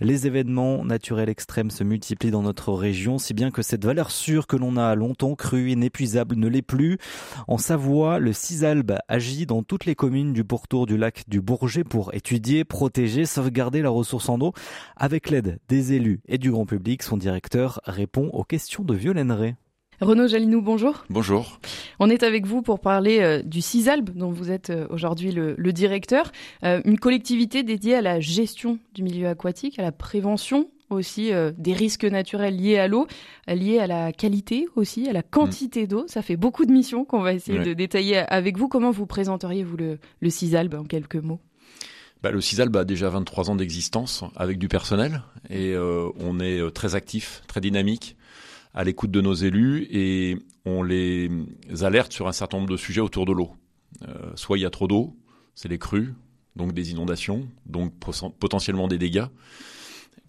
Les 0.00 0.26
événements 0.26 0.84
naturels 0.84 1.28
extrêmes 1.28 1.70
se 1.70 1.84
multiplient 1.84 2.32
dans 2.32 2.42
notre 2.42 2.72
région, 2.72 3.18
si 3.18 3.32
bien 3.32 3.52
que 3.52 3.62
cette 3.62 3.84
valeur 3.84 4.10
sûre 4.10 4.48
que 4.48 4.56
l'on 4.56 4.76
a 4.76 4.96
longtemps 4.96 5.36
cru 5.36 5.70
inépuisable 5.70 6.34
ne 6.34 6.48
l'est 6.48 6.62
plus. 6.62 6.98
En 7.46 7.58
Savoie, 7.58 8.18
le 8.18 8.32
Cisalbe 8.32 8.98
agit 9.06 9.46
dans 9.46 9.62
toutes 9.62 9.84
les 9.84 9.94
communes 9.94 10.32
du 10.32 10.42
pourtour 10.42 10.86
du 10.86 10.96
lac 10.96 11.24
du 11.28 11.40
Bourget 11.40 11.84
pour 11.84 12.12
étudier, 12.12 12.64
protéger, 12.64 13.26
sauvegarder 13.26 13.82
la 13.82 13.90
ressource 13.90 14.28
en 14.28 14.40
eau. 14.40 14.52
Avec 14.96 15.30
l'aide 15.30 15.60
des 15.68 15.92
élus 15.92 16.20
et 16.26 16.38
du 16.38 16.50
grand 16.50 16.66
public, 16.66 17.02
son 17.04 17.16
directeur 17.16 17.80
répond 17.84 18.28
aux 18.32 18.44
questions 18.44 18.82
de 18.82 18.94
Violaine 18.94 19.32
Ray. 19.32 19.54
Renaud 20.00 20.26
Jalinou, 20.26 20.60
bonjour. 20.60 21.04
Bonjour. 21.08 21.60
On 22.00 22.10
est 22.10 22.22
avec 22.22 22.46
vous 22.46 22.62
pour 22.62 22.80
parler 22.80 23.20
euh, 23.20 23.42
du 23.42 23.60
CISALB, 23.62 24.10
dont 24.10 24.30
vous 24.30 24.50
êtes 24.50 24.70
euh, 24.70 24.86
aujourd'hui 24.90 25.32
le, 25.32 25.54
le, 25.56 25.72
directeur, 25.72 26.32
euh, 26.64 26.80
une 26.84 26.98
collectivité 26.98 27.62
dédiée 27.62 27.94
à 27.94 28.02
la 28.02 28.20
gestion 28.20 28.78
du 28.94 29.02
milieu 29.02 29.28
aquatique, 29.28 29.78
à 29.78 29.82
la 29.82 29.92
prévention 29.92 30.68
aussi 30.90 31.32
des 31.58 31.72
risques 31.72 32.04
naturels 32.04 32.56
liés 32.56 32.78
à 32.78 32.86
l'eau, 32.86 33.08
liés 33.48 33.80
à 33.80 33.88
la 33.88 34.12
qualité 34.12 34.68
aussi, 34.76 35.08
à 35.08 35.12
la 35.12 35.22
quantité 35.22 35.88
d'eau. 35.88 36.04
Ça 36.06 36.22
fait 36.22 36.36
beaucoup 36.36 36.66
de 36.66 36.72
missions 36.72 37.04
qu'on 37.04 37.20
va 37.20 37.32
essayer 37.32 37.58
Ouais. 37.58 37.64
de 37.64 37.72
détailler 37.72 38.18
avec 38.18 38.58
vous. 38.58 38.68
Comment 38.68 38.92
vous 38.92 39.06
présenteriez-vous 39.06 39.76
le, 39.76 39.98
le 40.20 40.30
CISALB 40.30 40.74
en 40.74 40.84
quelques 40.84 41.16
mots? 41.16 41.40
Bah, 42.22 42.30
le 42.30 42.40
CISALB 42.40 42.76
a 42.76 42.84
déjà 42.84 43.08
23 43.08 43.50
ans 43.50 43.56
d'existence 43.56 44.22
avec 44.36 44.58
du 44.58 44.68
personnel 44.68 45.22
et 45.50 45.74
on 45.76 46.38
est 46.38 46.70
très 46.72 46.94
actif, 46.94 47.42
très 47.48 47.60
dynamique, 47.62 48.14
à 48.74 48.84
l'écoute 48.84 49.10
de 49.12 49.20
nos 49.20 49.34
élus 49.34 49.86
et 49.90 50.36
on 50.64 50.82
les 50.82 51.30
alerte 51.82 52.12
sur 52.12 52.26
un 52.26 52.32
certain 52.32 52.58
nombre 52.58 52.70
de 52.70 52.76
sujets 52.76 53.00
autour 53.00 53.24
de 53.24 53.32
l'eau. 53.32 53.52
Euh, 54.08 54.32
soit 54.34 54.58
il 54.58 54.62
y 54.62 54.66
a 54.66 54.70
trop 54.70 54.88
d'eau, 54.88 55.16
c'est 55.54 55.68
les 55.68 55.78
crues, 55.78 56.14
donc 56.56 56.72
des 56.72 56.90
inondations, 56.90 57.48
donc 57.66 57.92
poten- 58.00 58.32
potentiellement 58.32 58.88
des 58.88 58.98
dégâts. 58.98 59.26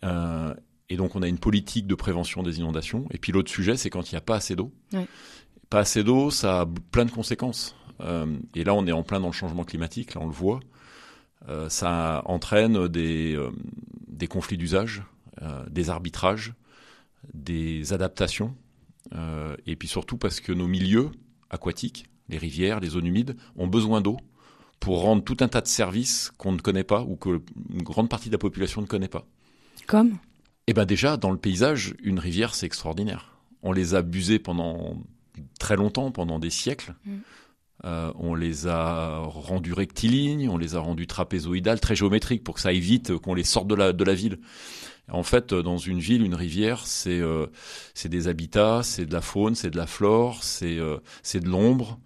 Euh, 0.04 0.54
et 0.90 0.98
donc 0.98 1.16
on 1.16 1.24
a 1.24 1.28
une 1.28 1.40
politique 1.40 1.88
de 1.88 1.96
prévention 1.96 2.44
des 2.44 2.60
inondations. 2.60 3.08
Et 3.12 3.18
puis 3.18 3.32
l'autre 3.32 3.50
sujet, 3.50 3.78
c'est 3.78 3.90
quand 3.90 4.12
il 4.12 4.14
n'y 4.14 4.20
a 4.20 4.22
pas 4.22 4.36
assez 4.36 4.56
d'eau. 4.56 4.72
Ouais. 4.94 5.08
Pas 5.72 5.80
assez 5.80 6.04
d'eau, 6.04 6.30
ça 6.30 6.62
a 6.62 6.66
plein 6.92 7.06
de 7.06 7.12
conséquences. 7.12 7.76
Euh, 8.02 8.38
et 8.54 8.64
là, 8.64 8.76
on 8.76 8.86
est 8.86 8.92
en 8.92 9.02
plein 9.02 9.20
dans 9.20 9.28
le 9.28 9.34
changement 9.34 9.64
climatique, 9.64 10.14
là 10.14 10.22
on 10.22 10.28
le 10.28 10.34
voit. 10.34 10.60
Ça 11.68 12.24
entraîne 12.26 12.88
des, 12.88 13.38
des 14.08 14.26
conflits 14.26 14.58
d'usage, 14.58 15.04
des 15.70 15.92
arbitrages, 15.92 16.56
des 17.34 17.94
adaptations, 17.94 18.56
euh, 19.14 19.56
et 19.66 19.76
puis 19.76 19.88
surtout 19.88 20.18
parce 20.18 20.40
que 20.40 20.52
nos 20.52 20.68
milieux 20.68 21.12
aquatiques, 21.50 22.06
les 22.30 22.38
rivières, 22.38 22.80
les 22.80 22.90
zones 22.90 23.06
humides, 23.06 23.36
ont 23.56 23.68
besoin 23.68 24.02
d'eau 24.02 24.18
pour 24.80 25.02
rendre 25.02 25.24
tout 25.24 25.38
un 25.40 25.48
tas 25.48 25.62
de 25.62 25.68
services 25.68 26.32
qu'on 26.38 26.52
ne 26.52 26.60
connaît 26.60 26.84
pas 26.84 27.02
ou 27.02 27.16
que 27.16 27.42
une 27.72 27.84
grande 27.84 28.10
partie 28.10 28.30
de 28.30 28.34
la 28.34 28.40
population 28.40 28.82
ne 28.82 28.88
connaît 28.88 29.08
pas. 29.08 29.26
Comme? 29.88 30.18
Eh 30.68 30.74
ben 30.74 30.86
déjà, 30.86 31.18
dans 31.18 31.32
le 31.32 31.38
paysage, 31.38 31.94
une 32.04 32.20
rivière, 32.20 32.56
c'est 32.56 32.66
extraordinaire. 32.66 33.38
On 33.62 33.72
les 33.72 33.94
a 33.94 34.00
abusés 34.00 34.40
pendant 34.40 35.04
très 35.60 35.76
longtemps, 35.76 36.12
pendant 36.12 36.40
des 36.40 36.50
siècles. 36.50 36.96
Mm. 37.06 37.18
Euh, 37.84 38.12
on 38.16 38.36
les 38.36 38.68
a 38.68 39.20
rendus 39.20 39.74
rectilignes, 39.74 40.50
on 40.50 40.58
les 40.58 40.76
a 40.76 40.80
rendus 40.80 41.08
trapézoïdales, 41.08 41.80
très 41.80 41.96
géométriques, 41.96 42.44
pour 42.44 42.56
que 42.56 42.62
ça 42.62 42.70
aille 42.70 42.80
vite, 42.80 43.18
qu'on 43.18 43.34
les 43.34 43.44
sorte 43.44 43.68
de 43.68 43.76
la, 43.76 43.94
de 43.94 44.04
la 44.04 44.16
ville. 44.16 44.40
En 45.12 45.24
fait, 45.24 45.54
euh, 45.54 45.62
dans 45.62 45.78
une 45.78 46.00
ville, 46.00 46.24
une 46.24 46.36
rivière, 46.36 46.88
c'est 46.88 47.20
euh, 47.20 47.48
des 48.06 48.28
habitats, 48.28 48.82
c'est 48.84 49.06
de 49.06 49.14
la 49.14 49.22
faune, 49.22 49.56
c'est 49.56 49.70
de 49.70 49.78
la 49.78 49.88
flore, 49.88 50.44
c'est 50.44 50.78
euh, 50.78 50.98
de 51.34 51.48
l'ombre, 51.48 52.00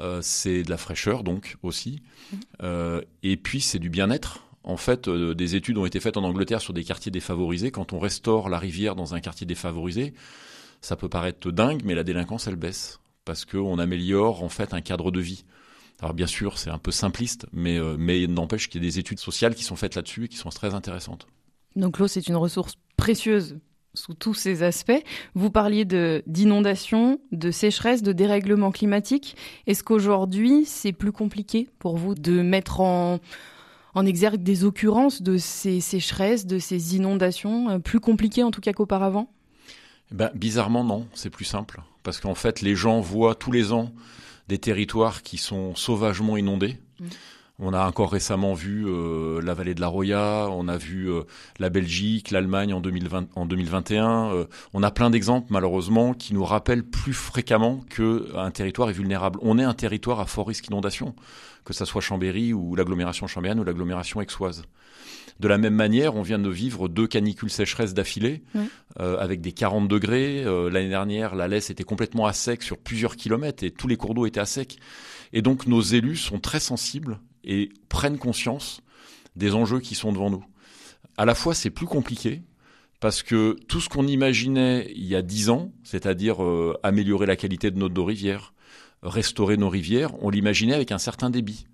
euh, 0.00 0.20
c'est 0.22 0.62
de 0.62 0.70
la 0.70 0.76
fraîcheur 0.76 1.24
donc 1.24 1.56
aussi. 1.62 2.00
Euh, 2.62 3.00
et 3.22 3.36
puis 3.36 3.60
c'est 3.60 3.78
du 3.78 3.90
bien-être. 3.90 4.40
En 4.62 4.76
fait, 4.76 5.08
euh, 5.08 5.34
des 5.34 5.56
études 5.56 5.78
ont 5.78 5.84
été 5.84 6.00
faites 6.00 6.16
en 6.16 6.24
Angleterre 6.24 6.60
sur 6.60 6.72
des 6.72 6.84
quartiers 6.84 7.12
défavorisés. 7.12 7.70
Quand 7.70 7.92
on 7.92 7.98
restaure 7.98 8.48
la 8.48 8.58
rivière 8.58 8.94
dans 8.94 9.14
un 9.14 9.20
quartier 9.20 9.46
défavorisé, 9.46 10.14
ça 10.80 10.96
peut 10.96 11.08
paraître 11.08 11.50
dingue, 11.50 11.82
mais 11.84 11.94
la 11.94 12.04
délinquance, 12.04 12.46
elle 12.46 12.56
baisse. 12.56 13.00
Parce 13.24 13.44
qu'on 13.44 13.78
améliore 13.78 14.42
en 14.42 14.48
fait 14.48 14.74
un 14.74 14.80
cadre 14.80 15.10
de 15.10 15.20
vie. 15.20 15.44
Alors 16.00 16.14
bien 16.14 16.26
sûr, 16.26 16.58
c'est 16.58 16.70
un 16.70 16.78
peu 16.78 16.90
simpliste, 16.90 17.46
mais, 17.52 17.78
mais 17.96 18.26
n'empêche 18.26 18.68
qu'il 18.68 18.82
y 18.82 18.84
a 18.84 18.88
des 18.88 18.98
études 18.98 19.20
sociales 19.20 19.54
qui 19.54 19.64
sont 19.64 19.76
faites 19.76 19.94
là-dessus 19.94 20.24
et 20.24 20.28
qui 20.28 20.36
sont 20.36 20.50
très 20.50 20.74
intéressantes. 20.74 21.26
Donc 21.76 21.98
l'eau, 21.98 22.08
c'est 22.08 22.28
une 22.28 22.36
ressource 22.36 22.74
précieuse 22.96 23.58
sous 23.94 24.14
tous 24.14 24.34
ses 24.34 24.62
aspects. 24.62 25.02
Vous 25.34 25.50
parliez 25.50 25.84
de 25.84 26.22
d'inondation, 26.26 27.20
de 27.32 27.50
sécheresse, 27.50 28.02
de 28.02 28.12
dérèglement 28.12 28.72
climatique. 28.72 29.36
Est-ce 29.66 29.84
qu'aujourd'hui, 29.84 30.64
c'est 30.66 30.92
plus 30.92 31.12
compliqué 31.12 31.68
pour 31.78 31.96
vous 31.96 32.14
de 32.14 32.42
mettre 32.42 32.80
en 32.80 33.20
en 33.94 34.06
exergue 34.06 34.42
des 34.42 34.64
occurrences 34.64 35.22
de 35.22 35.36
ces 35.36 35.80
sécheresses, 35.80 36.46
de 36.46 36.58
ces 36.58 36.96
inondations, 36.96 37.70
euh, 37.70 37.78
plus 37.78 38.00
compliquées 38.00 38.42
en 38.42 38.50
tout 38.50 38.60
cas 38.60 38.72
qu'auparavant? 38.72 39.30
Eh 40.10 40.14
Ben, 40.16 40.30
bizarrement, 40.34 40.82
non, 40.82 41.06
c'est 41.14 41.30
plus 41.30 41.44
simple. 41.44 41.80
Parce 42.02 42.20
qu'en 42.20 42.34
fait, 42.34 42.60
les 42.60 42.74
gens 42.74 43.00
voient 43.00 43.36
tous 43.36 43.52
les 43.52 43.72
ans 43.72 43.92
des 44.48 44.58
territoires 44.58 45.22
qui 45.22 45.38
sont 45.38 45.74
sauvagement 45.76 46.36
inondés. 46.36 46.76
Mm. 46.98 47.04
On 47.60 47.72
a 47.72 47.86
encore 47.86 48.10
récemment 48.10 48.52
vu 48.52 48.84
euh, 48.84 49.40
la 49.40 49.54
vallée 49.54 49.76
de 49.76 49.80
la 49.80 49.86
Roya, 49.86 50.48
on 50.50 50.66
a 50.66 50.76
vu 50.76 51.08
euh, 51.08 51.22
la 51.60 51.70
Belgique, 51.70 52.32
l'Allemagne 52.32 52.74
en, 52.74 52.80
2020, 52.80 53.28
en 53.36 53.46
2021. 53.46 54.34
Euh, 54.34 54.44
on 54.72 54.82
a 54.82 54.90
plein 54.90 55.08
d'exemples 55.08 55.46
malheureusement 55.50 56.14
qui 56.14 56.34
nous 56.34 56.44
rappellent 56.44 56.82
plus 56.82 57.12
fréquemment 57.12 57.84
qu'un 57.94 58.50
territoire 58.50 58.90
est 58.90 58.94
vulnérable. 58.94 59.38
On 59.40 59.56
est 59.60 59.62
un 59.62 59.72
territoire 59.72 60.18
à 60.18 60.26
fort 60.26 60.48
risque 60.48 60.64
d'inondation, 60.64 61.14
que 61.64 61.72
ça 61.72 61.86
soit 61.86 62.00
Chambéry 62.00 62.52
ou 62.52 62.74
l'agglomération 62.74 63.28
chambérienne 63.28 63.60
ou 63.60 63.64
l'agglomération 63.64 64.18
aixoise. 64.18 64.64
De 65.38 65.46
la 65.46 65.56
même 65.56 65.74
manière, 65.74 66.16
on 66.16 66.22
vient 66.22 66.40
de 66.40 66.50
vivre 66.50 66.88
deux 66.88 67.06
canicules 67.06 67.50
sécheresses 67.50 67.94
d'affilée, 67.94 68.44
avec 68.96 69.40
des 69.40 69.50
40 69.50 69.88
degrés. 69.88 70.44
L'année 70.44 70.88
dernière, 70.88 71.34
la 71.34 71.48
laisse 71.48 71.70
était 71.70 71.82
complètement 71.82 72.26
à 72.26 72.32
sec 72.32 72.62
sur 72.62 72.78
plusieurs 72.78 73.16
kilomètres 73.16 73.64
et 73.64 73.72
tous 73.72 73.88
les 73.88 73.96
cours 73.96 74.14
d'eau 74.14 74.26
étaient 74.26 74.38
à 74.38 74.46
sec. 74.46 74.78
Et 75.32 75.42
donc 75.42 75.66
nos 75.66 75.80
élus 75.80 76.16
sont 76.16 76.38
très 76.38 76.60
sensibles 76.60 77.18
et 77.44 77.70
prennent 77.88 78.18
conscience 78.18 78.80
des 79.36 79.54
enjeux 79.54 79.80
qui 79.80 79.94
sont 79.94 80.12
devant 80.12 80.30
nous. 80.30 80.44
À 81.16 81.24
la 81.24 81.34
fois, 81.34 81.54
c'est 81.54 81.70
plus 81.70 81.86
compliqué 81.86 82.42
parce 83.00 83.22
que 83.22 83.56
tout 83.68 83.80
ce 83.80 83.88
qu'on 83.88 84.06
imaginait 84.06 84.90
il 84.94 85.04
y 85.04 85.16
a 85.16 85.22
dix 85.22 85.50
ans, 85.50 85.72
c'est-à-dire 85.82 86.42
euh, 86.42 86.78
améliorer 86.82 87.26
la 87.26 87.36
qualité 87.36 87.70
de 87.70 87.78
notre 87.78 87.94
dos 87.94 88.04
rivières, 88.04 88.54
restaurer 89.02 89.56
nos 89.56 89.68
rivières, 89.68 90.10
on 90.22 90.30
l'imaginait 90.30 90.74
avec 90.74 90.92
un 90.92 90.98
certain 90.98 91.30
débit. 91.30 91.66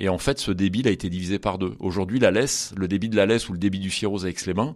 Et 0.00 0.08
en 0.08 0.18
fait, 0.18 0.38
ce 0.40 0.50
débit 0.50 0.82
a 0.86 0.90
été 0.90 1.08
divisé 1.08 1.38
par 1.38 1.58
deux. 1.58 1.74
Aujourd'hui, 1.78 2.18
la 2.18 2.30
laisse, 2.30 2.74
le 2.76 2.88
débit 2.88 3.08
de 3.08 3.16
la 3.16 3.26
laisse 3.26 3.48
ou 3.48 3.52
le 3.52 3.58
débit 3.58 3.78
du 3.78 3.92
les 4.46 4.54
mains, 4.54 4.74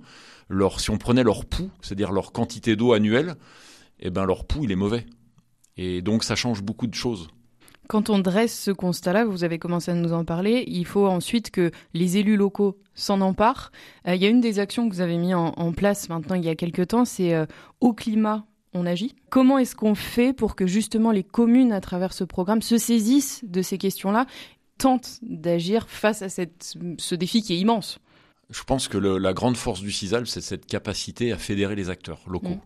leur, 0.49 0.81
si 0.81 0.91
on 0.91 0.99
prenait 0.99 1.25
leur 1.25 1.45
pouls, 1.45 1.71
c'est-à-dire 1.81 2.13
leur 2.13 2.33
quantité 2.33 2.77
d'eau 2.77 2.93
annuelle, 2.93 3.35
eh 4.01 4.11
ben 4.11 4.25
leur 4.25 4.45
pouls, 4.47 4.65
il 4.65 4.73
est 4.73 4.77
mauvais. 4.77 5.07
Et 5.77 6.03
donc, 6.03 6.25
ça 6.25 6.37
change 6.37 6.63
beaucoup 6.63 6.87
de 6.87 6.95
choses. 6.95 7.29
Quand 7.93 8.09
on 8.09 8.21
dresse 8.21 8.59
ce 8.59 8.71
constat-là, 8.71 9.27
vous 9.27 9.45
avez 9.45 9.59
commencé 9.59 9.91
à 9.91 9.95
nous 9.95 10.15
en 10.15 10.25
parler, 10.25 10.65
il 10.67 10.87
faut 10.87 11.07
ensuite 11.07 11.51
que 11.51 11.71
les 11.93 12.17
élus 12.17 12.39
locaux 12.39 12.79
s'en 12.95 13.21
emparent. 13.21 13.71
Euh, 14.09 14.15
il 14.15 14.23
y 14.23 14.25
a 14.25 14.31
une 14.31 14.41
des 14.41 14.61
actions 14.61 14.89
que 14.89 14.95
vous 14.95 15.03
avez 15.03 15.19
mis 15.19 15.35
en, 15.35 15.73
place 15.73 16.09
maintenant 16.09 16.35
il 16.35 16.43
y 16.43 16.49
a 16.49 16.55
quelques 16.55 16.89
temps, 16.89 17.05
c'est 17.05 17.35
euh, 17.35 17.45
au 17.83 17.93
climat. 17.93 18.47
On 18.73 18.87
agit. 18.87 19.15
Comment 19.29 19.59
est-ce 19.59 19.77
qu'on 19.77 19.95
fait 19.95 20.33
pour 20.33 20.57
que 20.57 20.67
justement 20.67 21.11
les 21.11 21.23
communes, 21.23 21.71
à 21.71 21.83
travers 21.83 22.15
ce 22.15 22.25
programme, 22.25 22.63
se 22.63 22.79
saisissent 22.79 23.45
de 23.45 23.61
ces 23.61 23.77
questions-là, 23.77 24.25
tentent 24.79 25.19
d'agir 25.21 25.87
face 25.87 26.23
à 26.23 26.31
cette, 26.31 26.75
ce 26.97 27.15
défi 27.15 27.43
qui 27.43 27.53
est 27.53 27.59
immense? 27.59 27.99
Je 28.49 28.63
pense 28.63 28.89
que 28.89 28.97
la 28.97 29.35
grande 29.35 29.59
force 29.59 29.83
du 29.83 29.93
CISAL, 29.93 30.27
c'est 30.27 30.41
cette 30.41 30.65
capacité 30.65 31.31
à 31.31 31.37
fédérer 31.37 31.75
les 31.75 31.91
acteurs 31.91 32.21
locaux. 32.27 32.49
Mmh. 32.49 32.61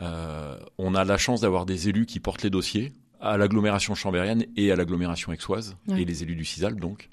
Euh, 0.00 0.58
on 0.78 0.96
a 0.96 1.04
la 1.04 1.18
chance 1.18 1.42
d'avoir 1.42 1.66
des 1.66 1.88
élus 1.88 2.06
qui 2.06 2.18
portent 2.18 2.42
les 2.42 2.50
dossiers, 2.50 2.92
à 3.24 3.38
l'agglomération 3.38 3.94
chambérienne 3.94 4.44
et 4.56 4.70
à 4.70 4.76
l'agglomération 4.76 5.32
aixoise, 5.32 5.76
et 5.96 6.04
les 6.04 6.22
élus 6.22 6.36
du 6.36 6.44
CISAL 6.44 6.76
donc. 6.76 7.08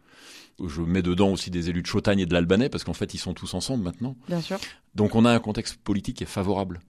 Je 0.64 0.82
mets 0.82 1.02
dedans 1.02 1.30
aussi 1.30 1.50
des 1.50 1.70
élus 1.70 1.82
de 1.82 1.88
Chautagne 1.88 2.20
et 2.20 2.26
de 2.26 2.34
l'Albanais, 2.34 2.70
parce 2.70 2.84
qu'en 2.84 2.94
fait, 2.94 3.14
ils 3.16 3.18
sont 3.18 3.34
tous 3.34 3.54
ensemble 3.56 3.84
maintenant. 3.84 4.16
Bien 4.28 4.42
sûr. 4.42 4.60
Donc 4.94 5.16
on 5.16 5.26
a 5.26 5.32
un 5.32 5.40
contexte 5.40 5.78
politique 5.78 6.18
qui 6.18 6.24
est 6.24 6.28
favorable. 6.28 6.82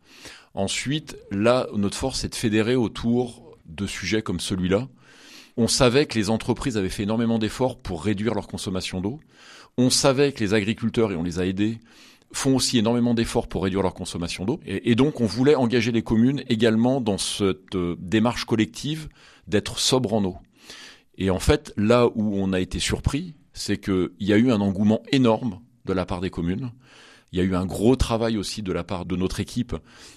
Ensuite, 0.52 1.16
là, 1.30 1.68
notre 1.74 1.96
force, 1.96 2.20
c'est 2.20 2.28
de 2.28 2.34
fédérer 2.34 2.74
autour 2.74 3.56
de 3.64 3.86
sujets 3.86 4.20
comme 4.20 4.40
celui-là. 4.40 4.88
On 5.56 5.68
savait 5.68 6.06
que 6.06 6.18
les 6.18 6.28
entreprises 6.28 6.76
avaient 6.76 6.90
fait 6.90 7.04
énormément 7.04 7.38
d'efforts 7.38 7.78
pour 7.78 8.04
réduire 8.04 8.34
leur 8.34 8.48
consommation 8.48 9.00
d'eau. 9.00 9.20
On 9.78 9.88
savait 9.88 10.32
que 10.32 10.40
les 10.40 10.52
agriculteurs, 10.52 11.12
et 11.12 11.16
on 11.16 11.22
les 11.22 11.38
a 11.38 11.46
aidés, 11.46 11.78
font 12.32 12.56
aussi 12.56 12.78
énormément 12.78 13.14
d'efforts 13.14 13.48
pour 13.48 13.64
réduire 13.64 13.82
leur 13.82 13.94
consommation 13.94 14.44
d'eau. 14.44 14.60
Et, 14.66 14.94
donc, 14.94 15.20
on 15.20 15.26
voulait 15.26 15.54
engager 15.54 15.92
les 15.92 16.02
communes 16.02 16.42
également 16.48 17.00
dans 17.00 17.18
cette 17.18 17.74
euh, 17.74 17.96
démarche 18.00 18.44
collective 18.44 19.08
d'être 19.46 19.78
sobre 19.78 20.14
en 20.14 20.24
eau. 20.24 20.36
Et 21.18 21.30
en 21.30 21.38
fait, 21.38 21.72
là 21.76 22.06
où 22.14 22.36
on 22.36 22.52
a 22.52 22.60
été 22.60 22.78
surpris, 22.78 23.34
c'est 23.52 23.78
qu'il 23.78 24.10
y 24.20 24.32
a 24.32 24.38
eu 24.38 24.50
un 24.50 24.60
engouement 24.60 25.02
énorme 25.12 25.60
de 25.84 25.92
la 25.92 26.06
part 26.06 26.20
des 26.20 26.30
communes. 26.30 26.72
Il 27.32 27.38
y 27.38 27.40
a 27.40 27.44
eu 27.44 27.54
un 27.54 27.64
gros 27.64 27.96
travail 27.96 28.36
aussi 28.36 28.62
de 28.62 28.72
la 28.72 28.84
part 28.84 29.06
de 29.06 29.16
notre 29.16 29.40
équipe 29.40 29.74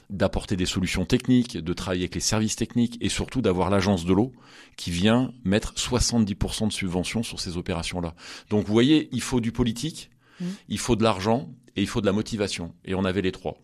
d'apporter 0.10 0.58
des 0.58 0.66
solutions 0.66 1.06
techniques, 1.06 1.58
de 1.58 1.74
travailler 1.74 2.04
avec 2.04 2.16
les 2.16 2.22
services 2.22 2.58
techniques 2.58 2.98
et 3.02 3.10
surtout 3.10 3.42
d'avoir 3.42 3.70
l'agence 3.70 4.06
de 4.06 4.14
l'eau 4.14 4.34
qui 4.76 4.92
vient 4.92 5.34
mettre 5.46 5.74
70% 5.76 6.68
de 6.68 6.74
subventions 6.74 7.24
sur 7.24 7.40
ces 7.40 7.56
opérations-là. 7.56 8.16
Donc 8.50 8.66
vous 8.66 8.74
voyez, 8.74 9.08
il 9.14 9.22
faut 9.22 9.40
du 9.40 9.54
politique, 9.54 10.10
mmh. 10.42 10.46
il 10.68 10.78
faut 10.78 10.98
de 10.98 11.04
l'argent 11.04 11.50
et 11.76 11.82
il 11.82 11.88
faut 11.88 12.02
de 12.02 12.06
la 12.06 12.12
motivation. 12.12 12.74
Et 12.86 12.96
on 12.96 13.06
avait 13.06 13.22
les 13.22 13.32
trois. 13.32 13.58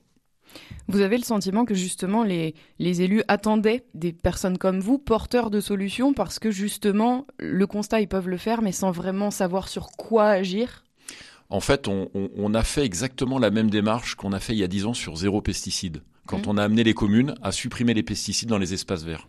Vous 0.87 1.01
avez 1.01 1.17
le 1.17 1.23
sentiment 1.23 1.65
que 1.65 1.73
justement 1.73 2.23
les, 2.23 2.55
les 2.79 3.01
élus 3.01 3.23
attendaient 3.27 3.85
des 3.93 4.11
personnes 4.11 4.57
comme 4.57 4.79
vous, 4.79 4.97
porteurs 4.97 5.49
de 5.49 5.61
solutions, 5.61 6.13
parce 6.13 6.39
que 6.39 6.51
justement 6.51 7.25
le 7.39 7.65
constat, 7.67 8.01
ils 8.01 8.07
peuvent 8.07 8.27
le 8.27 8.37
faire, 8.37 8.61
mais 8.61 8.71
sans 8.71 8.91
vraiment 8.91 9.31
savoir 9.31 9.69
sur 9.69 9.91
quoi 9.91 10.27
agir? 10.27 10.83
En 11.49 11.59
fait, 11.59 11.87
on, 11.87 12.09
on, 12.13 12.53
a 12.53 12.63
fait 12.63 12.83
exactement 12.83 13.37
la 13.37 13.51
même 13.51 13.69
démarche 13.69 14.15
qu'on 14.15 14.31
a 14.31 14.39
fait 14.39 14.53
il 14.53 14.59
y 14.59 14.63
a 14.63 14.67
dix 14.67 14.85
ans 14.85 14.93
sur 14.93 15.17
zéro 15.17 15.41
pesticide, 15.41 16.01
quand 16.25 16.47
mmh. 16.47 16.49
on 16.49 16.57
a 16.57 16.63
amené 16.63 16.83
les 16.83 16.93
communes 16.93 17.35
à 17.41 17.51
supprimer 17.51 17.93
les 17.93 18.03
pesticides 18.03 18.47
dans 18.47 18.57
les 18.57 18.73
espaces 18.73 19.03
verts. 19.03 19.27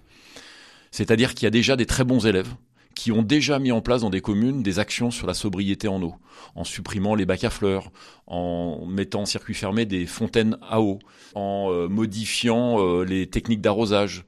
C'est-à-dire 0.93 1.35
qu'il 1.35 1.45
y 1.45 1.47
a 1.49 1.51
déjà 1.51 1.75
des 1.75 1.87
très 1.87 2.05
bons 2.05 2.25
élèves 2.27 2.55
qui 3.03 3.11
ont 3.11 3.23
déjà 3.23 3.59
mis 3.59 3.73
en 3.73 3.81
place 3.81 4.03
dans 4.03 4.11
des 4.11 4.21
communes 4.21 4.63
des 4.63 4.79
actions 4.79 5.11
sur 5.11 5.27
la 5.27 5.35
sobriété 5.35 5.89
en 5.89 6.01
eau, 6.05 6.15
en 6.55 6.63
supprimant 6.63 7.17
les 7.17 7.27
bacs 7.27 7.43
à 7.43 7.51
fleurs, 7.51 7.91
en 8.29 8.87
mettant 8.87 9.23
en 9.23 9.27
circuit 9.27 9.55
fermé 9.55 9.87
des 9.87 10.07
fontaines 10.07 10.57
à 10.63 10.81
eau, 10.81 11.01
en 11.35 11.73
euh, 11.73 11.89
modifiant 11.89 12.79
euh, 12.79 13.05
les 13.05 13.27
techniques 13.27 13.61
d'arrosage. 13.61 14.25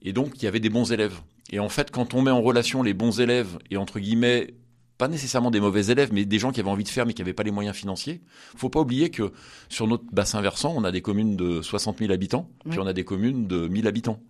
Et 0.00 0.14
donc, 0.14 0.40
il 0.40 0.46
y 0.46 0.48
avait 0.48 0.58
des 0.58 0.70
bons 0.70 0.90
élèves. 0.90 1.20
Et 1.52 1.58
en 1.58 1.68
fait, 1.68 1.90
quand 1.90 2.14
on 2.14 2.22
met 2.22 2.30
en 2.30 2.40
relation 2.40 2.82
les 2.82 2.94
bons 2.94 3.20
élèves 3.20 3.58
et 3.70 3.76
entre 3.76 4.00
guillemets 4.00 4.54
pas 4.96 5.08
nécessairement 5.08 5.50
des 5.50 5.60
mauvais 5.60 5.88
élèves, 5.88 6.10
mais 6.14 6.24
des 6.24 6.38
gens 6.38 6.50
qui 6.50 6.60
avaient 6.60 6.70
envie 6.70 6.84
de 6.84 6.88
faire 6.88 7.04
mais 7.04 7.12
qui 7.12 7.20
n'avaient 7.20 7.34
pas 7.34 7.42
les 7.42 7.50
moyens 7.50 7.76
financiers. 7.76 8.22
Il 8.54 8.58
faut 8.58 8.70
pas 8.70 8.80
oublier 8.80 9.10
que 9.10 9.32
sur 9.68 9.86
notre 9.86 10.04
bassin 10.12 10.40
versant, 10.40 10.72
on 10.74 10.84
a 10.84 10.92
des 10.92 11.02
communes 11.02 11.36
de 11.36 11.60
60 11.60 11.98
000 11.98 12.10
habitants, 12.10 12.48
puis 12.70 12.78
on 12.78 12.86
a 12.86 12.94
des 12.94 13.04
communes 13.04 13.46
de 13.46 13.68
1000 13.68 13.86
habitants. 13.86 14.22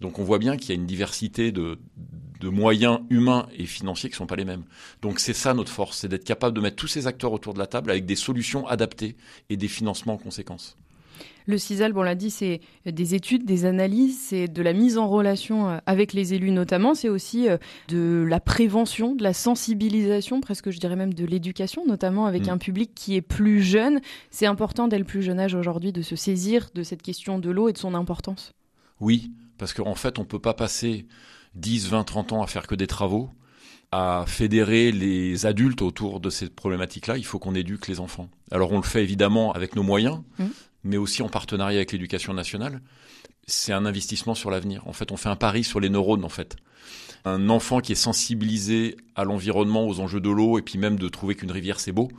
Donc 0.00 0.18
on 0.18 0.24
voit 0.24 0.38
bien 0.38 0.56
qu'il 0.56 0.70
y 0.70 0.72
a 0.72 0.74
une 0.74 0.86
diversité 0.86 1.52
de, 1.52 1.78
moyens 2.42 3.00
humains 3.08 3.46
et 3.56 3.64
financiers 3.64 4.10
qui 4.10 4.14
ne 4.14 4.18
sont 4.18 4.26
pas 4.26 4.36
les 4.36 4.44
mêmes. 4.44 4.64
Donc 5.00 5.18
c'est 5.18 5.32
ça 5.32 5.54
notre 5.54 5.70
force, 5.70 6.00
c'est 6.00 6.08
d'être 6.08 6.24
capable 6.24 6.54
de 6.54 6.60
mettre 6.60 6.76
tous 6.76 6.88
ces 6.88 7.06
acteurs 7.06 7.32
autour 7.32 7.54
de 7.54 7.58
la 7.58 7.66
table 7.66 7.90
avec 7.90 8.04
des 8.04 8.16
solutions 8.16 8.66
adaptées 8.66 9.16
et 9.48 9.56
des 9.56 9.68
financements 9.68 10.14
en 10.14 10.18
conséquence. 10.18 10.76
Le 11.46 11.58
CISAL, 11.58 11.92
on 11.96 12.02
l'a 12.02 12.14
dit, 12.14 12.30
c'est 12.30 12.60
des 12.86 13.14
études, 13.14 13.44
des 13.44 13.66
analyses, 13.66 14.18
c'est 14.18 14.48
de 14.48 14.62
la 14.62 14.72
mise 14.72 14.96
en 14.96 15.08
relation 15.08 15.68
euh, 15.68 15.78
avec 15.84 16.14
les 16.14 16.32
élus 16.32 16.52
notamment, 16.52 16.94
c'est 16.94 17.10
aussi 17.10 17.48
euh, 17.48 17.58
de 17.88 18.24
la 18.26 18.40
prévention, 18.40 19.14
de 19.14 19.22
la 19.22 19.34
sensibilisation, 19.34 20.40
presque 20.40 20.70
je 20.70 20.78
dirais 20.78 20.96
même 20.96 21.12
de 21.12 21.24
l'éducation, 21.26 21.86
notamment 21.86 22.24
avec 22.24 22.46
mm. 22.46 22.50
un 22.50 22.58
public 22.58 22.92
qui 22.94 23.14
est 23.16 23.22
plus 23.22 23.62
jeune. 23.62 24.00
C'est 24.30 24.46
important 24.46 24.88
dès 24.88 24.98
le 24.98 25.04
plus 25.04 25.22
jeune 25.22 25.38
âge 25.38 25.54
aujourd'hui 25.54 25.92
de 25.92 26.02
se 26.02 26.16
saisir 26.16 26.70
de 26.74 26.82
cette 26.82 27.02
question 27.02 27.38
de 27.38 27.50
l'eau 27.50 27.68
et 27.68 27.72
de 27.72 27.78
son 27.78 27.94
importance. 27.94 28.52
Oui, 29.00 29.30
parce 29.58 29.72
qu'en 29.72 29.94
fait, 29.94 30.18
on 30.18 30.22
ne 30.22 30.26
peut 30.26 30.38
pas 30.38 30.54
passer 30.54 31.06
10, 31.54 31.88
20, 31.88 32.04
30 32.04 32.32
ans 32.32 32.42
à 32.42 32.46
faire 32.46 32.66
que 32.66 32.74
des 32.74 32.86
travaux, 32.86 33.30
à 33.92 34.24
fédérer 34.26 34.90
les 34.90 35.46
adultes 35.46 35.82
autour 35.82 36.20
de 36.20 36.30
cette 36.30 36.54
problématique-là. 36.54 37.16
Il 37.16 37.24
faut 37.24 37.38
qu'on 37.38 37.54
éduque 37.54 37.86
les 37.86 38.00
enfants. 38.00 38.28
Alors 38.50 38.72
on 38.72 38.76
le 38.76 38.82
fait 38.82 39.02
évidemment 39.02 39.52
avec 39.52 39.76
nos 39.76 39.84
moyens, 39.84 40.20
mmh. 40.38 40.44
mais 40.82 40.96
aussi 40.96 41.22
en 41.22 41.28
partenariat 41.28 41.78
avec 41.78 41.92
l'éducation 41.92 42.34
nationale. 42.34 42.80
C'est 43.46 43.72
un 43.72 43.86
investissement 43.86 44.34
sur 44.34 44.50
l'avenir. 44.50 44.86
En 44.88 44.92
fait, 44.92 45.12
on 45.12 45.16
fait 45.16 45.28
un 45.28 45.36
pari 45.36 45.64
sur 45.64 45.78
les 45.78 45.90
neurones, 45.90 46.24
en 46.24 46.28
fait. 46.28 46.56
Un 47.24 47.50
enfant 47.50 47.80
qui 47.80 47.92
est 47.92 47.96
sensibilisé 47.96 48.96
à 49.14 49.24
l'environnement, 49.24 49.86
aux 49.86 50.00
enjeux 50.00 50.20
de 50.20 50.30
l'eau, 50.30 50.58
et 50.58 50.62
puis 50.62 50.78
même 50.78 50.98
de 50.98 51.08
trouver 51.08 51.34
qu'une 51.34 51.52
rivière 51.52 51.78
c'est 51.78 51.92
beau, 51.92 52.10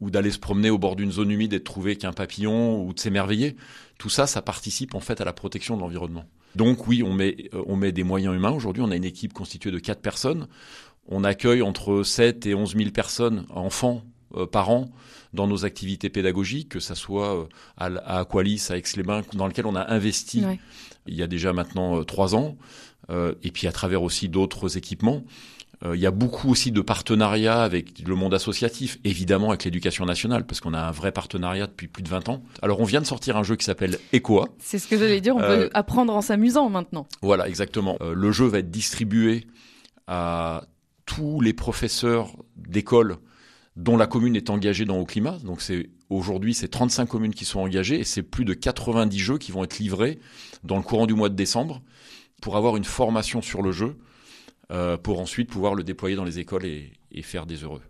ou 0.00 0.10
d'aller 0.10 0.30
se 0.30 0.38
promener 0.38 0.70
au 0.70 0.78
bord 0.78 0.94
d'une 0.94 1.12
zone 1.12 1.30
humide 1.30 1.54
et 1.54 1.58
de 1.58 1.64
trouver 1.64 1.96
qu'un 1.96 2.12
papillon, 2.12 2.84
ou 2.84 2.92
de 2.92 3.00
s'émerveiller. 3.00 3.56
Tout 3.98 4.10
ça, 4.10 4.26
ça 4.26 4.42
participe 4.42 4.94
en 4.94 5.00
fait 5.00 5.20
à 5.20 5.24
la 5.24 5.32
protection 5.32 5.76
de 5.76 5.80
l'environnement. 5.80 6.24
Donc 6.56 6.88
oui, 6.88 7.02
on 7.02 7.12
met, 7.12 7.50
euh, 7.52 7.62
on 7.66 7.76
met 7.76 7.92
des 7.92 8.02
moyens 8.02 8.34
humains. 8.34 8.50
Aujourd'hui, 8.50 8.82
on 8.82 8.90
a 8.90 8.96
une 8.96 9.04
équipe 9.04 9.34
constituée 9.34 9.70
de 9.70 9.78
quatre 9.78 10.00
personnes. 10.00 10.48
On 11.06 11.22
accueille 11.22 11.60
entre 11.60 12.02
7 12.02 12.46
et 12.46 12.54
11 12.54 12.76
000 12.76 12.90
personnes, 12.92 13.44
enfants, 13.50 14.02
euh, 14.34 14.46
par 14.46 14.70
an, 14.70 14.88
dans 15.34 15.46
nos 15.46 15.66
activités 15.66 16.08
pédagogiques, 16.08 16.70
que 16.70 16.80
ce 16.80 16.94
soit 16.94 17.42
euh, 17.42 17.44
à, 17.76 18.20
Aqualis, 18.20 18.68
à 18.70 18.78
Aix-les-Bains, 18.78 19.20
dans 19.34 19.46
lequel 19.46 19.66
on 19.66 19.76
a 19.76 19.92
investi 19.92 20.44
il 21.06 21.14
y 21.14 21.22
a 21.22 21.26
déjà 21.26 21.52
maintenant 21.52 22.02
trois 22.02 22.34
ans, 22.34 22.56
et 23.08 23.52
puis 23.52 23.68
à 23.68 23.72
travers 23.72 24.02
aussi 24.02 24.28
d'autres 24.28 24.76
équipements. 24.76 25.22
Euh, 25.84 25.96
il 25.96 26.00
y 26.00 26.06
a 26.06 26.10
beaucoup 26.10 26.50
aussi 26.50 26.72
de 26.72 26.80
partenariats 26.80 27.62
avec 27.62 28.06
le 28.06 28.14
monde 28.14 28.34
associatif, 28.34 28.98
évidemment 29.04 29.50
avec 29.50 29.64
l'éducation 29.64 30.06
nationale, 30.06 30.46
parce 30.46 30.60
qu'on 30.60 30.74
a 30.74 30.80
un 30.80 30.90
vrai 30.90 31.12
partenariat 31.12 31.66
depuis 31.66 31.86
plus 31.86 32.02
de 32.02 32.08
20 32.08 32.28
ans. 32.28 32.42
Alors 32.62 32.80
on 32.80 32.84
vient 32.84 33.00
de 33.00 33.06
sortir 33.06 33.36
un 33.36 33.42
jeu 33.42 33.56
qui 33.56 33.64
s'appelle 33.64 33.98
Ecoa. 34.14 34.48
C'est 34.58 34.78
ce 34.78 34.88
que 34.88 34.98
j'allais 34.98 35.20
dire, 35.20 35.36
on 35.36 35.40
peut 35.40 35.44
euh, 35.44 35.70
apprendre 35.74 36.14
en 36.14 36.22
s'amusant 36.22 36.70
maintenant. 36.70 37.06
Voilà, 37.22 37.48
exactement. 37.48 37.98
Euh, 38.00 38.14
le 38.14 38.32
jeu 38.32 38.46
va 38.46 38.58
être 38.58 38.70
distribué 38.70 39.46
à 40.06 40.64
tous 41.04 41.40
les 41.40 41.52
professeurs 41.52 42.32
d'école 42.56 43.16
dont 43.76 43.96
la 43.96 44.06
commune 44.06 44.34
est 44.36 44.48
engagée 44.48 44.86
dans 44.86 44.96
Au 44.96 45.04
Climat. 45.04 45.38
Donc 45.44 45.60
c'est 45.60 45.90
aujourd'hui 46.08 46.54
c'est 46.54 46.68
35 46.68 47.06
communes 47.06 47.34
qui 47.34 47.44
sont 47.44 47.60
engagées 47.60 48.00
et 48.00 48.04
c'est 48.04 48.22
plus 48.22 48.44
de 48.44 48.54
90 48.54 49.18
jeux 49.18 49.38
qui 49.38 49.52
vont 49.52 49.64
être 49.64 49.78
livrés 49.78 50.18
dans 50.64 50.76
le 50.76 50.82
courant 50.82 51.06
du 51.06 51.14
mois 51.14 51.28
de 51.28 51.34
décembre 51.34 51.82
pour 52.40 52.56
avoir 52.56 52.76
une 52.76 52.84
formation 52.84 53.42
sur 53.42 53.60
le 53.60 53.72
jeu 53.72 53.96
euh, 54.70 54.96
pour 54.96 55.20
ensuite 55.20 55.48
pouvoir 55.50 55.74
le 55.74 55.84
déployer 55.84 56.16
dans 56.16 56.24
les 56.24 56.38
écoles 56.38 56.64
et, 56.64 56.92
et 57.12 57.22
faire 57.22 57.46
des 57.46 57.64
heureux. 57.64 57.82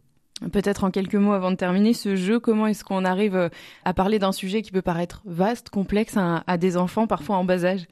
Peut-être 0.52 0.84
en 0.84 0.90
quelques 0.90 1.14
mots 1.14 1.32
avant 1.32 1.50
de 1.50 1.56
terminer 1.56 1.94
ce 1.94 2.14
jeu, 2.14 2.38
comment 2.38 2.66
est-ce 2.66 2.84
qu'on 2.84 3.06
arrive 3.06 3.36
euh, 3.36 3.48
à 3.86 3.94
parler 3.94 4.18
d'un 4.18 4.32
sujet 4.32 4.60
qui 4.60 4.70
peut 4.70 4.82
paraître 4.82 5.22
vaste, 5.24 5.70
complexe 5.70 6.16
à, 6.18 6.58
des 6.58 6.76
enfants 6.76 7.06
parfois 7.06 7.36
en 7.36 7.44
bas 7.44 7.64
âge? 7.64 7.86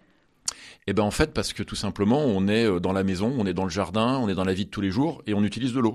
Eh 0.87 0.93
ben 0.93 1.03
en 1.03 1.11
fait 1.11 1.33
parce 1.33 1.55
que 1.55 1.63
tout 1.63 1.75
simplement 1.75 2.23
on 2.23 2.47
est 2.47 2.67
euh, 2.67 2.81
dans 2.81 2.93
la 2.93 3.03
maison, 3.03 3.35
on 3.39 3.47
est 3.47 3.55
dans 3.55 3.65
le 3.65 3.71
jardin, 3.71 4.19
on 4.19 4.29
est 4.29 4.35
dans 4.35 4.45
la 4.45 4.53
vie 4.53 4.67
de 4.67 4.71
tous 4.71 4.83
les 4.83 4.91
jours 4.91 5.23
et 5.27 5.33
on 5.33 5.43
utilise 5.43 5.73
de 5.73 5.81
l'eau. 5.81 5.95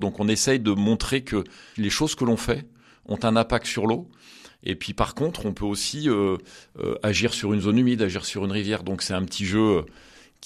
Donc 0.00 0.18
on 0.18 0.28
essaye 0.28 0.60
de 0.60 0.72
montrer 0.72 1.22
que 1.22 1.44
les 1.76 1.90
choses 1.90 2.14
que 2.14 2.24
l'on 2.24 2.38
fait 2.38 2.66
ont 3.04 3.18
un 3.22 3.36
impact 3.36 3.66
sur 3.66 3.86
l'eau. 3.86 4.08
Et 4.62 4.76
puis 4.76 4.94
par 4.94 5.14
contre, 5.14 5.44
on 5.44 5.52
peut 5.52 5.66
aussi 5.66 6.08
euh, 6.08 6.38
agir 7.02 7.34
sur 7.34 7.52
une 7.52 7.60
zone 7.60 7.78
humide, 7.78 8.00
agir 8.00 8.24
sur 8.24 8.46
une 8.46 8.52
rivière. 8.52 8.82
Donc 8.82 9.02
c'est 9.02 9.14
un 9.14 9.24
petit 9.24 9.44
jeu 9.44 9.84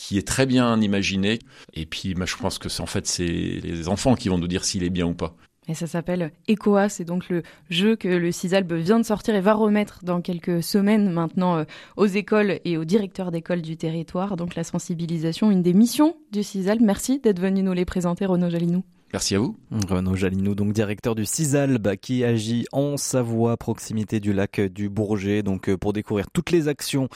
qui 0.00 0.16
est 0.16 0.26
très 0.26 0.46
bien 0.46 0.80
imaginé. 0.80 1.40
Et 1.74 1.84
puis, 1.84 2.14
je 2.16 2.36
pense 2.38 2.58
que 2.58 2.70
c'est 2.70 2.80
en 2.80 2.86
fait 2.86 3.06
c'est 3.06 3.26
les 3.26 3.86
enfants 3.86 4.14
qui 4.14 4.30
vont 4.30 4.38
nous 4.38 4.48
dire 4.48 4.64
s'il 4.64 4.82
est 4.82 4.88
bien 4.88 5.04
ou 5.04 5.12
pas. 5.12 5.36
Et 5.68 5.74
ça 5.74 5.86
s'appelle 5.86 6.32
ECOA, 6.48 6.88
c'est 6.88 7.04
donc 7.04 7.28
le 7.28 7.42
jeu 7.68 7.96
que 7.96 8.08
le 8.08 8.32
CISALB 8.32 8.72
vient 8.72 8.98
de 8.98 9.04
sortir 9.04 9.34
et 9.34 9.42
va 9.42 9.52
remettre 9.52 10.02
dans 10.02 10.22
quelques 10.22 10.62
semaines 10.62 11.10
maintenant 11.10 11.58
euh, 11.58 11.64
aux 11.98 12.06
écoles 12.06 12.60
et 12.64 12.78
aux 12.78 12.86
directeurs 12.86 13.30
d'école 13.30 13.60
du 13.60 13.76
territoire. 13.76 14.36
Donc 14.38 14.54
la 14.54 14.64
sensibilisation, 14.64 15.50
une 15.50 15.62
des 15.62 15.74
missions 15.74 16.16
du 16.32 16.42
CISALB. 16.42 16.80
Merci 16.80 17.20
d'être 17.20 17.38
venu 17.38 17.62
nous 17.62 17.74
les 17.74 17.84
présenter, 17.84 18.24
Renaud 18.24 18.48
Jalinou. 18.48 18.82
Merci 19.12 19.34
à 19.34 19.40
vous. 19.40 19.56
Renaud 19.88 20.14
Jalinou, 20.14 20.54
donc 20.54 20.72
directeur 20.72 21.16
du 21.16 21.24
CISALB, 21.24 21.96
qui 21.96 22.22
agit 22.22 22.66
en 22.70 22.96
Savoie, 22.96 23.56
proximité 23.56 24.20
du 24.20 24.32
lac 24.32 24.60
du 24.60 24.88
Bourget. 24.88 25.42
Donc, 25.42 25.68
euh, 25.68 25.76
pour 25.76 25.92
découvrir 25.92 26.30
toutes 26.30 26.52
les 26.52 26.68
actions 26.68 27.08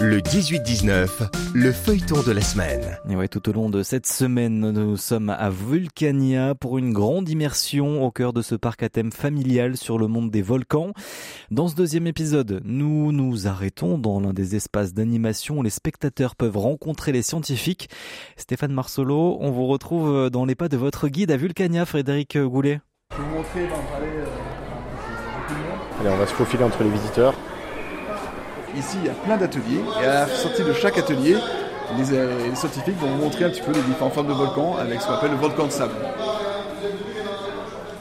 Le 0.04 0.18
18-19, 0.18 1.28
le 1.54 1.70
feuilleton 1.70 2.24
de 2.24 2.32
la 2.32 2.40
semaine. 2.40 2.98
Et 3.08 3.14
ouais, 3.14 3.28
tout 3.28 3.48
au 3.48 3.52
long 3.52 3.70
de 3.70 3.84
cette 3.84 4.08
semaine, 4.08 4.72
nous 4.72 4.96
sommes 4.96 5.30
à 5.30 5.48
Vulcania 5.48 6.56
pour 6.56 6.76
une 6.76 6.92
grande 6.92 7.28
immersion 7.28 8.04
au 8.04 8.10
cœur 8.10 8.32
de 8.32 8.42
ce 8.42 8.56
parc 8.56 8.82
à 8.82 8.88
thème 8.88 9.12
familial 9.12 9.76
sur 9.76 9.98
le 9.98 10.08
monde 10.08 10.32
des 10.32 10.42
volcans. 10.42 10.92
Dans 11.52 11.68
ce 11.68 11.76
deuxième 11.76 12.08
épisode, 12.08 12.62
nous 12.64 13.12
nous 13.12 13.46
arrêtons 13.46 13.96
dans 13.96 14.18
l'un 14.18 14.32
des 14.32 14.56
espaces 14.56 14.92
d'animation 14.92 15.58
où 15.58 15.62
les 15.62 15.70
spectateurs 15.70 16.34
peuvent 16.34 16.58
rencontrer 16.58 17.12
les 17.12 17.22
scientifiques. 17.22 17.88
Stéphane 18.36 18.72
Marsolo, 18.72 19.36
on 19.40 19.52
vous 19.52 19.68
retrouve 19.68 20.30
dans 20.30 20.44
les 20.44 20.56
pas 20.56 20.68
de 20.68 20.76
votre 20.76 21.06
guide 21.06 21.30
à 21.30 21.36
Vulcania, 21.36 21.86
Frédéric 21.86 22.36
Goulet. 22.36 22.80
Je 23.12 23.18
vais 23.18 23.22
vous 23.22 23.36
montrer 23.36 23.68
dans 23.68 23.76
le 23.76 24.00
palais. 24.00 24.24
Allez, 26.00 26.10
on 26.10 26.16
va 26.16 26.26
se 26.26 26.34
faufiler 26.34 26.64
entre 26.64 26.82
les 26.82 26.90
visiteurs. 26.90 27.34
Ici, 28.76 28.96
il 29.02 29.06
y 29.06 29.10
a 29.10 29.14
plein 29.14 29.36
d'ateliers, 29.36 29.82
et 30.00 30.06
à 30.06 30.26
la 30.26 30.26
sortie 30.26 30.64
de 30.64 30.72
chaque 30.72 30.96
atelier, 30.96 31.34
euh, 31.34 32.48
les, 32.48 32.54
scientifiques 32.56 32.96
vont 32.98 33.08
montrer 33.16 33.44
un 33.44 33.50
petit 33.50 33.60
peu 33.60 33.72
les 33.72 33.82
différentes 33.82 34.14
formes 34.14 34.28
de 34.28 34.32
volcans 34.32 34.76
avec 34.76 35.00
ce 35.00 35.06
qu'on 35.06 35.12
appelle 35.12 35.32
le 35.32 35.36
volcan 35.36 35.66
de 35.66 35.72
sable. 35.72 35.92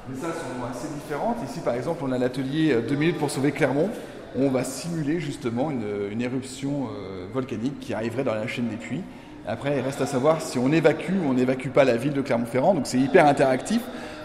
Les 0.09 0.21
salles 0.21 0.31
sont 0.31 0.65
assez 0.69 0.87
différentes. 0.93 1.37
Ici, 1.49 1.59
par 1.59 1.75
exemple, 1.75 2.03
on 2.07 2.11
a 2.13 2.17
l'atelier 2.17 2.73
2 2.87 2.93
euh, 2.93 2.97
minutes 2.97 3.17
pour 3.17 3.29
sauver 3.29 3.51
Clermont. 3.51 3.89
On 4.37 4.47
va 4.47 4.63
simuler 4.63 5.19
justement 5.19 5.71
une, 5.71 6.21
éruption 6.21 6.85
euh, 6.85 7.27
volcanique 7.33 7.79
qui 7.81 7.93
arriverait 7.93 8.23
dans 8.23 8.35
la 8.35 8.47
chaîne 8.47 8.69
des 8.69 8.77
puits. 8.77 9.03
Après, 9.45 9.77
il 9.77 9.81
reste 9.81 9.99
à 9.99 10.05
savoir 10.05 10.41
si 10.41 10.57
on 10.57 10.71
évacue 10.71 11.13
ou 11.21 11.29
on 11.29 11.33
n'évacue 11.33 11.69
pas 11.69 11.83
la 11.83 11.97
ville 11.97 12.13
de 12.13 12.21
Clermont-Ferrand. 12.21 12.75
Donc 12.75 12.87
c'est 12.87 12.99
hyper 12.99 13.25
interactif. 13.25 13.81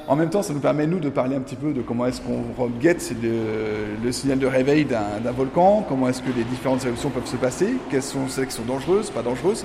En 0.08 0.14
même 0.14 0.30
temps, 0.30 0.42
ça 0.42 0.52
nous 0.52 0.60
permet, 0.60 0.86
nous, 0.86 1.00
de 1.00 1.08
parler 1.08 1.34
un 1.34 1.40
petit 1.40 1.56
peu 1.56 1.72
de 1.72 1.82
comment 1.82 2.06
est-ce 2.06 2.20
qu'on 2.20 2.68
guette 2.80 3.12
le, 3.22 4.12
signal 4.12 4.38
de 4.38 4.46
réveil 4.46 4.84
d'un 4.84 5.32
volcan, 5.32 5.84
comment 5.88 6.08
est-ce 6.08 6.22
que 6.22 6.30
les 6.36 6.44
différentes 6.44 6.84
éruptions 6.84 7.10
peuvent 7.10 7.26
se 7.26 7.36
passer, 7.36 7.74
quelles 7.90 8.04
sont 8.04 8.28
celles 8.28 8.46
qui 8.46 8.54
sont 8.54 8.62
dangereuses, 8.62 9.10
pas 9.10 9.22
dangereuses. 9.22 9.64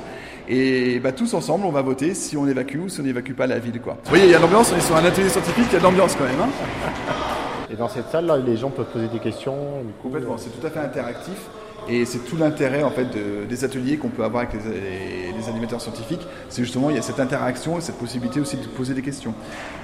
Et 0.49 0.99
bah, 0.99 1.11
tous 1.11 1.35
ensemble, 1.35 1.65
on 1.65 1.71
va 1.71 1.83
voter 1.83 2.15
si 2.15 2.37
on 2.37 2.47
évacue 2.47 2.77
ou 2.77 2.89
si 2.89 2.99
on 3.01 3.03
n'évacue 3.03 3.33
pas 3.33 3.45
la 3.45 3.59
ville. 3.59 3.79
Quoi. 3.79 3.97
Vous 4.03 4.09
voyez, 4.09 4.25
il 4.25 4.31
y 4.31 4.35
a 4.35 4.39
l'ambiance, 4.39 4.71
on 4.73 4.77
est 4.77 4.81
sur 4.81 4.95
un 4.95 5.05
atelier 5.05 5.29
scientifique, 5.29 5.65
il 5.69 5.73
y 5.73 5.75
a 5.75 5.79
de 5.79 5.83
l'ambiance 5.83 6.15
quand 6.15 6.25
même. 6.25 6.41
Hein. 6.41 6.49
Et 7.71 7.75
dans 7.75 7.87
cette 7.87 8.09
salle, 8.09 8.43
les 8.45 8.57
gens 8.57 8.71
peuvent 8.71 8.91
poser 8.91 9.07
des 9.07 9.19
questions 9.19 9.55
Complètement, 10.01 10.37
c'est 10.37 10.49
tout 10.49 10.65
à 10.65 10.71
fait 10.71 10.79
interactif. 10.79 11.35
Et 11.89 12.05
c'est 12.05 12.19
tout 12.19 12.37
l'intérêt 12.37 12.83
en 12.83 12.91
fait 12.91 13.07
des 13.49 13.63
ateliers 13.65 13.97
qu'on 13.97 14.09
peut 14.09 14.23
avoir 14.23 14.43
avec 14.43 14.53
les, 14.63 15.49
animateurs 15.49 15.81
scientifiques. 15.81 16.21
C'est 16.49 16.63
justement 16.63 16.91
il 16.91 16.95
y 16.95 16.99
a 16.99 17.01
cette 17.01 17.19
interaction 17.19 17.77
et 17.77 17.81
cette 17.81 17.97
possibilité 17.97 18.39
aussi 18.39 18.57
de 18.57 18.65
poser 18.67 18.93
des 18.93 19.01
questions. 19.01 19.33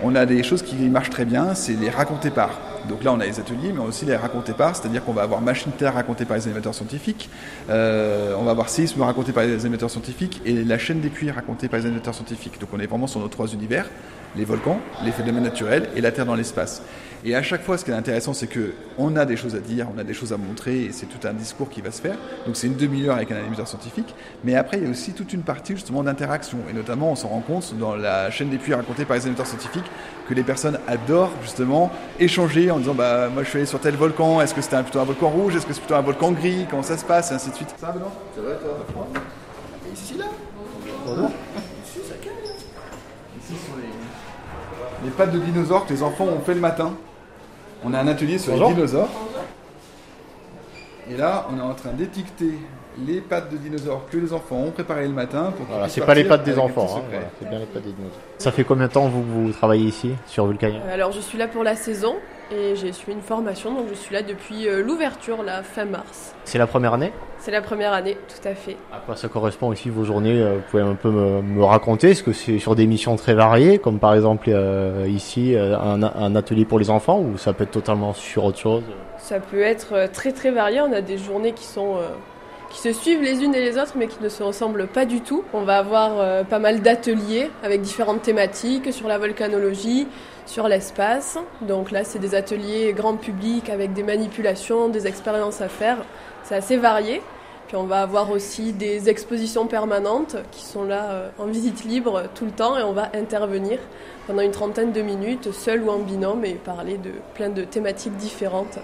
On 0.03 0.13
a 0.13 0.27
des 0.27 0.43
choses 0.43 0.61
qui 0.61 0.75
marchent 0.75 1.09
très 1.09 1.25
bien, 1.25 1.55
c'est 1.55 1.73
les 1.73 1.89
raconter 1.89 2.29
par. 2.29 2.59
Donc 2.87 3.03
là 3.03 3.11
on 3.11 3.19
a 3.19 3.25
les 3.25 3.39
ateliers, 3.39 3.73
mais 3.73 3.81
aussi 3.81 4.05
les 4.05 4.15
raconter 4.15 4.53
par, 4.53 4.75
c'est-à-dire 4.75 5.03
qu'on 5.03 5.13
va 5.13 5.23
avoir 5.23 5.41
Machine 5.41 5.71
Terre 5.71 5.95
racontée 5.95 6.25
par 6.25 6.37
les 6.37 6.45
animateurs 6.45 6.75
scientifiques, 6.75 7.29
euh, 7.71 8.35
on 8.37 8.43
va 8.43 8.51
avoir 8.51 8.69
Séisme 8.69 9.01
raconté 9.01 9.31
par 9.31 9.43
les 9.43 9.61
animateurs 9.61 9.89
scientifiques 9.89 10.41
et 10.45 10.63
la 10.63 10.77
chaîne 10.77 11.01
des 11.01 11.09
puits 11.09 11.31
racontée 11.31 11.67
par 11.67 11.79
les 11.79 11.87
animateurs 11.87 12.13
scientifiques. 12.13 12.61
Donc 12.61 12.69
on 12.71 12.79
est 12.79 12.87
vraiment 12.87 13.07
sur 13.07 13.19
nos 13.19 13.29
trois 13.29 13.47
univers 13.47 13.89
les 14.35 14.45
volcans, 14.45 14.79
les 15.03 15.11
phénomènes 15.11 15.43
naturels 15.43 15.89
et 15.95 16.01
la 16.01 16.11
Terre 16.11 16.25
dans 16.25 16.35
l'espace. 16.35 16.81
Et 17.25 17.35
à 17.35 17.41
chaque 17.41 17.63
fois, 17.63 17.77
ce 17.77 17.83
qui 17.83 17.91
est 17.91 17.95
intéressant, 17.95 18.33
c'est 18.33 18.47
que 18.47 18.73
on 18.97 19.15
a 19.15 19.25
des 19.25 19.37
choses 19.37 19.55
à 19.55 19.59
dire, 19.59 19.87
on 19.93 19.99
a 19.99 20.03
des 20.03 20.13
choses 20.13 20.33
à 20.33 20.37
montrer, 20.37 20.85
et 20.85 20.91
c'est 20.91 21.07
tout 21.07 21.27
un 21.27 21.33
discours 21.33 21.69
qui 21.69 21.81
va 21.81 21.91
se 21.91 22.01
faire. 22.01 22.15
Donc 22.45 22.55
c'est 22.55 22.67
une 22.67 22.75
demi-heure 22.75 23.15
avec 23.15 23.31
un 23.31 23.37
animateur 23.37 23.67
scientifique, 23.67 24.13
mais 24.43 24.55
après 24.55 24.77
il 24.77 24.83
y 24.83 24.87
a 24.87 24.89
aussi 24.89 25.13
toute 25.13 25.33
une 25.33 25.41
partie 25.41 25.73
justement 25.73 26.03
d'interaction. 26.03 26.59
Et 26.69 26.73
notamment, 26.73 27.11
on 27.11 27.15
s'en 27.15 27.29
rend 27.29 27.41
compte 27.41 27.73
dans 27.77 27.95
la 27.95 28.29
chaîne 28.29 28.49
des 28.49 28.57
puits 28.57 28.73
racontée 28.73 29.05
par 29.05 29.17
les 29.17 29.23
animateurs 29.23 29.47
scientifiques 29.47 29.89
que 30.29 30.33
les 30.33 30.43
personnes 30.43 30.79
adorent 30.87 31.31
justement 31.41 31.91
échanger 32.19 32.69
en 32.69 32.79
disant 32.79 32.93
bah 32.93 33.29
moi 33.29 33.43
je 33.43 33.49
suis 33.49 33.57
allé 33.57 33.65
sur 33.65 33.79
tel 33.79 33.95
volcan, 33.95 34.41
est-ce 34.41 34.53
que 34.53 34.61
c'était 34.61 34.81
plutôt 34.83 34.99
un 34.99 35.05
volcan 35.05 35.29
rouge, 35.29 35.55
est-ce 35.55 35.65
que 35.65 35.73
c'est 35.73 35.79
plutôt 35.79 35.95
un 35.95 36.01
volcan 36.01 36.31
gris, 36.31 36.65
comment 36.69 36.83
ça 36.83 36.97
se 36.97 37.05
passe, 37.05 37.31
et 37.31 37.33
ainsi 37.35 37.49
de 37.49 37.55
suite. 37.55 37.73
Ça 37.79 37.87
va 37.87 37.93
Benoît? 37.93 38.11
Ça 38.35 38.41
va 38.41 38.53
toi? 38.55 39.07
Ici 39.93 40.17
là? 40.17 40.25
Bonjour. 41.05 41.31
Les 45.07 45.13
pattes 45.13 45.31
de 45.31 45.39
dinosaures 45.39 45.85
que 45.85 45.93
les 45.93 46.03
enfants 46.03 46.25
ont 46.25 46.41
fait 46.41 46.53
le 46.53 46.59
matin. 46.59 46.93
On 47.85 47.93
a 47.93 47.99
un 47.99 48.07
atelier 48.07 48.37
sur 48.37 48.53
les 48.53 48.73
dinosaures. 48.73 49.07
Et 51.09 51.15
là, 51.15 51.47
on 51.49 51.57
est 51.57 51.61
en 51.61 51.73
train 51.73 51.93
d'étiqueter 51.93 52.59
les 53.05 53.21
pattes 53.21 53.49
de 53.49 53.55
dinosaures 53.55 54.03
que 54.11 54.17
les 54.17 54.33
enfants 54.33 54.57
ont 54.57 54.71
préparées 54.71 55.07
le 55.07 55.13
matin. 55.13 55.53
Pour 55.55 55.65
voilà, 55.67 55.87
c'est 55.87 56.01
pas 56.01 56.13
les 56.13 56.25
pattes 56.25 56.43
des 56.43 56.59
enfants, 56.59 56.97
hein, 56.97 57.19
c'est 57.39 57.47
bien 57.47 57.59
les 57.59 57.65
pattes 57.65 57.83
des 57.83 57.93
dinosaures. 57.93 58.19
Ça 58.37 58.51
fait 58.51 58.65
combien 58.65 58.87
de 58.87 58.91
temps 58.91 59.07
vous, 59.07 59.23
vous 59.23 59.51
travaillez 59.53 59.87
ici, 59.87 60.13
sur 60.27 60.45
Vulcania? 60.45 60.81
Alors, 60.91 61.13
je 61.13 61.21
suis 61.21 61.37
là 61.37 61.47
pour 61.47 61.63
la 61.63 61.77
saison 61.77 62.15
et 62.51 62.75
j'ai 62.75 62.91
suivi 62.91 63.13
une 63.13 63.21
formation, 63.21 63.73
donc 63.73 63.85
je 63.89 63.95
suis 63.95 64.13
là 64.13 64.21
depuis 64.21 64.67
euh, 64.67 64.81
l'ouverture, 64.83 65.43
la 65.43 65.63
fin 65.63 65.85
mars. 65.85 66.33
C'est 66.45 66.57
la 66.57 66.67
première 66.67 66.93
année? 66.93 67.11
C'est 67.39 67.51
la 67.51 67.61
première 67.61 67.93
année, 67.93 68.17
tout 68.27 68.47
à 68.47 68.55
fait. 68.55 68.77
À 68.91 68.99
quoi 68.99 69.15
ça 69.15 69.27
correspond 69.27 69.71
ici 69.73 69.89
vos 69.89 70.03
journées? 70.03 70.41
Euh, 70.41 70.55
Vous 70.55 70.61
pouvez 70.71 70.83
un 70.83 70.95
peu 70.95 71.09
me, 71.09 71.63
raconter 71.63 72.11
Est-ce 72.11 72.23
que 72.23 72.33
c'est 72.33 72.59
sur 72.59 72.75
des 72.75 72.87
missions 72.87 73.15
très 73.15 73.33
variées, 73.33 73.79
comme 73.79 73.99
par 73.99 74.13
exemple 74.13 74.49
euh, 74.49 75.05
ici 75.07 75.55
un, 75.57 76.35
atelier 76.35 76.65
pour 76.65 76.79
les 76.79 76.89
enfants, 76.89 77.19
ou 77.19 77.37
ça 77.37 77.53
peut 77.53 77.63
être 77.63 77.71
totalement 77.71 78.13
sur 78.13 78.45
autre 78.45 78.59
chose? 78.59 78.83
Ça 79.17 79.39
peut 79.39 79.61
être 79.61 80.09
très 80.11 80.31
très 80.31 80.51
varié. 80.51 80.81
On 80.81 80.93
a 80.93 81.01
des 81.01 81.17
journées 81.17 81.51
qui 81.51 81.65
sont 81.65 81.97
qui 82.77 82.83
se 82.83 82.93
suivent 82.93 83.23
les 83.23 83.43
unes 83.43 83.55
et 83.55 83.61
les 83.61 83.79
autres 83.79 83.93
mais 83.95 84.05
qui 84.05 84.21
ne 84.21 84.29
se 84.29 84.43
ressemblent 84.43 84.85
pas 84.85 85.05
du 85.05 85.21
tout. 85.21 85.43
On 85.51 85.61
va 85.61 85.79
avoir 85.79 86.45
pas 86.45 86.59
mal 86.59 86.81
d'ateliers 86.81 87.49
avec 87.63 87.81
différentes 87.81 88.21
thématiques 88.21 88.93
sur 88.93 89.07
la 89.07 89.17
volcanologie, 89.17 90.07
sur 90.45 90.67
l'espace. 90.67 91.39
Donc 91.61 91.89
là, 91.89 92.03
c'est 92.03 92.19
des 92.19 92.35
ateliers 92.35 92.93
grand 92.93 93.17
public 93.17 93.71
avec 93.71 93.93
des 93.93 94.03
manipulations, 94.03 94.89
des 94.89 95.07
expériences 95.07 95.59
à 95.59 95.69
faire. 95.69 95.97
C'est 96.43 96.53
assez 96.53 96.77
varié. 96.77 97.23
Puis 97.67 97.75
on 97.75 97.83
va 97.83 98.01
avoir 98.01 98.29
aussi 98.29 98.73
des 98.73 99.09
expositions 99.09 99.65
permanentes 99.65 100.37
qui 100.51 100.63
sont 100.63 100.85
là 100.85 101.09
euh, 101.09 101.29
en 101.37 101.47
visite 101.47 101.83
libre 101.83 102.23
tout 102.33 102.45
le 102.45 102.51
temps 102.51 102.77
et 102.77 102.83
on 102.83 102.93
va 102.93 103.09
intervenir 103.13 103.79
pendant 104.25 104.41
une 104.41 104.51
trentaine 104.51 104.93
de 104.93 105.01
minutes, 105.01 105.51
seul 105.51 105.83
ou 105.83 105.89
en 105.89 105.99
binôme, 105.99 106.45
et 106.45 106.53
parler 106.53 106.97
de 106.97 107.11
plein 107.33 107.49
de 107.49 107.63
thématiques 107.63 108.15
différentes. 108.15 108.79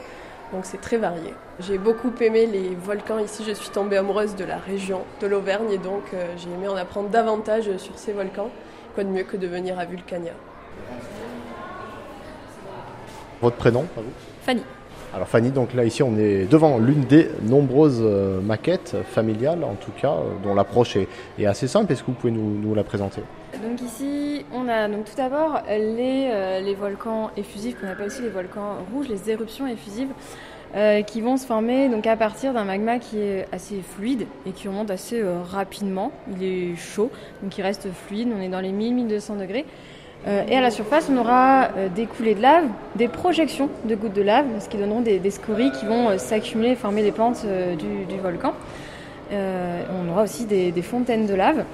Donc 0.54 0.66
c'est 0.66 0.80
très 0.80 0.98
varié. 0.98 1.34
J'ai 1.60 1.80
beaucoup 1.80 2.12
aimé 2.22 2.46
les 2.46 2.76
volcans 2.76 3.18
ici, 3.18 3.44
je 3.46 3.54
suis 3.54 3.70
tombée 3.70 3.98
amoureuse 3.98 4.36
de 4.36 4.46
la 4.46 4.58
région 4.58 5.02
de 5.20 5.26
l'Auvergne 5.26 5.72
et 5.72 5.80
donc 5.80 6.04
euh, 6.14 6.28
j'ai 6.38 6.52
aimé 6.52 6.68
en 6.68 6.76
apprendre 6.76 7.10
davantage 7.10 7.76
sur 7.78 7.98
ces 7.98 8.14
volcans. 8.14 8.50
Quoi 8.94 9.04
de 9.04 9.10
mieux 9.10 9.24
que 9.24 9.36
de 9.36 9.48
venir 9.48 9.80
à 9.80 9.86
Vulcania? 9.86 10.34
Votre 13.42 13.56
prénom? 13.56 13.86
À 13.98 14.02
vous 14.02 14.12
Fanny. 14.44 14.62
Alors 15.16 15.28
Fanny, 15.28 15.50
donc 15.50 15.74
là 15.74 15.86
ici 15.86 16.04
on 16.04 16.18
est 16.18 16.46
devant 16.46 16.78
l'une 16.78 17.06
des 17.06 17.30
nombreuses 17.42 18.02
euh, 18.04 18.40
maquettes 18.40 18.96
familiales 19.12 19.64
en 19.64 19.74
tout 19.74 19.92
cas, 20.00 20.14
euh, 20.14 20.44
dont 20.44 20.54
l'approche 20.54 20.98
est, 20.98 21.46
assez 21.48 21.68
simple. 21.68 21.92
Est-ce 21.92 22.02
que 22.02 22.08
vous 22.08 22.14
pouvez 22.14 22.32
nous, 22.32 22.76
la 22.76 22.84
présenter? 22.84 23.22
Donc 23.62 23.82
ici 23.82 24.46
on 24.52 24.68
a 24.68 24.88
donc 24.88 25.06
tout 25.06 25.16
d'abord 25.16 25.62
les, 25.70 26.28
euh, 26.32 26.60
les 26.60 26.74
volcans 26.74 27.30
effusifs 27.38 27.80
qu'on 27.80 27.88
appelle 27.88 28.08
aussi 28.08 28.24
les 28.24 28.30
volcans 28.30 28.78
rouges, 28.92 29.08
les 29.10 29.30
éruptions 29.30 29.68
effusives. 29.68 30.10
qui 31.06 31.22
vont 31.22 31.38
se 31.38 31.46
former 31.46 31.88
donc 31.88 32.08
à 32.08 32.18
partir 32.18 32.52
d'un 32.52 32.64
magma 32.64 32.98
qui 32.98 33.20
est 33.20 33.46
assez 33.52 33.82
fluide 33.96 34.26
et 34.48 34.52
qui 34.54 34.68
remonte 34.68 34.90
assez 34.90 35.22
rapidement. 35.52 36.12
Il 36.36 36.44
est 36.44 36.76
chaud, 36.76 37.12
donc 37.44 37.56
il 37.56 37.62
reste 37.62 37.90
fluide. 38.08 38.30
On 38.36 38.42
est 38.42 38.50
dans 38.50 38.60
les 38.60 38.72
1000-1200 38.72 39.38
degrés. 39.38 39.66
et 40.26 40.58
à 40.58 40.62
la 40.62 40.72
surface, 40.72 41.12
on 41.12 41.18
aura 41.18 41.70
des 41.96 42.08
coulées 42.08 42.34
de 42.34 42.42
lave, 42.42 42.66
des 42.96 43.08
projections 43.08 43.70
de 43.86 43.94
gouttes 43.94 44.14
de 44.16 44.24
lave, 44.24 44.48
ce 44.62 44.68
qui 44.68 44.78
donneront 44.78 45.02
des, 45.02 45.30
scories 45.30 45.72
qui 45.74 45.86
vont 45.86 46.18
s'accumuler 46.18 46.72
et 46.72 46.76
former 46.76 47.04
les 47.04 47.12
pentes 47.12 47.46
du, 47.78 48.18
volcan. 48.18 48.56
on 49.32 50.10
aura 50.10 50.24
aussi 50.24 50.46
des, 50.46 50.72
des 50.72 50.82
fontaines 50.82 51.28
de 51.28 51.36
lave. 51.36 51.66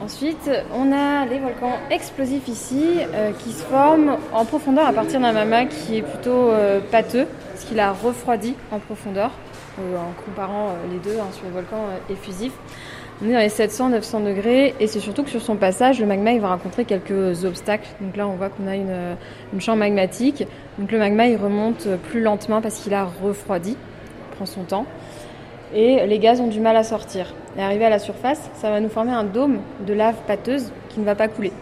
Ensuite, 0.00 0.50
on 0.74 0.92
a 0.92 1.24
les 1.24 1.38
volcans 1.38 1.78
explosifs 1.90 2.48
ici 2.48 2.98
euh, 3.14 3.30
qui 3.32 3.52
se 3.52 3.62
forment 3.62 4.16
en 4.32 4.44
profondeur 4.44 4.86
à 4.86 4.92
partir 4.92 5.20
d'un 5.20 5.32
magma 5.32 5.66
qui 5.66 5.98
est 5.98 6.02
plutôt 6.02 6.50
euh, 6.50 6.80
pâteux, 6.90 7.26
parce 7.52 7.64
qu'il 7.64 7.78
a 7.78 7.92
refroidi 7.92 8.54
en 8.72 8.80
profondeur, 8.80 9.30
euh, 9.78 9.96
en 9.96 10.12
comparant 10.24 10.70
les 10.90 10.98
deux 10.98 11.18
hein, 11.18 11.28
sur 11.32 11.44
les 11.44 11.52
volcans 11.52 11.86
effusifs. 12.10 12.52
On 13.22 13.28
est 13.28 13.32
dans 13.32 13.38
les 13.38 13.48
700-900 13.48 14.24
degrés 14.24 14.74
et 14.80 14.88
c'est 14.88 14.98
surtout 14.98 15.22
que 15.22 15.30
sur 15.30 15.40
son 15.40 15.54
passage, 15.54 16.00
le 16.00 16.06
magma 16.06 16.36
va 16.38 16.48
rencontrer 16.48 16.84
quelques 16.84 17.44
obstacles. 17.44 17.88
Donc 18.00 18.16
là, 18.16 18.26
on 18.26 18.34
voit 18.34 18.48
qu'on 18.48 18.66
a 18.66 18.74
une, 18.74 19.16
une 19.52 19.60
chambre 19.60 19.78
magmatique. 19.78 20.44
Donc 20.78 20.90
le 20.90 20.98
magma 20.98 21.28
il 21.28 21.36
remonte 21.36 21.86
plus 22.10 22.20
lentement 22.20 22.60
parce 22.60 22.80
qu'il 22.80 22.92
a 22.92 23.04
refroidi, 23.04 23.76
il 23.76 24.36
prend 24.36 24.46
son 24.46 24.64
temps 24.64 24.86
et 25.72 26.06
les 26.06 26.18
gaz 26.18 26.40
ont 26.40 26.48
du 26.48 26.60
mal 26.60 26.76
à 26.76 26.82
sortir. 26.82 27.32
Et 27.56 27.62
à 27.62 27.90
la 27.90 27.98
surface, 27.98 28.50
ça 28.54 28.70
va 28.70 28.80
nous 28.80 28.88
former 28.88 29.12
un 29.12 29.24
dôme 29.24 29.58
de 29.86 29.94
lave 29.94 30.16
pâteuse 30.26 30.72
qui 30.88 31.00
ne 31.00 31.04
va 31.04 31.14
pas 31.14 31.28
couler. 31.28 31.52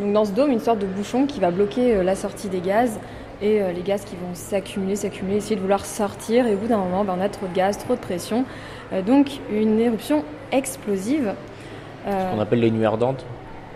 Donc 0.00 0.12
dans 0.12 0.24
ce 0.24 0.32
dôme, 0.32 0.50
une 0.50 0.60
sorte 0.60 0.78
de 0.78 0.86
bouchon 0.86 1.26
qui 1.26 1.40
va 1.40 1.50
bloquer 1.50 1.96
euh, 1.96 2.02
la 2.02 2.14
sortie 2.14 2.48
des 2.48 2.60
gaz 2.60 2.98
et 3.42 3.60
euh, 3.60 3.72
les 3.72 3.82
gaz 3.82 4.04
qui 4.04 4.16
vont 4.16 4.34
s'accumuler, 4.34 4.96
s'accumuler, 4.96 5.36
essayer 5.36 5.56
de 5.56 5.60
vouloir 5.60 5.84
sortir 5.84 6.46
et 6.46 6.54
au 6.54 6.56
bout 6.56 6.68
d'un 6.68 6.78
moment, 6.78 7.04
ben, 7.04 7.16
on 7.18 7.20
a 7.20 7.28
trop 7.28 7.46
de 7.46 7.52
gaz, 7.52 7.76
trop 7.76 7.94
de 7.94 8.00
pression. 8.00 8.44
Euh, 8.94 9.02
donc 9.02 9.28
une 9.52 9.78
éruption 9.78 10.24
explosive. 10.52 11.34
Ce 12.06 12.34
qu'on 12.34 12.40
appelle 12.40 12.60
les 12.60 12.70
nuits 12.70 12.86
ardentes 12.86 13.26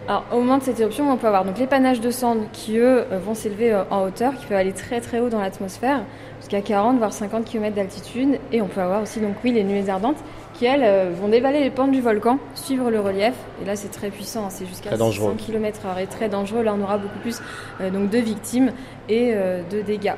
alors, 0.06 0.24
au 0.32 0.36
moment 0.40 0.58
de 0.58 0.62
cette 0.62 0.78
éruption, 0.78 1.10
on 1.10 1.16
peut 1.16 1.26
avoir 1.26 1.46
donc 1.46 1.58
les 1.58 1.66
panaches 1.66 2.00
de 2.00 2.10
cendres 2.10 2.44
qui, 2.52 2.76
eux, 2.76 3.06
vont 3.24 3.34
s'élever 3.34 3.74
en 3.90 4.02
hauteur, 4.02 4.36
qui 4.36 4.44
peuvent 4.44 4.58
aller 4.58 4.74
très 4.74 5.00
très 5.00 5.18
haut 5.18 5.30
dans 5.30 5.40
l'atmosphère 5.40 6.02
jusqu'à 6.44 6.60
40 6.60 6.98
voire 6.98 7.12
50 7.12 7.46
km 7.46 7.74
d'altitude. 7.74 8.38
Et 8.52 8.60
on 8.60 8.66
peut 8.66 8.82
avoir 8.82 9.02
aussi 9.02 9.20
donc 9.20 9.36
oui 9.42 9.52
les 9.52 9.64
nuées 9.64 9.88
ardentes 9.88 10.18
qui 10.52 10.66
elles 10.66 10.84
euh, 10.84 11.10
vont 11.12 11.28
dévaler 11.28 11.60
les 11.60 11.70
pentes 11.70 11.90
du 11.90 12.00
volcan, 12.00 12.38
suivre 12.54 12.90
le 12.90 13.00
relief. 13.00 13.34
Et 13.62 13.64
là 13.64 13.76
c'est 13.76 13.88
très 13.88 14.10
puissant, 14.10 14.46
hein. 14.46 14.50
c'est 14.50 14.66
jusqu'à 14.66 14.96
100 14.96 15.36
km/h 15.36 16.02
et 16.02 16.06
très 16.06 16.28
dangereux. 16.28 16.62
Là 16.62 16.74
on 16.78 16.82
aura 16.82 16.98
beaucoup 16.98 17.18
plus 17.18 17.40
euh, 17.80 17.90
donc 17.90 18.10
de 18.10 18.18
victimes 18.18 18.72
et 19.08 19.32
euh, 19.34 19.62
de 19.70 19.80
dégâts. 19.80 20.14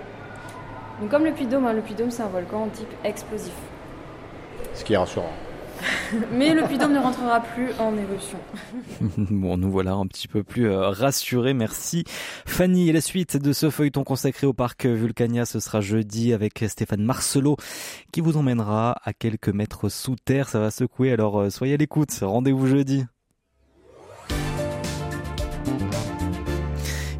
Donc 1.01 1.11
comme 1.11 1.25
le 1.25 1.33
Puy-de-Dôme, 1.33 1.67
hein, 1.67 1.73
le 1.73 1.81
Puy-de-Dôme 1.81 2.11
c'est 2.11 2.23
un 2.23 2.29
volcan 2.29 2.69
type 2.73 2.93
explosif. 3.05 3.55
Ce 4.75 4.85
qui 4.85 4.95
est 4.95 4.99
rassurant. 4.99 5.31
Mais 6.33 6.55
le 6.55 6.63
puy 6.65 6.79
ne 6.79 6.99
rentrera 6.99 7.41
plus 7.41 7.71
en 7.79 7.97
éruption. 7.97 8.39
bon, 9.31 9.57
nous 9.57 9.71
voilà 9.71 9.93
un 9.93 10.07
petit 10.07 10.29
peu 10.29 10.43
plus 10.43 10.69
euh, 10.69 10.89
rassurés. 10.91 11.55
Merci 11.55 12.05
Fanny. 12.47 12.89
Et 12.89 12.93
la 12.93 13.01
suite 13.01 13.37
de 13.37 13.53
ce 13.53 13.71
feuilleton 13.71 14.05
consacré 14.05 14.47
au 14.47 14.53
parc 14.53 14.87
Vulcania, 14.87 15.45
ce 15.47 15.61
sera 15.61 15.81
jeudi 15.81 16.33
avec 16.33 16.65
Stéphane 16.69 17.03
Marcelot 17.03 17.57
qui 18.13 18.21
vous 18.21 18.37
emmènera 18.37 18.97
à 19.05 19.13
quelques 19.13 19.49
mètres 19.49 19.89
sous 19.89 20.17
terre. 20.17 20.49
Ça 20.49 20.61
va 20.61 20.71
secouer, 20.71 21.13
alors 21.13 21.41
euh, 21.41 21.51
soyez 21.51 21.75
à 21.75 21.77
l'écoute. 21.77 22.17
Rendez-vous 22.23 22.67
jeudi. 22.67 23.05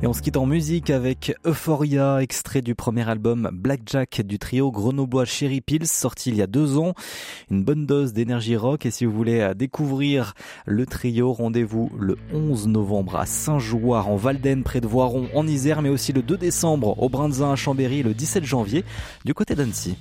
Et 0.03 0.07
on 0.07 0.13
se 0.13 0.21
quitte 0.21 0.37
en 0.37 0.45
musique 0.45 0.91
avec 0.91 1.35
Euphoria, 1.47 2.19
extrait 2.21 2.61
du 2.61 2.75
premier 2.75 3.09
album 3.09 3.49
Blackjack 3.51 4.21
du 4.21 4.39
trio 4.39 4.71
grenoblois 4.71 5.25
Cherry 5.25 5.63
Pills, 5.63 5.87
sorti 5.87 6.29
il 6.29 6.37
y 6.37 6.43
a 6.43 6.47
deux 6.47 6.77
ans. 6.77 6.93
Une 7.51 7.65
bonne 7.65 7.87
dose 7.87 8.13
d'énergie 8.13 8.57
rock. 8.57 8.85
Et 8.85 8.91
si 8.91 9.07
vous 9.07 9.13
voulez 9.13 9.53
découvrir 9.57 10.35
le 10.67 10.85
trio, 10.85 11.33
rendez-vous 11.33 11.91
le 11.99 12.17
11 12.35 12.69
novembre 12.69 13.17
à 13.17 13.25
Saint-Jouard 13.25 14.09
en 14.09 14.17
Valden, 14.17 14.65
près 14.65 14.83
de 14.83 14.87
Voiron, 14.87 15.29
en 15.35 15.47
Isère, 15.47 15.81
mais 15.81 15.89
aussi 15.89 16.13
le 16.13 16.21
2 16.21 16.37
décembre 16.37 17.03
au 17.03 17.09
Brinzin 17.09 17.53
à 17.53 17.57
Chambéry, 17.57 18.03
le 18.03 18.13
17 18.13 18.45
janvier 18.45 18.85
du 19.25 19.33
côté 19.33 19.55
d'Annecy. 19.55 19.97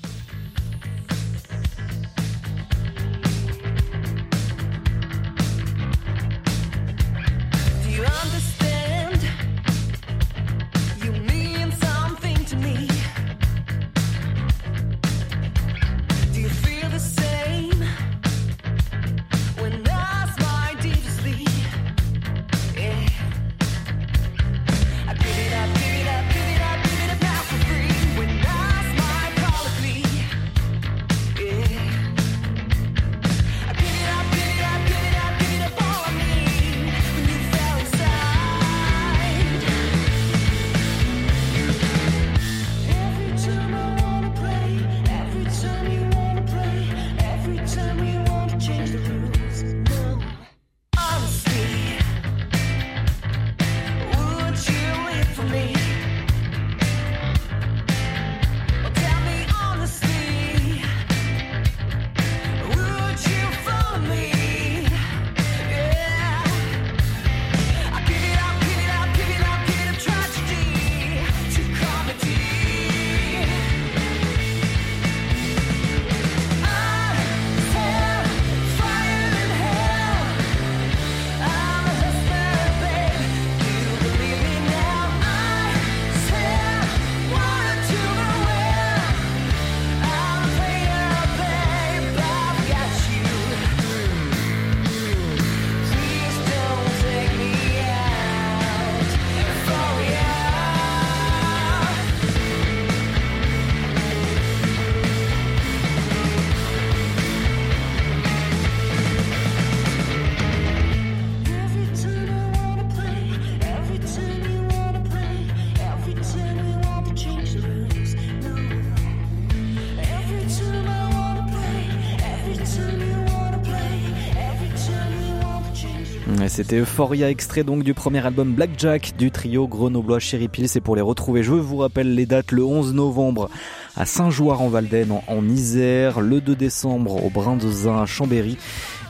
C'était 126.55 126.77
Euphoria, 126.77 127.29
extrait 127.29 127.65
donc 127.65 127.83
du 127.83 127.93
premier 127.93 128.25
album 128.25 128.53
Blackjack 128.53 129.17
du 129.17 129.29
trio 129.29 129.67
grenoblois 129.67 130.19
Cherry 130.19 130.47
Pills. 130.47 130.69
Et 130.75 130.79
pour 130.79 130.95
les 130.95 131.01
retrouver, 131.01 131.43
je 131.43 131.51
vous 131.51 131.75
rappelle 131.75 132.15
les 132.15 132.25
dates 132.25 132.53
le 132.53 132.63
11 132.63 132.93
novembre 132.93 133.49
à 133.97 134.05
Saint-Jouard 134.05 134.61
en 134.61 134.69
Valden 134.69 135.19
en, 135.27 135.49
Isère, 135.49 136.21
le 136.21 136.39
2 136.39 136.55
décembre 136.55 137.25
au 137.25 137.29
Brin 137.29 137.57
de 137.57 137.69
Zin 137.69 138.01
à 138.01 138.05
Chambéry 138.05 138.57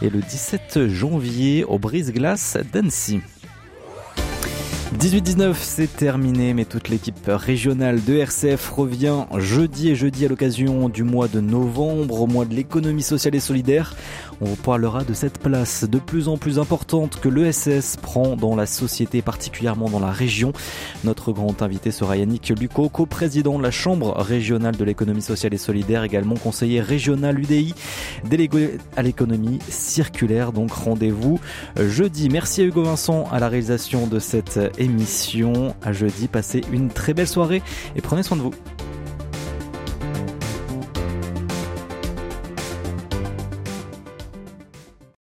et 0.01 0.09
le 0.09 0.21
17 0.21 0.87
janvier 0.87 1.63
au 1.65 1.77
Brise-Glace 1.77 2.57
d'Annecy. 2.73 3.21
18-19, 4.97 5.55
c'est 5.59 5.93
terminé, 5.93 6.53
mais 6.53 6.63
toute 6.63 6.87
l'équipe 6.87 7.27
régionale 7.27 8.03
de 8.03 8.15
RCF 8.15 8.69
revient 8.69 9.25
jeudi 9.37 9.89
et 9.89 9.95
jeudi 9.95 10.25
à 10.25 10.29
l'occasion 10.29 10.87
du 10.87 11.03
mois 11.03 11.27
de 11.27 11.41
novembre, 11.41 12.21
au 12.21 12.27
mois 12.27 12.45
de 12.45 12.55
l'économie 12.55 13.03
sociale 13.03 13.35
et 13.35 13.39
solidaire. 13.41 13.93
On 14.41 14.45
vous 14.45 14.55
parlera 14.55 15.03
de 15.03 15.13
cette 15.13 15.39
place 15.39 15.85
de 15.85 15.97
plus 15.97 16.27
en 16.27 16.37
plus 16.37 16.59
importante 16.59 17.19
que 17.21 17.29
l'ESS 17.29 17.95
prend 18.01 18.35
dans 18.35 18.55
la 18.55 18.65
société, 18.65 19.21
particulièrement 19.21 19.89
dans 19.89 19.99
la 19.99 20.11
région. 20.11 20.51
Notre 21.03 21.31
grand 21.31 21.61
invité 21.61 21.91
sera 21.91 22.17
Yannick 22.17 22.49
Lucot, 22.49 22.89
co-président 22.89 23.57
de 23.57 23.63
la 23.63 23.71
Chambre 23.71 24.13
régionale 24.17 24.75
de 24.75 24.83
l'économie 24.83 25.21
sociale 25.21 25.53
et 25.53 25.57
solidaire, 25.57 26.03
également 26.03 26.35
conseiller 26.35 26.81
régional 26.81 27.39
UDI, 27.39 27.73
délégué 28.25 28.77
à 28.97 29.03
l'économie 29.03 29.59
circulaire. 29.69 30.51
Donc 30.51 30.71
rendez-vous 30.71 31.39
jeudi. 31.77 32.29
Merci 32.29 32.61
à 32.61 32.65
Hugo 32.65 32.83
Vincent 32.83 33.25
à 33.31 33.39
la 33.39 33.47
réalisation 33.47 34.05
de 34.05 34.19
cette 34.19 34.59
émission. 34.77 35.75
À 35.81 35.93
jeudi, 35.93 36.27
passez 36.27 36.61
une 36.71 36.89
très 36.89 37.13
belle 37.13 37.27
soirée 37.27 37.61
et 37.95 38.01
prenez 38.01 38.23
soin 38.23 38.35
de 38.35 38.41
vous. 38.41 38.53